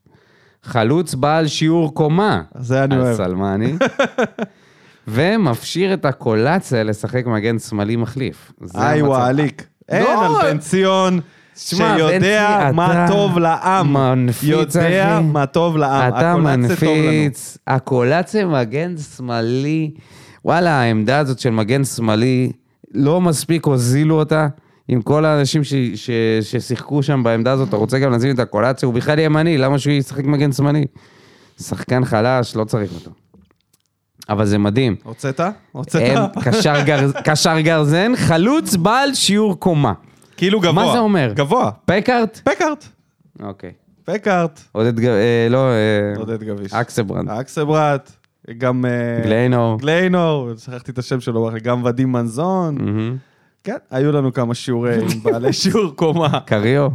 חלוץ 0.63 1.13
בעל 1.15 1.47
שיעור 1.47 1.93
קומה 1.93 2.41
זה 2.57 2.83
אני 2.83 2.95
על 2.95 3.01
אוהב. 3.01 3.15
סלמני, 3.17 3.73
ומפשיר 5.07 5.93
את 5.93 6.05
הקולציה 6.05 6.83
לשחק 6.83 7.25
מגן 7.25 7.59
שמאלי 7.59 7.95
מחליף. 7.95 8.51
איי. 8.75 9.01
וואליק. 9.01 9.67
אין 9.89 10.03
לא. 10.03 10.25
על 10.45 10.51
בן 10.51 10.57
ציון 10.57 11.19
שיודע 11.57 12.71
מה 12.73 13.05
טוב 13.09 13.37
לעם. 13.37 13.93
מנפיץ, 13.93 14.49
יודע. 14.49 15.19
מה 15.23 15.45
טוב 15.45 15.77
לעם. 15.77 16.13
אתה. 16.13 16.35
מנפיץ, 16.35 17.57
הקולציה 17.67 18.45
מגן 18.45 18.95
שמאלי, 18.97 19.91
וואלה, 20.45 20.71
העמדה 20.71 21.19
הזאת 21.19 21.39
של 21.39 21.49
מגן 21.49 21.83
שמאלי, 21.83 22.51
לא 22.93 23.21
מספיק 23.21 23.65
הוזילו 23.65 24.19
אותה. 24.19 24.47
עם 24.87 25.01
כל 25.01 25.25
האנשים 25.25 25.63
ש, 25.63 25.73
ש, 25.95 26.09
ששיחקו 26.41 27.03
שם 27.03 27.23
בעמדה 27.23 27.51
הזאת, 27.51 27.69
אתה 27.69 27.75
רוצה 27.75 27.99
גם 27.99 28.13
לשים 28.13 28.35
את 28.35 28.39
הקולציה, 28.39 28.87
הוא 28.87 28.93
בכלל 28.93 29.19
ימני, 29.19 29.57
למה 29.57 29.79
שהוא 29.79 29.93
ישחק 29.93 30.23
מגן 30.25 30.51
שמאלי? 30.51 30.85
שחקן 31.61 32.05
חלש, 32.05 32.55
לא 32.55 32.63
צריך 32.63 32.93
אותו. 32.93 33.11
אבל 34.29 34.45
זה 34.45 34.57
מדהים. 34.57 34.95
הוצאת? 35.03 35.39
הוצאת? 35.71 36.17
קשר, 36.43 36.81
גר, 36.81 37.11
קשר 37.23 37.59
גרזן, 37.59 38.11
חלוץ 38.15 38.75
בעל 38.75 39.13
שיעור 39.13 39.59
קומה. 39.59 39.93
כאילו 40.37 40.59
גבוה. 40.59 40.71
מה 40.85 40.91
זה 40.91 40.99
אומר? 40.99 41.31
גבוה. 41.35 41.71
פקארט? 41.85 42.39
פקארט. 42.43 42.85
אוקיי. 43.43 43.71
פקארט. 44.05 44.59
עודד, 44.71 44.99
ג- 44.99 45.05
אה, 45.05 45.47
לא, 45.49 45.57
אה, 45.69 45.73
עודד 46.19 46.43
גביש. 46.43 46.73
אקסברנד. 46.73 47.29
אקסברט. 47.29 48.11
גם... 48.57 48.85
אה, 48.85 49.23
גליינור. 49.23 49.77
גליינור. 49.79 50.49
שכחתי 50.57 50.91
את 50.91 50.97
השם 50.97 51.19
שלו. 51.19 51.49
גם 51.63 51.83
ודים 51.85 52.11
מנזון. 52.11 52.77
כן, 53.63 53.75
היו 53.91 54.11
לנו 54.11 54.33
כמה 54.33 54.53
שיעורי 54.55 54.95
עם 55.01 55.07
בעלי 55.23 55.53
שיעור 55.63 55.91
קומה. 55.95 56.39
קריו, 56.45 56.87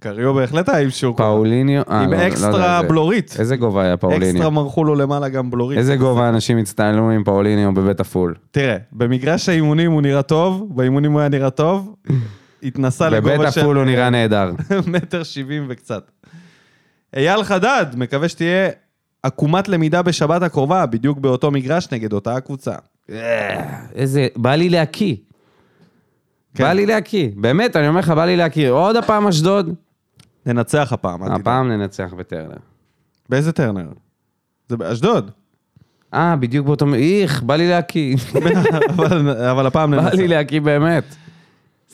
קריו 0.00 0.34
בהחלט 0.34 0.68
היה 0.68 0.78
עם 0.80 0.90
שיעור 0.90 1.16
קומה. 1.16 1.28
פאוליניו, 1.28 1.82
עם 1.88 2.00
לא, 2.02 2.10
לא 2.10 2.14
יודע, 2.16 2.26
אקסטרה 2.28 2.82
בלורית. 2.82 3.36
איזה 3.38 3.56
גובה 3.56 3.82
היה 3.82 3.94
אקסטרה 3.94 4.10
פאוליניו? 4.10 4.50
מרחו 4.50 4.84
לו 4.84 4.94
למעלה 4.94 5.28
גם 5.28 5.50
בלורית. 5.50 5.78
איזה 5.78 5.96
גובה 5.96 6.28
אנשים 6.28 6.58
הצטיינו 6.58 7.10
עם 7.10 7.24
פאוליניו 7.24 7.74
בבית 7.74 8.00
עפול? 8.00 8.34
תראה, 8.50 8.76
במגרש 8.92 9.48
האימונים 9.48 9.92
הוא 9.92 10.02
נראה 10.02 10.22
טוב, 10.22 10.66
באימונים 10.70 11.12
הוא 11.12 11.20
היה 11.20 11.28
נראה 11.28 11.50
טוב, 11.50 11.94
התנסה 12.62 13.10
בבית 13.10 13.32
לגובה 13.32 13.52
של 13.52 13.60
עפול 13.60 13.76
הוא 13.76 13.84
נראה 13.84 14.10
נהדר. 14.10 14.52
מטר 14.92 15.22
שבעים 15.22 15.66
וקצת. 15.68 16.10
אייל 17.16 17.42
חדד, 17.44 17.86
מקווה 17.96 18.28
שתהיה 18.28 18.70
עקומת 19.22 19.68
למידה 19.68 20.02
בשבת 20.02 20.42
הקרובה, 20.42 20.86
בדיוק 20.86 21.18
באותו 21.18 21.50
מגרש 21.50 21.88
נגד 21.92 22.12
אותה 22.12 22.36
הקבוצה. 22.36 22.74
איזה, 23.94 24.26
בא 24.36 24.54
לי 24.54 24.68
להקיא. 24.68 25.16
כן. 26.54 26.64
בא 26.64 26.72
לי 26.72 26.86
להקיא. 26.86 27.30
באמת, 27.36 27.76
אני 27.76 27.88
אומר 27.88 28.00
לך, 28.00 28.10
בא 28.10 28.24
לי 28.24 28.36
להקיא. 28.36 28.70
עוד 28.70 28.96
הפעם 28.96 29.26
אשדוד, 29.26 29.74
ננצח 30.46 30.92
הפעם. 30.92 31.22
הפעם 31.22 31.68
ננצח 31.68 32.14
בטרנר. 32.16 32.56
באיזה 33.28 33.52
טרנר? 33.52 33.88
זה 34.68 34.76
באשדוד. 34.76 35.30
אה, 36.14 36.36
בדיוק 36.36 36.66
באותו... 36.66 36.94
איך, 36.94 37.42
בא 37.42 37.56
לי 37.56 37.68
להקיא. 37.68 38.16
אבל, 38.90 39.30
אבל 39.50 39.66
הפעם 39.66 39.90
בא 39.90 39.96
ננצח. 39.96 40.14
לי 40.14 40.28
להקיא 40.28 40.60
באמת. 40.60 41.04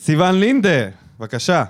סיון 0.05 0.39
לינדה, 0.39 0.89
בבקשה. 1.19 1.63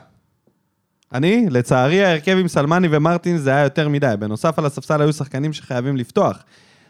אני, 1.14 1.46
לצערי, 1.50 2.06
ההרכב 2.06 2.38
עם 2.40 2.48
סלמני 2.48 2.88
ומרטין 2.92 3.38
זה 3.38 3.50
היה 3.50 3.64
יותר 3.64 3.90
מדי. 3.90 4.14
בנוסף 4.20 4.60
על 4.60 4.66
הספסל 4.66 5.02
היו 5.02 5.14
שחקנים 5.14 5.54
שחייבים 5.54 5.98
לפתוח. 5.98 6.44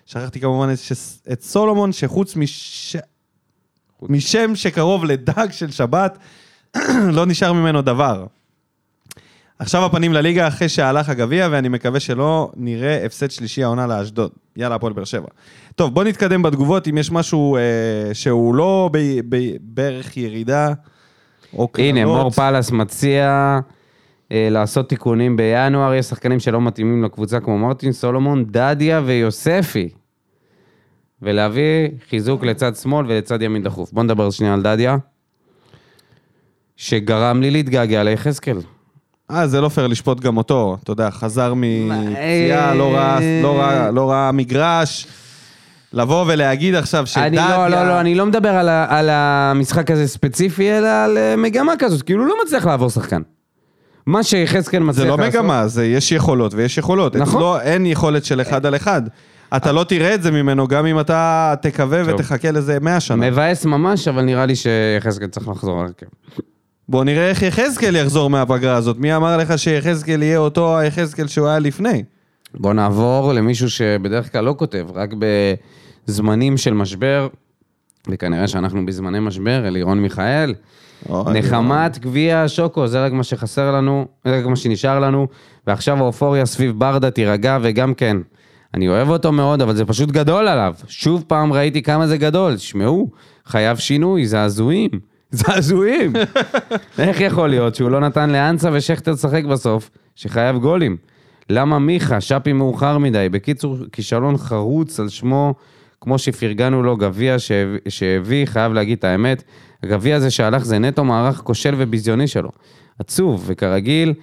שכחתי 0.05 0.39
כמובן 0.39 0.73
את, 0.73 0.79
ש... 0.79 0.91
את 1.31 1.41
סולומון, 1.41 1.91
שחוץ 1.91 2.35
מש... 2.35 2.95
משם 4.01 4.55
שקרוב 4.55 5.05
לדג 5.05 5.47
של 5.51 5.71
שבת, 5.71 6.17
לא 7.17 7.25
נשאר 7.25 7.53
ממנו 7.53 7.81
דבר. 7.81 8.25
עכשיו 9.59 9.85
הפנים 9.85 10.13
לליגה 10.13 10.47
אחרי 10.47 10.69
שהלך 10.69 11.09
הגביע, 11.09 11.47
ואני 11.51 11.69
מקווה 11.69 11.99
שלא 11.99 12.51
נראה 12.55 13.05
הפסד 13.05 13.31
שלישי 13.31 13.63
העונה 13.63 13.87
לאשדוד. 13.87 14.31
יאללה, 14.55 14.75
הפועל 14.75 14.93
באר 14.93 15.03
שבע. 15.03 15.27
טוב, 15.75 15.93
בוא 15.93 16.03
נתקדם 16.03 16.41
בתגובות, 16.41 16.87
אם 16.87 16.97
יש 16.97 17.11
משהו 17.11 17.57
אה, 17.57 18.13
שהוא 18.13 18.55
לא 18.55 18.89
ב... 18.93 18.97
ב... 19.29 19.37
בערך 19.61 20.17
ירידה 20.17 20.73
או 21.57 21.67
קרנות. 21.67 21.89
הנה, 21.89 22.05
מור 22.05 22.29
פלס 22.29 22.71
מציע 22.71 23.59
אה, 24.31 24.47
לעשות 24.51 24.89
תיקונים 24.89 25.37
בינואר, 25.37 25.93
יש 25.93 26.05
שחקנים 26.05 26.39
שלא 26.39 26.61
מתאימים 26.61 27.03
לקבוצה 27.03 27.39
כמו 27.39 27.57
מרטין 27.57 27.91
סולומון, 27.91 28.45
דדיה 28.45 29.01
ויוספי. 29.05 29.89
ולהביא 31.21 31.89
חיזוק 32.09 32.43
לצד 32.43 32.75
שמאל 32.75 33.05
ולצד 33.05 33.41
ימין 33.41 33.63
דחוף. 33.63 33.91
בוא 33.91 34.03
נדבר 34.03 34.29
שנייה 34.29 34.53
על 34.53 34.61
דדיה, 34.61 34.97
שגרם 36.75 37.41
לי 37.41 37.51
להתגעגע 37.51 38.03
ליחזקאל. 38.03 38.57
אה, 39.31 39.47
זה 39.47 39.61
לא 39.61 39.69
פייר 39.69 39.87
לשפוט 39.87 40.19
גם 40.19 40.37
אותו. 40.37 40.77
אתה 40.83 40.91
יודע, 40.91 41.11
חזר 41.11 41.53
מפציעה, 41.55 42.73
לא 42.75 42.93
ראה, 42.93 43.19
לא 43.43 43.89
לא 43.89 44.11
ראה 44.11 44.31
מגרש. 44.31 45.07
לבוא 45.93 46.25
ולהגיד 46.27 46.75
עכשיו 46.75 47.07
שדדיה... 47.07 47.27
אני 47.27 47.35
לא, 47.37 47.67
לא, 47.67 47.87
לא, 47.87 47.99
אני 47.99 48.15
לא 48.15 48.25
מדבר 48.25 48.49
על, 48.49 48.69
ה, 48.69 48.85
על 48.89 49.09
המשחק 49.09 49.91
הזה 49.91 50.07
ספציפי, 50.07 50.71
אלא 50.71 50.87
על 50.87 51.17
אה, 51.17 51.35
מגמה 51.35 51.73
כזאת, 51.79 52.01
כאילו 52.01 52.21
הוא 52.21 52.29
לא 52.29 52.35
מצליח 52.45 52.65
לעבור 52.65 52.89
שחקן. 52.89 53.21
מה 54.05 54.23
שיחזקאל 54.23 54.83
מצליח 54.83 55.03
זה 55.03 55.09
לא 55.09 55.17
לעשות... 55.17 55.41
מגמה, 55.41 55.67
זה 55.67 55.85
יש 55.85 56.11
יכולות 56.11 56.53
ויש 56.53 56.77
יכולות. 56.77 57.15
נכון. 57.15 57.35
אצלו 57.35 57.59
אין 57.59 57.85
יכולת 57.85 58.25
של 58.25 58.41
אחד 58.41 58.65
על 58.65 58.75
אחד. 58.75 59.01
אתה 59.55 59.71
לא 59.71 59.83
תראה 59.83 60.15
את 60.15 60.23
זה 60.23 60.31
ממנו, 60.31 60.67
גם 60.67 60.85
אם 60.85 60.99
אתה 60.99 61.53
תקווה 61.61 62.05
טוב. 62.05 62.13
ותחכה 62.13 62.51
לזה 62.51 62.79
100 62.81 62.99
שנה. 62.99 63.29
מבאס 63.29 63.65
ממש, 63.65 64.07
אבל 64.07 64.21
נראה 64.21 64.45
לי 64.45 64.55
שיחזקאל 64.55 65.27
צריך 65.27 65.47
לחזור 65.47 65.83
להרכב. 65.83 66.05
בוא 66.89 67.03
נראה 67.03 67.29
איך 67.29 67.41
יחזקאל 67.41 67.95
יחזור 67.95 68.29
מהפגרה 68.29 68.75
הזאת. 68.75 68.97
מי 68.97 69.15
אמר 69.15 69.37
לך 69.37 69.59
שיחזקאל 69.59 70.23
יהיה 70.23 70.37
אותו 70.37 70.77
היחזקאל 70.77 71.27
שהוא 71.27 71.47
היה 71.47 71.59
לפני? 71.59 72.03
בוא 72.53 72.73
נעבור 72.73 73.33
למישהו 73.33 73.69
שבדרך 73.69 74.31
כלל 74.31 74.43
לא 74.43 74.55
כותב, 74.57 74.87
רק 74.93 75.13
בזמנים 76.07 76.57
של 76.57 76.73
משבר, 76.73 77.27
וכנראה 78.09 78.47
שאנחנו 78.47 78.85
בזמני 78.85 79.19
משבר, 79.19 79.67
אלירון 79.67 79.99
מיכאל. 79.99 80.53
נחמת 81.09 81.99
גביע 81.99 82.41
השוקו, 82.41 82.87
זה 82.87 83.05
רק 83.05 83.11
מה 83.11 83.23
שחסר 83.23 83.71
לנו, 83.71 84.07
זה 84.25 84.39
רק 84.39 84.45
מה 84.45 84.55
שנשאר 84.55 84.99
לנו, 84.99 85.27
ועכשיו 85.67 85.97
האופוריה 85.97 86.45
סביב 86.45 86.79
ברדה 86.79 87.11
תירגע, 87.11 87.57
וגם 87.61 87.93
כן, 87.93 88.17
אני 88.73 88.89
אוהב 88.89 89.09
אותו 89.09 89.31
מאוד, 89.31 89.61
אבל 89.61 89.75
זה 89.75 89.85
פשוט 89.85 90.11
גדול 90.11 90.47
עליו. 90.47 90.73
שוב 90.87 91.23
פעם 91.27 91.53
ראיתי 91.53 91.81
כמה 91.81 92.07
זה 92.07 92.17
גדול, 92.17 92.55
תשמעו, 92.55 93.09
חייב 93.45 93.77
שינוי, 93.77 94.25
זעזועים. 94.25 94.89
זעזועים. 95.31 96.13
איך 96.99 97.21
יכול 97.21 97.49
להיות 97.49 97.75
שהוא 97.75 97.89
לא 97.89 97.99
נתן 97.99 98.29
לאנסה 98.29 98.69
ושכטר 98.73 99.11
לשחק 99.11 99.43
בסוף, 99.43 99.89
שחייב 100.15 100.57
גולים? 100.57 100.97
למה 101.49 101.79
מיכה, 101.79 102.21
שפי 102.21 102.53
מאוחר 102.53 102.97
מדי? 102.97 103.27
בקיצור, 103.31 103.77
כישלון 103.91 104.37
חרוץ 104.37 104.99
על 104.99 105.09
שמו, 105.09 105.53
כמו 106.01 106.17
שפרגנו 106.17 106.83
לו 106.83 106.97
גביע 106.97 107.35
שהביא- 107.89 108.45
חייב 108.45 108.73
להגיד 108.73 108.97
את 108.97 109.03
האמת. 109.03 109.43
הגביע 109.83 110.15
הזה 110.15 110.31
שהלך 110.31 110.65
זה 110.65 110.79
נטו 110.79 111.03
מערך 111.03 111.37
כושל 111.37 111.73
וביזיוני 111.77 112.27
שלו. 112.27 112.49
עצוב, 112.99 113.43
וכרגיל, 113.47 114.13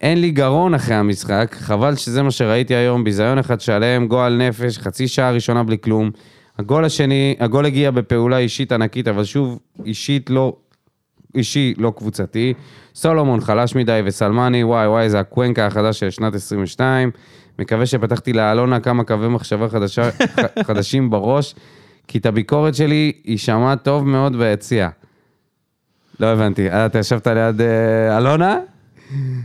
אין 0.00 0.20
לי 0.20 0.30
גרון 0.30 0.74
אחרי 0.74 0.94
המשחק, 0.94 1.56
חבל 1.58 1.96
שזה 1.96 2.22
מה 2.22 2.30
שראיתי 2.30 2.74
היום, 2.74 3.04
ביזיון 3.04 3.38
אחד 3.38 3.60
שלם, 3.60 4.06
גועל 4.06 4.36
נפש, 4.48 4.78
חצי 4.78 5.08
שעה 5.08 5.30
ראשונה 5.30 5.62
בלי 5.62 5.76
כלום. 5.78 6.10
הגול 6.58 6.84
השני, 6.84 7.36
הגול 7.40 7.66
הגיע 7.66 7.90
בפעולה 7.90 8.38
אישית 8.38 8.72
ענקית, 8.72 9.08
אבל 9.08 9.24
שוב, 9.24 9.58
אישית 9.84 10.30
לא, 10.30 10.56
אישי, 11.34 11.74
לא 11.78 11.92
קבוצתי. 11.96 12.54
סולומון 12.94 13.40
חלש 13.40 13.74
מדי 13.74 14.00
וסלמני, 14.04 14.64
וואי 14.64 14.88
וואי, 14.88 15.10
זה 15.10 15.20
הקוונקה 15.20 15.66
החדש 15.66 16.00
של 16.00 16.10
שנת 16.10 16.34
22. 16.34 17.10
מקווה 17.58 17.86
שפתחתי 17.86 18.32
לאלונה 18.32 18.80
כמה 18.80 19.04
קווי 19.04 19.28
מחשבה 19.28 19.68
חדשה, 19.68 20.10
חדשים 20.66 21.10
בראש, 21.10 21.54
כי 22.08 22.18
את 22.18 22.26
הביקורת 22.26 22.74
שלי 22.74 23.12
היא 23.24 23.38
שמעה 23.38 23.76
טוב 23.76 24.06
מאוד 24.06 24.36
ביציע. 24.36 24.88
לא 26.20 26.26
הבנתי, 26.26 26.70
אה, 26.70 26.86
אתה 26.86 26.98
ישבת 26.98 27.26
ליד 27.26 27.60
אה, 27.60 28.18
אלונה? 28.18 28.58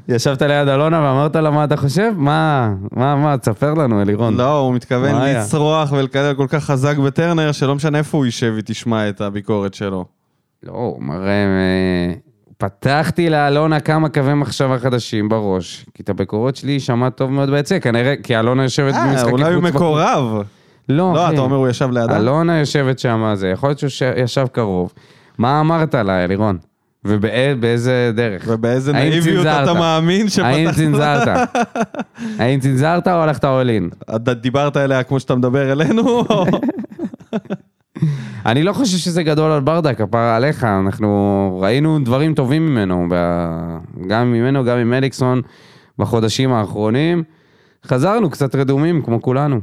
ישבת 0.08 0.42
ליד 0.42 0.68
אלונה 0.68 1.02
ואמרת 1.02 1.36
לה 1.36 1.52
מה 1.52 1.64
אתה 1.64 1.78
חושב? 1.78 2.12
מה, 2.16 2.74
מה, 2.92 3.16
מה, 3.16 3.38
תספר 3.38 3.74
לנו, 3.74 4.02
אלירון. 4.02 4.38
לא, 4.38 4.58
הוא 4.58 4.74
מתכוון? 4.74 5.22
לצרוח 5.22 5.92
ולקלל 5.92 6.34
כל 6.34 6.48
כך 6.50 6.64
חזק 6.64 6.98
בטרנר, 6.98 7.52
שלא 7.52 7.76
משנה 7.76 7.98
איפה 7.98 8.18
הוא 8.18 8.26
יישב 8.26 8.54
ותשמע 8.58 9.10
את 9.10 9.22
הביקורת 9.22 9.74
שלו. 9.74 10.19
לא, 10.64 10.72
הוא 10.72 11.04
מראה... 11.04 11.46
אה, 11.46 12.14
פתחתי 12.58 13.30
לאלונה 13.30 13.80
כמה 13.80 14.10
קווי 14.10 14.34
מחשבה 14.34 14.80
חדשים 14.80 15.30
בראש, 15.30 15.86
כי 15.94 16.04
את 16.04 16.10
הביקורות 16.10 16.56
שלי 16.56 16.72
היא 16.72 16.80
שמעה 16.80 17.10
טוב 17.10 17.32
מאוד 17.32 17.50
ביציע, 17.50 17.80
כנראה, 17.80 18.16
כי 18.24 18.40
אלונה 18.40 18.64
יושבת 18.64 18.94
אה, 18.94 19.08
במשחקי 19.08 19.32
אולי 19.32 19.54
הוא 19.54 19.62
חוץ 19.62 19.76
מקורב. 19.76 20.44
לא, 20.90 21.14
לא. 21.14 21.30
אתה 21.30 21.42
אומר 21.42 21.56
הוא 21.56 21.68
ישב 21.68 21.90
לידה? 21.92 22.18
אלונה 22.18 22.60
יושבת 22.60 23.00
שם, 23.00 23.32
זה 23.34 23.48
יכול 23.48 23.70
להיות 23.70 23.80
שהוא 23.80 24.10
ישב 24.18 24.48
קרוב. 24.52 24.94
מה 25.38 25.60
אמרת 25.60 25.96
לה, 25.96 26.24
אלירון? 26.24 26.58
ובאיזה 27.06 28.12
דרך? 28.16 28.44
ובאיזה 28.48 28.92
האם 28.98 29.10
נאיביות 29.10 29.46
אתה? 29.46 29.74
מאמין 29.74 30.22
האם 30.22 30.68
שפתחת... 30.68 30.76
צנזרת? 30.76 31.28
האם 32.40 32.60
צנזרת 32.60 33.08
או 33.08 33.14
הלכת 33.14 33.46
אולין? 33.46 33.90
אתה 34.16 34.34
דיברת 34.34 34.78
אליה 34.78 35.04
כמו 35.04 35.20
שאתה 35.20 35.36
מדבר 35.36 35.72
אלינו? 35.72 36.24
אני 38.46 38.64
לא 38.64 38.74
חושב 38.74 38.98
שזה 38.98 39.24
גדול 39.24 39.52
על 39.52 39.62
ברדה, 39.62 39.94
כפרה 39.94 40.36
עליך, 40.36 40.64
אנחנו 40.64 41.60
ראינו 41.62 42.00
דברים 42.00 42.34
טובים 42.34 42.66
ממנו, 42.66 43.08
גם 44.08 44.34
ממנו, 44.34 44.66
גם 44.66 44.78
עם 44.78 44.94
אליקסון, 44.94 45.42
בחודשים 46.00 46.54
האחרונים. 46.54 47.24
חזרנו 47.86 48.30
קצת 48.30 48.56
רדומים, 48.56 49.02
כמו 49.02 49.22
כולנו. 49.22 49.60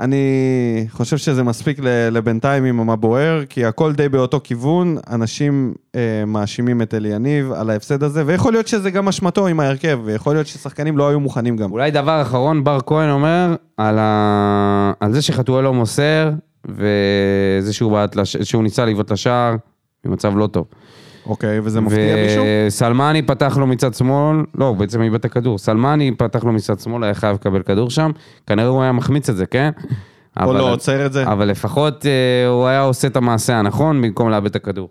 אני 0.00 0.86
חושב 0.90 1.16
שזה 1.16 1.42
מספיק 1.42 1.78
לבינתיים 2.10 2.64
עם 2.64 2.86
מה 2.86 2.96
בוער, 2.96 3.44
כי 3.48 3.64
הכל 3.64 3.92
די 3.92 4.08
באותו 4.08 4.40
כיוון, 4.44 4.96
אנשים 5.10 5.74
אה, 5.94 6.24
מאשימים 6.26 6.82
את 6.82 6.94
אלי 6.94 7.08
יניב 7.08 7.52
על 7.52 7.70
ההפסד 7.70 8.02
הזה, 8.02 8.22
ויכול 8.26 8.52
להיות 8.52 8.68
שזה 8.68 8.90
גם 8.90 9.08
אשמתו 9.08 9.46
עם 9.46 9.60
ההרכב, 9.60 10.00
ויכול 10.04 10.34
להיות 10.34 10.46
ששחקנים 10.46 10.98
לא 10.98 11.08
היו 11.08 11.20
מוכנים 11.20 11.56
גם. 11.56 11.72
אולי 11.72 11.90
דבר 11.90 12.22
אחרון, 12.22 12.64
בר 12.64 12.78
כהן 12.86 13.10
אומר 13.10 13.54
על, 13.76 13.98
ה... 13.98 14.92
על 15.00 15.12
זה 15.12 15.22
שחתואל 15.22 15.64
לא 15.64 15.74
מוסר, 15.74 16.30
וזה 16.68 17.72
שהוא, 17.72 17.98
לש... 18.14 18.36
שהוא 18.36 18.62
ניסה 18.62 18.84
לבעוט 18.84 19.12
לשער, 19.12 19.56
במצב 20.04 20.36
לא 20.36 20.46
טוב. 20.46 20.66
אוקיי, 21.26 21.60
וזה 21.60 21.80
מפתיע 21.80 22.16
מישהו? 22.16 22.44
וסלמני 22.66 23.22
פתח 23.22 23.56
לו 23.56 23.66
מצד 23.66 23.94
שמאל, 23.94 24.36
לא, 24.54 24.64
הוא 24.64 24.76
בעצם 24.76 25.02
איבד 25.02 25.14
את 25.14 25.24
הכדור. 25.24 25.58
סלמני 25.58 26.12
פתח 26.18 26.44
לו 26.44 26.52
מצד 26.52 26.80
שמאל, 26.80 27.04
היה 27.04 27.14
חייב 27.14 27.34
לקבל 27.34 27.62
כדור 27.62 27.90
שם, 27.90 28.10
כנראה 28.46 28.68
הוא 28.68 28.82
היה 28.82 28.92
מחמיץ 28.92 29.28
את 29.30 29.36
זה, 29.36 29.46
כן? 29.46 29.70
או 30.42 30.52
לא 30.52 30.72
עוצר 30.72 31.06
את 31.06 31.12
זה? 31.12 31.22
אבל 31.26 31.48
לפחות 31.48 32.06
אה, 32.06 32.10
הוא 32.48 32.66
היה 32.66 32.80
עושה 32.80 33.08
את 33.08 33.16
המעשה 33.16 33.56
הנכון 33.56 34.02
במקום 34.02 34.30
לאבד 34.30 34.46
את 34.46 34.56
הכדור. 34.56 34.88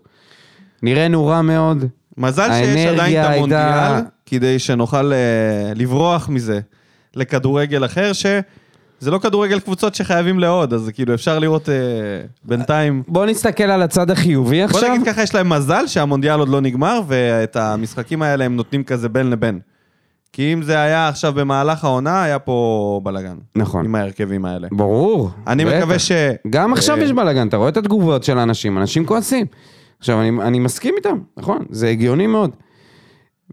נראינו 0.82 1.26
רע 1.26 1.42
מאוד. 1.42 1.84
מזל 2.16 2.48
שיש 2.52 2.86
עדיין 2.86 3.24
את 3.24 3.30
המונדיאל, 3.30 3.60
הייתה- 3.60 4.00
כדי 4.26 4.58
שנוכל 4.58 5.12
אה, 5.12 5.18
לברוח 5.74 6.28
מזה 6.28 6.60
לכדורגל 7.16 7.84
אחר, 7.84 8.12
שזה 9.00 9.10
לא 9.10 9.18
כדורגל 9.18 9.60
קבוצות 9.60 9.94
שחייבים 9.94 10.38
לעוד, 10.38 10.74
אז 10.74 10.90
כאילו 10.94 11.14
אפשר 11.14 11.38
לראות 11.38 11.68
אה, 11.68 11.74
בינתיים... 12.44 13.02
בוא 13.08 13.26
נסתכל 13.26 13.64
על 13.64 13.82
הצד 13.82 14.10
החיובי 14.10 14.56
בוא 14.56 14.64
עכשיו. 14.64 14.94
נגיד 14.94 15.06
ככה, 15.06 15.22
יש 15.22 15.34
להם 15.34 15.48
מזל 15.48 15.86
שהמונדיאל 15.86 16.38
עוד 16.38 16.48
לא 16.48 16.60
נגמר, 16.60 17.00
ואת 17.06 17.56
המשחקים 17.56 18.22
האלה 18.22 18.44
הם 18.44 18.56
נותנים 18.56 18.84
כזה 18.84 19.08
בין 19.08 19.30
לבין. 19.30 19.60
כי 20.32 20.52
אם 20.52 20.62
זה 20.62 20.80
היה 20.80 21.08
עכשיו 21.08 21.32
במהלך 21.32 21.84
העונה, 21.84 22.22
היה 22.22 22.38
פה 22.38 23.00
בלאגן. 23.04 23.36
נכון. 23.56 23.84
עם 23.84 23.94
ההרכבים 23.94 24.44
האלה. 24.44 24.68
ברור. 24.72 25.30
אני 25.46 25.64
בטח. 25.64 25.76
מקווה 25.76 25.98
ש... 25.98 26.12
גם 26.50 26.72
עכשיו 26.72 26.98
אה, 26.98 27.02
יש 27.02 27.12
בלאגן, 27.12 27.48
אתה 27.48 27.56
רואה 27.56 27.68
את 27.68 27.76
התגובות 27.76 28.24
של 28.24 28.38
האנשים, 28.38 28.78
אנשים 28.78 29.06
כועסים. 29.06 29.46
עכשיו, 29.98 30.20
אני, 30.20 30.30
אני 30.42 30.58
מסכים 30.58 30.94
איתם, 30.96 31.18
נכון, 31.36 31.64
זה 31.70 31.88
הגיוני 31.88 32.26
מאוד. 32.26 32.50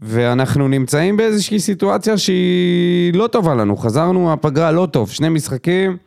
ואנחנו 0.01 0.67
נמצאים 0.67 1.17
באיזושהי 1.17 1.59
סיטואציה 1.59 2.17
שהיא 2.17 3.13
לא 3.13 3.27
טובה 3.27 3.55
לנו. 3.55 3.77
חזרנו 3.77 4.25
מהפגרה 4.25 4.71
לא 4.71 4.87
טוב, 4.91 5.09
שני 5.09 5.29
משחקים 5.29 5.97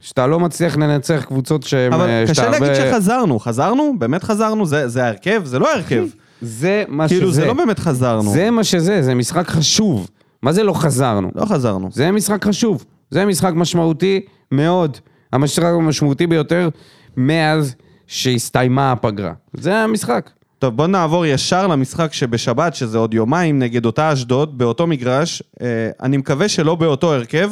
שאתה 0.00 0.26
לא 0.26 0.40
מצליח 0.40 0.76
לנצח 0.76 1.24
קבוצות 1.26 1.62
שהן... 1.62 1.92
אבל 1.92 2.08
אה, 2.08 2.22
קשה 2.24 2.34
שאתה 2.34 2.50
להגיד 2.50 2.68
הרבה- 2.68 2.90
שחזרנו. 2.92 3.38
חזרנו? 3.38 3.94
באמת 3.98 4.24
חזרנו? 4.24 4.66
זה 4.66 4.88
זה 4.88 5.04
ההרכב? 5.04 5.42
זה 5.44 5.58
לא 5.58 5.72
ההרכב. 5.72 6.04
זה 6.42 6.84
מה 6.88 7.08
כאילו, 7.08 7.28
שזה. 7.28 7.40
זה 7.40 7.46
לא 7.46 7.52
באמת 7.54 7.78
חזרנו. 7.78 8.30
זה 8.30 8.50
מה 8.50 8.64
שזה, 8.64 9.02
זה 9.02 9.14
משחק 9.14 9.48
חשוב. 9.48 10.08
מה 10.42 10.52
זה 10.52 10.62
לא 10.62 10.72
חזרנו? 10.72 11.30
לא 11.34 11.44
חזרנו. 11.44 11.88
זה 11.92 12.10
משחק 12.10 12.44
חשוב. 12.44 12.84
זה 13.10 13.24
משחק 13.26 13.52
משמעותי 13.54 14.20
מאוד. 14.52 14.96
המשחק 15.32 15.64
המשמעותי 15.64 16.26
ביותר 16.26 16.68
מאז 17.16 17.74
שהסתיימה 18.06 18.92
הפגרה. 18.92 19.32
זה 19.54 19.76
המשחק. 19.76 20.30
טוב, 20.60 20.76
בואו 20.76 20.88
נעבור 20.88 21.26
ישר 21.26 21.66
למשחק 21.66 22.12
שבשבת, 22.12 22.74
שזה 22.74 22.98
עוד 22.98 23.14
יומיים, 23.14 23.58
נגד 23.58 23.86
אותה 23.86 24.12
אשדוד, 24.12 24.58
באותו 24.58 24.86
מגרש. 24.86 25.42
אה, 25.60 25.90
אני 26.02 26.16
מקווה 26.16 26.48
שלא 26.48 26.74
באותו 26.74 27.14
הרכב, 27.14 27.50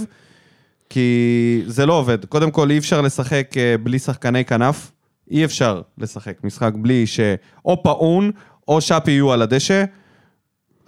כי 0.90 1.62
זה 1.66 1.86
לא 1.86 1.92
עובד. 1.92 2.24
קודם 2.24 2.50
כל, 2.50 2.70
אי 2.70 2.78
אפשר 2.78 3.00
לשחק 3.00 3.50
אה, 3.56 3.74
בלי 3.82 3.98
שחקני 3.98 4.44
כנף. 4.44 4.92
אי 5.30 5.44
אפשר 5.44 5.80
לשחק 5.98 6.44
משחק 6.44 6.72
בלי 6.74 7.06
שאו 7.06 7.82
פאון 7.82 8.30
או 8.68 8.80
שפי 8.80 9.10
יהיו 9.10 9.32
על 9.32 9.42
הדשא. 9.42 9.84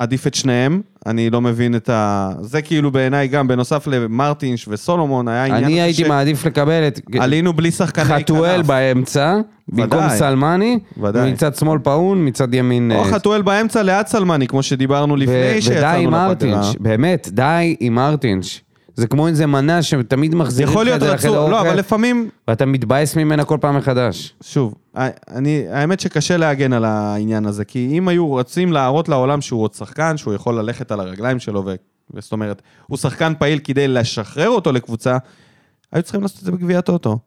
עדיף 0.00 0.26
את 0.26 0.34
שניהם, 0.34 0.80
אני 1.06 1.30
לא 1.30 1.40
מבין 1.40 1.74
את 1.74 1.88
ה... 1.88 2.30
זה 2.40 2.62
כאילו 2.62 2.90
בעיניי 2.90 3.28
גם, 3.28 3.48
בנוסף 3.48 3.86
למרטינש 3.86 4.68
וסולומון, 4.68 5.28
היה 5.28 5.44
עניין... 5.44 5.64
אני 5.64 5.80
הייתי 5.80 6.04
ש- 6.04 6.06
מעדיף 6.08 6.46
לקבל 6.46 6.88
את 6.88 7.00
עלינו 7.20 7.52
בלי 7.52 7.70
שחקני 7.70 8.04
כנף. 8.04 8.20
חתואל 8.22 8.62
באמצע, 8.62 9.36
במקום. 9.68 10.08
סלמני, 10.08 10.78
ודאי. 11.02 11.32
מצד 11.32 11.54
שמאל 11.54 11.78
פאון, 11.78 12.26
מצד 12.26 12.54
ימין... 12.54 12.92
או 12.92 13.04
אה, 13.04 13.10
חתואל 13.10 13.42
באמצע 13.42 13.82
ליד 13.82 14.06
סלמני, 14.06 14.46
כמו 14.46 14.62
שדיברנו 14.62 15.14
ו- 15.14 15.16
לפני 15.16 15.34
ודי 15.34 15.62
שיצאנו 15.62 15.96
עם 15.98 16.06
לפגרה. 16.08 16.28
מרטינש, 16.28 16.76
באמת, 16.80 17.28
די 17.32 17.76
עם 17.80 17.94
מרטינש. 17.94 18.60
זה 19.00 19.06
כמו 19.06 19.28
איזה 19.28 19.46
מנה 19.46 19.82
שתמיד 19.82 20.34
מחזירים 20.34 20.74
לך 20.74 20.94
את 20.94 21.00
זה 21.00 21.12
לחדר 21.14 21.30
רצו, 21.42 21.50
לא, 21.50 21.60
אבל 21.60 21.78
לפעמים, 21.78 22.28
ואתה 22.48 22.66
מתבאס 22.66 23.16
ממנה 23.16 23.44
כל 23.44 23.58
פעם 23.60 23.76
מחדש. 23.76 24.34
שוב, 24.42 24.74
אני, 25.30 25.64
האמת 25.70 26.00
שקשה 26.00 26.36
להגן 26.36 26.72
על 26.72 26.84
העניין 26.84 27.46
הזה, 27.46 27.64
כי 27.64 27.88
אם 27.98 28.08
היו 28.08 28.26
רוצים 28.26 28.72
להראות 28.72 29.08
לעולם 29.08 29.40
שהוא 29.40 29.62
עוד 29.62 29.74
שחקן, 29.74 30.16
שהוא 30.16 30.34
יכול 30.34 30.58
ללכת 30.58 30.92
על 30.92 31.00
הרגליים 31.00 31.38
שלו, 31.38 31.62
ו... 31.66 31.74
וזאת 32.14 32.32
אומרת, 32.32 32.62
הוא 32.86 32.98
שחקן 32.98 33.32
פעיל 33.38 33.58
כדי 33.58 33.88
לשחרר 33.88 34.48
אותו 34.48 34.72
לקבוצה, 34.72 35.16
היו 35.92 36.02
צריכים 36.02 36.22
לעשות 36.22 36.38
את 36.38 36.44
זה 36.44 36.52
בגביע 36.52 36.78
הטוטו. 36.78 37.18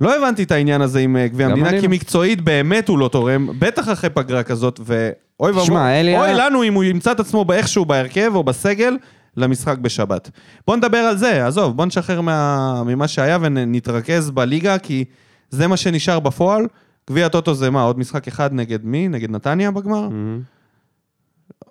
לא 0.00 0.16
הבנתי 0.16 0.42
את 0.42 0.50
העניין 0.50 0.80
הזה 0.80 1.00
עם 1.00 1.16
אה, 1.16 1.28
גביע 1.28 1.46
המדינה, 1.46 1.70
כי 1.70 1.86
לא. 1.86 1.88
מקצועית 1.88 2.40
באמת 2.40 2.88
הוא 2.88 2.98
לא 2.98 3.08
תורם, 3.08 3.48
בטח 3.58 3.92
אחרי 3.92 4.10
פגרה 4.10 4.42
כזאת, 4.42 4.80
ואוי 4.84 5.52
ואבוי, 5.52 6.16
אוי 6.16 6.34
לנו 6.34 6.62
אם 6.62 6.74
הוא 6.74 6.84
ימצא 6.84 7.12
את 7.12 7.20
עצמו 7.20 7.44
איכשהו 7.52 7.84
בהרכב 7.84 8.30
או 8.34 8.44
בסגל 8.44 8.96
למשחק 9.36 9.78
בשבת. 9.78 10.30
בוא 10.66 10.76
נדבר 10.76 10.98
על 10.98 11.16
זה, 11.16 11.46
עזוב, 11.46 11.76
בוא 11.76 11.86
נשחרר 11.86 12.20
מה, 12.20 12.82
ממה 12.86 13.08
שהיה 13.08 13.38
ונתרכז 13.40 14.30
בליגה, 14.30 14.78
כי 14.78 15.04
זה 15.50 15.66
מה 15.66 15.76
שנשאר 15.76 16.20
בפועל. 16.20 16.66
גביע 17.10 17.26
הטוטו 17.26 17.54
זה 17.54 17.70
מה, 17.70 17.82
עוד 17.82 17.98
משחק 17.98 18.28
אחד 18.28 18.52
נגד 18.52 18.84
מי? 18.84 19.08
נגד 19.08 19.30
נתניה 19.30 19.70
בגמר? 19.70 20.08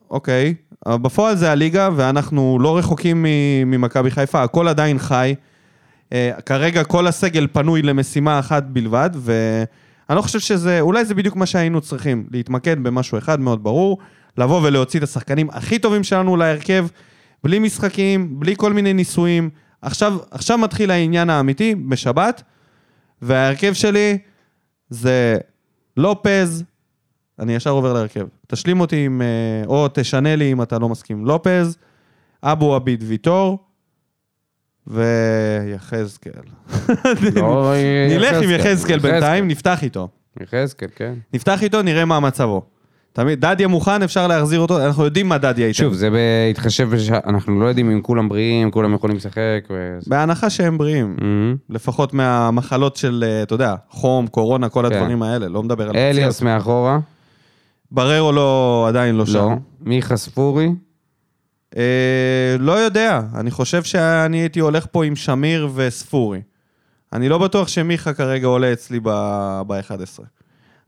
אוקיי. 0.09 0.53
אבל 0.85 0.97
בפועל 0.97 1.35
זה 1.35 1.51
הליגה, 1.51 1.89
ואנחנו 1.95 2.57
לא 2.61 2.77
רחוקים 2.77 3.25
ממכבי 3.65 4.11
חיפה, 4.11 4.43
הכל 4.43 4.67
עדיין 4.67 4.99
חי. 4.99 5.35
אה, 6.13 6.31
כרגע 6.45 6.83
כל 6.83 7.07
הסגל 7.07 7.47
פנוי 7.53 7.81
למשימה 7.81 8.39
אחת 8.39 8.63
בלבד, 8.63 9.09
ואני 9.15 10.17
לא 10.17 10.21
חושב 10.21 10.39
שזה, 10.39 10.81
אולי 10.81 11.05
זה 11.05 11.15
בדיוק 11.15 11.35
מה 11.35 11.45
שהיינו 11.45 11.81
צריכים, 11.81 12.25
להתמקד 12.31 12.83
במשהו 12.83 13.17
אחד 13.17 13.39
מאוד 13.39 13.63
ברור, 13.63 13.97
לבוא 14.37 14.61
ולהוציא 14.63 14.99
את 14.99 15.03
השחקנים 15.03 15.49
הכי 15.49 15.79
טובים 15.79 16.03
שלנו 16.03 16.37
להרכב, 16.37 16.87
בלי 17.43 17.59
משחקים, 17.59 18.39
בלי 18.39 18.55
כל 18.57 18.73
מיני 18.73 18.93
ניסויים. 18.93 19.49
עכשיו, 19.81 20.17
עכשיו 20.31 20.57
מתחיל 20.57 20.91
העניין 20.91 21.29
האמיתי, 21.29 21.75
בשבת, 21.75 22.43
וההרכב 23.21 23.73
שלי 23.73 24.17
זה 24.89 25.37
לופז, 25.97 26.63
אני 27.39 27.55
ישר 27.55 27.69
עובר 27.69 27.93
להרכב. 27.93 28.27
תשלים 28.47 28.79
אותי 28.79 29.05
עם, 29.05 29.21
אה, 29.21 29.67
או 29.67 29.87
תשנה 29.93 30.35
לי 30.35 30.51
אם 30.51 30.61
אתה 30.61 30.79
לא 30.79 30.89
מסכים. 30.89 31.25
לופז, 31.25 31.77
אבו 32.43 32.75
עביד 32.75 33.03
ויטור 33.07 33.59
ויחזקאל. 34.87 36.31
לא, 37.35 37.73
נלך 38.09 38.37
עם 38.43 38.49
יחזקאל 38.49 38.99
בינתיים. 38.99 39.47
נפתח 39.47 39.83
איתו. 39.83 40.07
יחזקאל, 40.41 40.89
כן. 40.95 41.13
נפתח 41.33 41.63
איתו, 41.63 41.81
נראה 41.81 42.05
מה 42.05 42.19
מצבו. 42.19 42.72
תמיד, 43.13 43.45
דדיה 43.45 43.67
מוכן, 43.67 44.01
אפשר 44.03 44.27
להחזיר 44.27 44.59
אותו, 44.59 44.85
אנחנו 44.85 45.05
יודעים 45.05 45.29
מה 45.29 45.37
דדיה 45.37 45.67
ייתן. 45.67 45.77
שוב, 45.77 45.93
זה 45.93 46.09
בהתחשב, 46.09 46.89
בש- 46.95 47.09
אנחנו 47.09 47.59
לא 47.61 47.65
יודעים 47.65 47.91
אם 47.91 48.01
כולם 48.01 48.29
בריאים, 48.29 48.71
כולם 48.71 48.93
יכולים 48.93 49.15
לשחק. 49.17 49.39
ו- 49.69 49.99
בהנחה 50.07 50.49
שהם 50.49 50.77
בריאים, 50.77 51.15
מהמם. 51.21 51.55
לפחות 51.69 52.13
מהמחלות 52.13 52.95
של, 52.95 53.23
אה, 53.27 53.43
אתה 53.43 53.53
יודע, 53.53 53.75
חום, 53.89 54.27
קורונה, 54.27 54.69
כל 54.69 54.85
כן. 54.89 54.95
הדברים 54.95 55.23
האלה, 55.23 55.47
לא 55.47 55.63
מדבר 55.63 55.89
על... 55.89 55.95
אליאס 55.97 56.41
מאחורה, 56.41 56.99
בררו 57.91 58.31
לא, 58.31 58.85
עדיין 58.87 59.15
לא 59.15 59.25
שם. 59.25 59.33
לא. 59.33 59.51
מיכה 59.81 60.17
ספורי, 60.17 60.69
אה, 61.77 61.83
לא 62.59 62.71
יודע, 62.71 63.21
אני 63.35 63.51
חושב 63.51 63.83
שאני 63.83 64.37
הייתי 64.37 64.59
הולך 64.59 64.85
פה 64.91 65.05
עם 65.05 65.15
שמיר 65.15 65.69
וספורי. 65.75 66.41
אני 67.13 67.29
לא 67.29 67.37
בטוח 67.37 67.67
שמיכה 67.67 68.13
כרגע 68.13 68.47
עולה 68.47 68.73
אצלי 68.73 68.99
ב-11. 68.99 70.21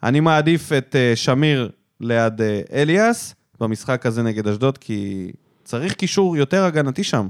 אני 0.04 0.20
מעדיף 0.20 0.72
את 0.74 0.96
אה, 0.96 1.16
שמיר 1.16 1.70
ליד 2.02 2.42
אה, 2.42 2.62
אליאס 2.74 3.36
במשחק 3.60 4.06
הזה 4.06 4.24
נגד 4.24 4.48
אשדוד, 4.48 4.78
כי 4.78 5.32
צריך 5.64 5.94
קישור 5.94 6.38
יותר 6.38 6.64
הגנתי 6.66 7.04
שם. 7.04 7.28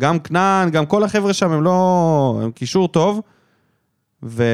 גם 0.00 0.18
כנען, 0.18 0.70
גם 0.70 0.86
כל 0.86 1.04
החבר'ה 1.04 1.32
שם 1.32 1.50
הם 1.50 1.62
לא... 1.62 2.40
הם 2.42 2.52
קישור 2.52 2.88
טוב, 2.88 3.20
ו... 4.22 4.44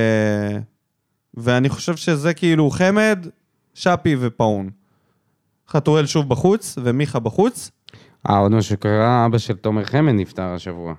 ואני 1.34 1.68
חושב 1.68 1.96
שזה 1.96 2.34
כאילו 2.34 2.70
חמד, 2.70 3.26
שפי 3.74 4.16
ופאון. 4.20 4.70
חתואל 5.68 6.06
שוב 6.06 6.28
בחוץ, 6.28 6.78
ומיכה 6.82 7.18
בחוץ. 7.18 7.70
אה, 8.30 8.38
עוד 8.38 8.52
משהו 8.52 8.70
שקרה, 8.70 9.26
אבא 9.26 9.38
של 9.38 9.56
תומר 9.56 9.84
חמד 9.84 10.12
נפטר 10.12 10.42
השבוע. 10.42 10.94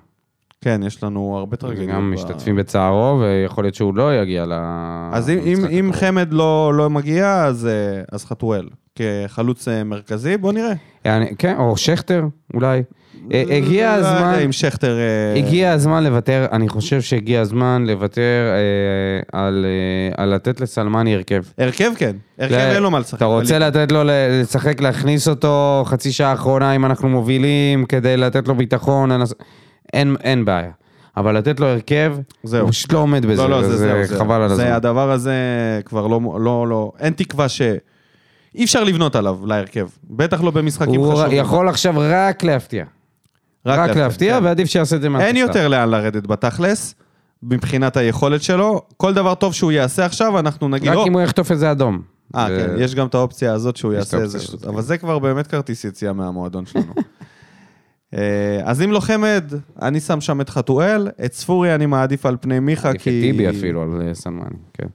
כן, 0.64 0.80
יש 0.86 1.04
לנו 1.04 1.36
הרבה 1.38 1.56
טרגדיות. 1.56 1.88
גם 1.88 2.10
ב- 2.10 2.14
משתתפים 2.14 2.56
בצערו, 2.56 3.20
ויכול 3.20 3.64
להיות 3.64 3.74
שהוא 3.74 3.94
לא 3.94 4.14
יגיע 4.22 4.46
ל... 4.46 4.52
אז 5.12 5.30
אם. 5.30 5.92
חמד 5.92 6.32
לא, 6.32 6.72
לא 6.74 6.90
מגיע, 6.90 7.44
אז, 7.44 7.66
אה, 7.66 8.02
אז 8.12 8.24
חתואל. 8.24 8.68
כחלוץ 8.94 9.68
אה, 9.68 9.84
מרכזי, 9.84 10.36
בוא 10.36 10.52
נראה. 10.52 10.72
כן, 11.38 11.56
או 11.58 11.76
שכטר, 11.76 12.24
אולי. 12.54 12.82
אה, 13.32 13.44
הגיע 13.50 13.96
לא 13.98 14.06
הזמן... 14.06 14.30
יודע 14.32 14.44
אם 14.44 14.52
שכטר... 14.52 14.98
הגיע 15.36 15.72
הזמן 15.72 16.04
לוותר, 16.04 16.46
אני 16.52 16.68
חושב 16.68 17.00
שהגיע 17.00 17.40
הזמן 17.40 17.84
לוותר 17.86 18.48
על, 19.32 19.66
על 20.16 20.34
לתת 20.34 20.60
לסלמני 20.60 21.14
הרכב. 21.14 21.42
הרכב 21.58 21.92
כן. 21.96 22.16
הרכב 22.38 22.54
אין 22.54 22.82
לו 22.82 22.90
מה 22.90 22.98
לשחק. 22.98 23.16
אתה 23.16 23.24
רוצה. 23.24 23.58
לתת 23.58 23.92
לו 23.92 24.00
לשחק, 24.04 24.80
להכניס 24.80 25.28
אותו 25.28 25.82
חצי 25.86 26.12
שעה 26.12 26.30
האחרונה 26.30 26.72
אם 26.76 26.84
אנחנו 26.84 27.08
מובילים, 27.08 27.84
כדי 27.84 28.16
לתת 28.16 28.48
לו 28.48 28.54
ביטחון, 28.54 29.12
אין, 29.92 30.16
אין 30.22 30.44
בעיה. 30.44 30.70
אבל 31.16 31.36
לתת 31.38 31.60
לו 31.60 31.66
הרכב, 31.66 32.16
זהו. 32.42 32.60
הוא 32.62 32.70
פשוט 32.70 32.92
לא 32.92 32.98
עומד 32.98 33.26
בזה, 33.26 33.42
לא, 33.42 33.50
לא, 33.50 33.62
זה 33.68 33.76
זהו. 33.76 34.04
זה 34.06 34.18
חבל 34.18 34.42
על 34.42 34.48
זה 34.48 34.54
הזמן. 34.54 34.66
הדבר 34.76 35.10
הזה 35.10 35.34
כבר 35.84 36.06
לא... 36.06 36.20
לא, 36.40 36.68
לא 36.68 36.92
אין 36.98 37.12
תקווה 37.12 37.48
ש... 37.48 37.62
אי 38.54 38.64
אפשר 38.64 38.84
לבנות 38.84 39.16
עליו, 39.16 39.38
להרכב. 39.46 39.88
בטח 40.10 40.42
לא 40.42 40.50
במשחקים 40.50 41.00
הוא 41.00 41.12
חשובים. 41.14 41.38
יכול 41.38 41.68
עכשיו 41.68 41.94
רק 41.98 42.44
להפתיע. 42.44 42.84
רק 43.66 43.96
להפתיע, 43.96 44.38
כן. 44.38 44.44
ועדיף 44.44 44.68
שיעשה 44.68 44.96
את 44.96 45.00
זה 45.02 45.08
מהספסל. 45.08 45.26
אין 45.28 45.36
יותר 45.36 45.68
לאן 45.68 45.88
לרדת 45.88 46.26
בתכלס, 46.26 46.94
מבחינת 47.42 47.96
היכולת 47.96 48.42
שלו. 48.42 48.82
כל 48.96 49.14
דבר 49.14 49.34
טוב 49.34 49.54
שהוא 49.54 49.72
יעשה 49.72 50.04
עכשיו, 50.06 50.38
אנחנו 50.38 50.68
נגיד... 50.68 50.88
רק 50.88 50.96
"או, 50.96 51.06
אם 51.06 51.12
הוא 51.12 51.20
יחטוף 51.20 51.50
איזה 51.50 51.70
אדום. 51.70 52.02
אה, 52.36 52.46
זה- 52.48 52.66
כן, 52.76 52.82
יש 52.82 52.94
גם 52.94 53.06
את 53.06 53.14
האופציה 53.14 53.52
הזאת 53.52 53.76
שהוא 53.76 53.92
יעשה 53.92 54.18
איזה 54.18 54.38
אבל 54.68 54.82
זה 54.82 54.98
כבר 54.98 55.18
באמת 55.18 55.46
כרטיס 55.46 55.84
יציאה 55.84 56.12
מהמועדון 56.12 56.66
שלנו. 56.66 56.92
אה, 58.14 58.60
אז 58.64 58.82
אם 58.82 58.92
לא 58.92 59.00
חמד, 59.00 59.44
אני 59.82 60.00
שם 60.00 60.20
שם 60.20 60.40
את 60.40 60.48
חתואל, 60.48 61.08
את 61.24 61.32
ספורי 61.32 61.74
אני 61.74 61.86
מעדיף 61.86 62.26
על 62.26 62.36
פני 62.40 62.60
מיכה, 62.60 62.88
עדיף 62.88 63.00
את 63.00 63.04
כי... 63.04 63.20
טיבי 63.20 63.48
אפילו 63.48 63.82
על 63.82 64.02
אה, 64.08 64.14
סלמני, 64.14 64.56
כן. 64.74 64.86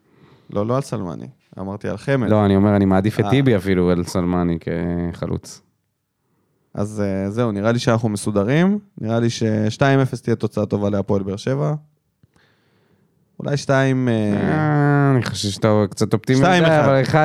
לא, 0.50 0.68
לא 0.68 0.76
על 0.76 0.82
סלמני, 0.82 1.28
אמרתי 1.60 1.90
על 1.90 1.98
חמד. 1.98 2.30
לא, 2.30 2.46
אני 2.46 2.56
אומר, 2.56 2.76
אני 2.76 2.86
מעדיף 2.86 3.20
את 3.20 3.26
אה. 3.26 3.30
טיבי 3.30 3.56
אפילו 3.56 3.90
על 3.90 4.04
סלמני 4.04 4.58
כחלוץ. 4.60 5.62
אז 6.74 7.04
זהו, 7.30 7.52
נראה 7.52 7.72
לי 7.72 7.80
שאנחנו 7.80 8.10
מסודרים. 8.10 8.80
נראה 9.02 9.20
לי 9.20 9.30
ש-2-0 9.30 10.22
תהיה 10.24 10.36
תוצאה 10.36 10.66
טובה 10.66 10.90
להפועל 10.90 11.24
באר 11.24 11.36
שבע. 11.36 11.74
אולי 13.40 13.58
2... 13.58 14.08
אה, 14.08 14.14
אה, 14.14 15.12
אני 15.16 15.24
חושב 15.24 15.50
שאתה 15.50 15.84
קצת 15.90 16.14
אופטימי. 16.14 16.40
אבל 16.40 17.02
1-0 17.04 17.16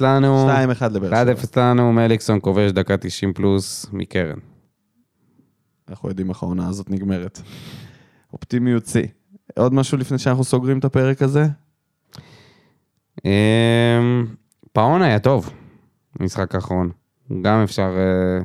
לנו. 0.00 0.48
2-1 0.80 0.84
לבאר 0.90 1.10
שבע. 1.10 1.32
1-0 1.32 1.60
לנו, 1.60 1.92
מליקסון 1.92 2.38
כובש 2.42 2.70
דקה 2.70 2.96
90 2.96 3.32
פלוס 3.32 3.86
מקרן. 3.92 4.38
אנחנו 5.90 6.08
יודעים 6.08 6.30
איך 6.30 6.42
העונה 6.42 6.68
הזאת 6.68 6.90
נגמרת. 6.90 7.40
אופטימיות 8.32 8.86
שיא. 8.86 9.06
עוד 9.56 9.74
משהו 9.74 9.98
לפני 9.98 10.18
שאנחנו 10.18 10.44
סוגרים 10.44 10.78
את 10.78 10.84
הפרק 10.84 11.22
הזה? 11.22 11.46
אמ, 13.24 14.26
פאון 14.72 15.02
היה 15.02 15.18
טוב, 15.18 15.50
במשחק 16.18 16.54
האחרון. 16.54 16.90
גם 17.42 17.62
אפשר... 17.62 17.96
אה, 17.96 18.44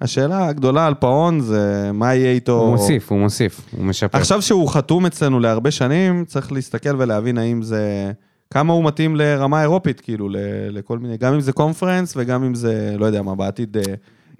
השאלה 0.00 0.46
הגדולה 0.46 0.86
על 0.86 0.94
פאון 0.94 1.40
זה 1.40 1.90
מה 1.94 2.14
יהיה 2.14 2.32
איתו... 2.32 2.60
הוא 2.60 2.70
מוסיף, 2.70 3.12
הוא 3.12 3.18
מוסיף, 3.18 3.60
הוא 3.76 3.84
משפר. 3.84 4.18
עכשיו 4.18 4.42
שהוא 4.42 4.68
חתום 4.68 5.06
אצלנו 5.06 5.40
להרבה 5.40 5.70
שנים, 5.70 6.24
צריך 6.24 6.52
להסתכל 6.52 6.96
ולהבין 6.98 7.38
האם 7.38 7.62
זה... 7.62 8.12
כמה 8.50 8.72
הוא 8.72 8.84
מתאים 8.84 9.16
לרמה 9.16 9.62
אירופית, 9.62 10.00
כאילו, 10.00 10.28
לכל 10.70 10.98
מיני... 10.98 11.16
גם 11.16 11.34
אם 11.34 11.40
זה 11.40 11.52
קונפרנס 11.52 12.14
וגם 12.16 12.44
אם 12.44 12.54
זה, 12.54 12.94
לא 12.98 13.06
יודע 13.06 13.22
מה, 13.22 13.34
בעתיד 13.34 13.76
אה, 13.76 13.82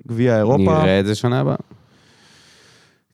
גביע 0.09 0.37
אירופה. 0.37 0.83
נראה 0.83 1.01
את 1.01 1.07
זה 1.07 1.15
שנה 1.15 1.41
הבאה. 1.41 1.57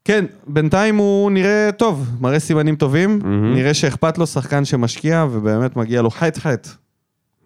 כן, 0.06 0.24
בינתיים 0.46 0.96
הוא 0.96 1.30
נראה 1.30 1.70
טוב, 1.76 2.10
מראה 2.20 2.38
סימנים 2.38 2.76
טובים. 2.76 3.18
מהמם. 3.22 3.54
נראה 3.54 3.74
שאכפת 3.74 4.18
לו 4.18 4.26
שחקן 4.26 4.64
שמשקיע, 4.64 5.26
ובאמת 5.30 5.76
מגיע 5.76 6.02
לו 6.02 6.10
חטא 6.10 6.40
חטא. 6.40 6.70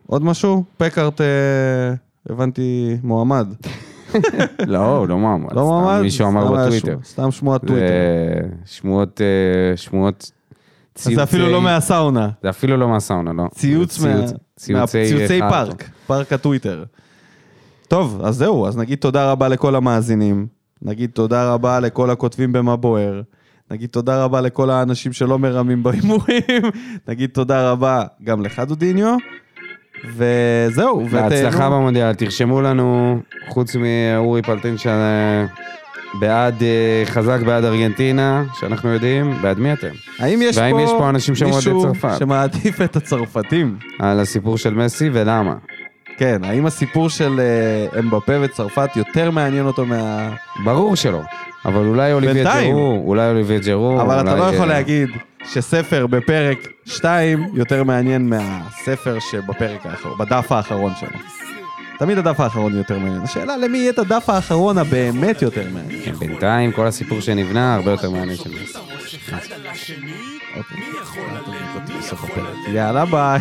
עוד 0.06 0.24
משהו? 0.24 0.64
פקארט, 0.76 1.20
אה, 1.20 1.26
הבנתי, 2.30 2.96
מועמד. 3.02 3.46
לא, 4.66 4.96
הוא 4.98 5.08
לא 5.08 5.18
מועמד. 5.18 5.52
לא 5.52 5.64
מועמד? 5.64 6.02
מישהו 6.02 6.26
אמר 6.28 6.52
בטוויטר. 6.52 6.98
סתם 7.04 7.30
שמועת 7.30 7.60
טוויטר. 7.66 7.86
שמועות, 8.64 9.20
אה, 9.20 9.76
שמועות... 9.76 10.30
אז 10.96 11.02
זה 11.14 11.22
אפילו 11.22 11.44
ציוצי- 11.44 11.52
לא 11.52 11.62
מהסאונה. 11.62 12.28
זה 12.42 12.50
אפילו 12.50 12.76
לא 12.76 12.88
מהסאונה, 12.88 13.32
לא. 13.32 13.44
ציוץ 13.54 13.98
ציוצי. 14.56 15.40
פארק, 15.40 15.90
פארק 16.06 16.32
הטוויטר. 16.32 16.84
טוב, 17.88 18.20
אז 18.24 18.36
זהו, 18.36 18.66
אז 18.66 18.76
נגיד 18.76 18.98
תודה 18.98 19.32
רבה 19.32 19.48
לכל 19.48 19.74
המאזינים, 19.74 20.46
נגיד 20.82 21.10
תודה 21.10 21.52
רבה 21.52 21.80
לכל 21.80 22.10
הכותבים 22.10 22.52
במה 22.52 22.76
בוער, 22.76 23.22
נגיד 23.70 23.90
תודה 23.90 24.24
רבה 24.24 24.40
לכל 24.40 24.70
האנשים 24.70 25.12
שלא 25.12 25.38
מרמים 25.38 25.82
בהימורים, 25.82 26.62
נגיד 27.08 27.30
תודה 27.30 27.70
רבה 27.70 28.02
גם 28.24 28.42
לך 28.42 28.62
דודיניו, 28.66 29.16
וזהו, 30.16 31.04
בהצלחה 31.04 31.56
ותהנו. 31.56 31.76
במונדיאל, 31.76 32.14
תרשמו 32.14 32.62
לנו, 32.62 33.18
חוץ 33.48 33.76
מאורי 33.76 34.42
פלטין 34.42 34.76
שבעד, 34.78 36.62
אה, 36.62 37.02
חזק 37.04 37.38
בעד 37.46 37.64
ארגנטינה, 37.64 38.44
שאנחנו 38.60 38.88
יודעים, 38.88 39.34
בעד 39.42 39.58
מי 39.58 39.72
אתם? 39.72 39.90
האם 40.18 40.42
יש 40.42 40.58
והאם 40.58 40.76
פה 40.76 40.82
יש 40.82 40.90
פה 40.90 41.08
אנשים 41.10 41.34
שהם 41.34 41.50
אוהדי 41.50 41.70
צרפת? 41.82 42.18
שמעדיף 42.18 42.82
את 42.82 42.96
הצרפתים? 42.96 43.78
על 43.98 44.20
הסיפור 44.20 44.58
של 44.58 44.74
מסי 44.74 45.10
ולמה. 45.12 45.54
כן, 46.20 46.44
האם 46.44 46.66
הסיפור 46.66 47.10
של 47.10 47.40
אה, 47.40 47.98
אמבפה 48.00 48.32
וצרפת 48.40 48.96
יותר 48.96 49.30
מעניין 49.30 49.66
אותו 49.66 49.86
מה... 49.86 50.30
ברור 50.64 50.96
שלא. 50.96 51.20
אבל 51.64 51.86
אולי 51.86 52.12
אוליביה 52.12 52.34
בינתיים. 52.34 52.74
ג'רו, 52.74 53.02
אולי 53.06 53.30
אוליביה 53.30 53.58
ג'רו. 53.58 54.00
אבל 54.00 54.20
אתה 54.20 54.32
אולי, 54.32 54.40
לא 54.40 54.54
יכול 54.54 54.70
אה, 54.70 54.76
להגיד 54.76 55.08
שספר 55.44 56.06
בפרק 56.06 56.58
2 56.86 57.46
יותר 57.54 57.84
מעניין 57.84 58.28
מהספר 58.28 59.18
שבפרק 59.30 59.86
האחרון, 59.86 60.18
בדף 60.18 60.52
האחרון 60.52 60.92
שלו. 61.00 61.18
תמיד 61.98 62.18
הדף 62.18 62.40
האחרון 62.40 62.76
יותר 62.76 62.98
מעניין. 62.98 63.22
השאלה 63.22 63.56
למי 63.56 63.78
יהיה 63.78 63.90
את 63.90 63.98
הדף 63.98 64.30
האחרון 64.30 64.78
הבאמת 64.78 65.42
יותר 65.42 65.64
מעניין. 65.72 66.02
כן, 66.04 66.12
בינתיים 66.12 66.72
כל 66.72 66.86
הסיפור 66.86 67.20
שנבנה 67.20 67.74
הרבה 67.74 67.90
יותר 67.90 68.10
מעניין 68.10 68.36
של. 68.36 68.50
אוקיי. 72.12 72.42
יאללה 72.74 73.04
ביי. 73.04 73.40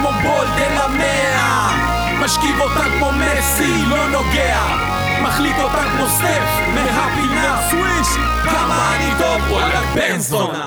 כמו 0.00 0.10
בולדן 0.22 0.76
המאה 0.76 1.70
משכיב 2.20 2.60
אותה 2.60 2.84
כמו 2.98 3.12
מסי, 3.12 3.84
לא 3.88 4.08
נוגע. 4.08 4.60
מחליט 5.22 5.56
אותה 5.58 5.84
כמו 5.96 6.06
סטף, 6.08 6.48
מהפינה. 6.74 7.60
סוויש 7.70 8.08
כמה 8.44 8.96
אני 8.96 9.10
טוב, 9.18 9.50
וואלה 9.50 9.80
בן 9.94 10.18
זונה. 10.18 10.66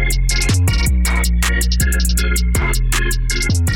Thank 0.00 0.42
you. 0.42 0.47
Thank 1.60 3.58
you. 3.58 3.67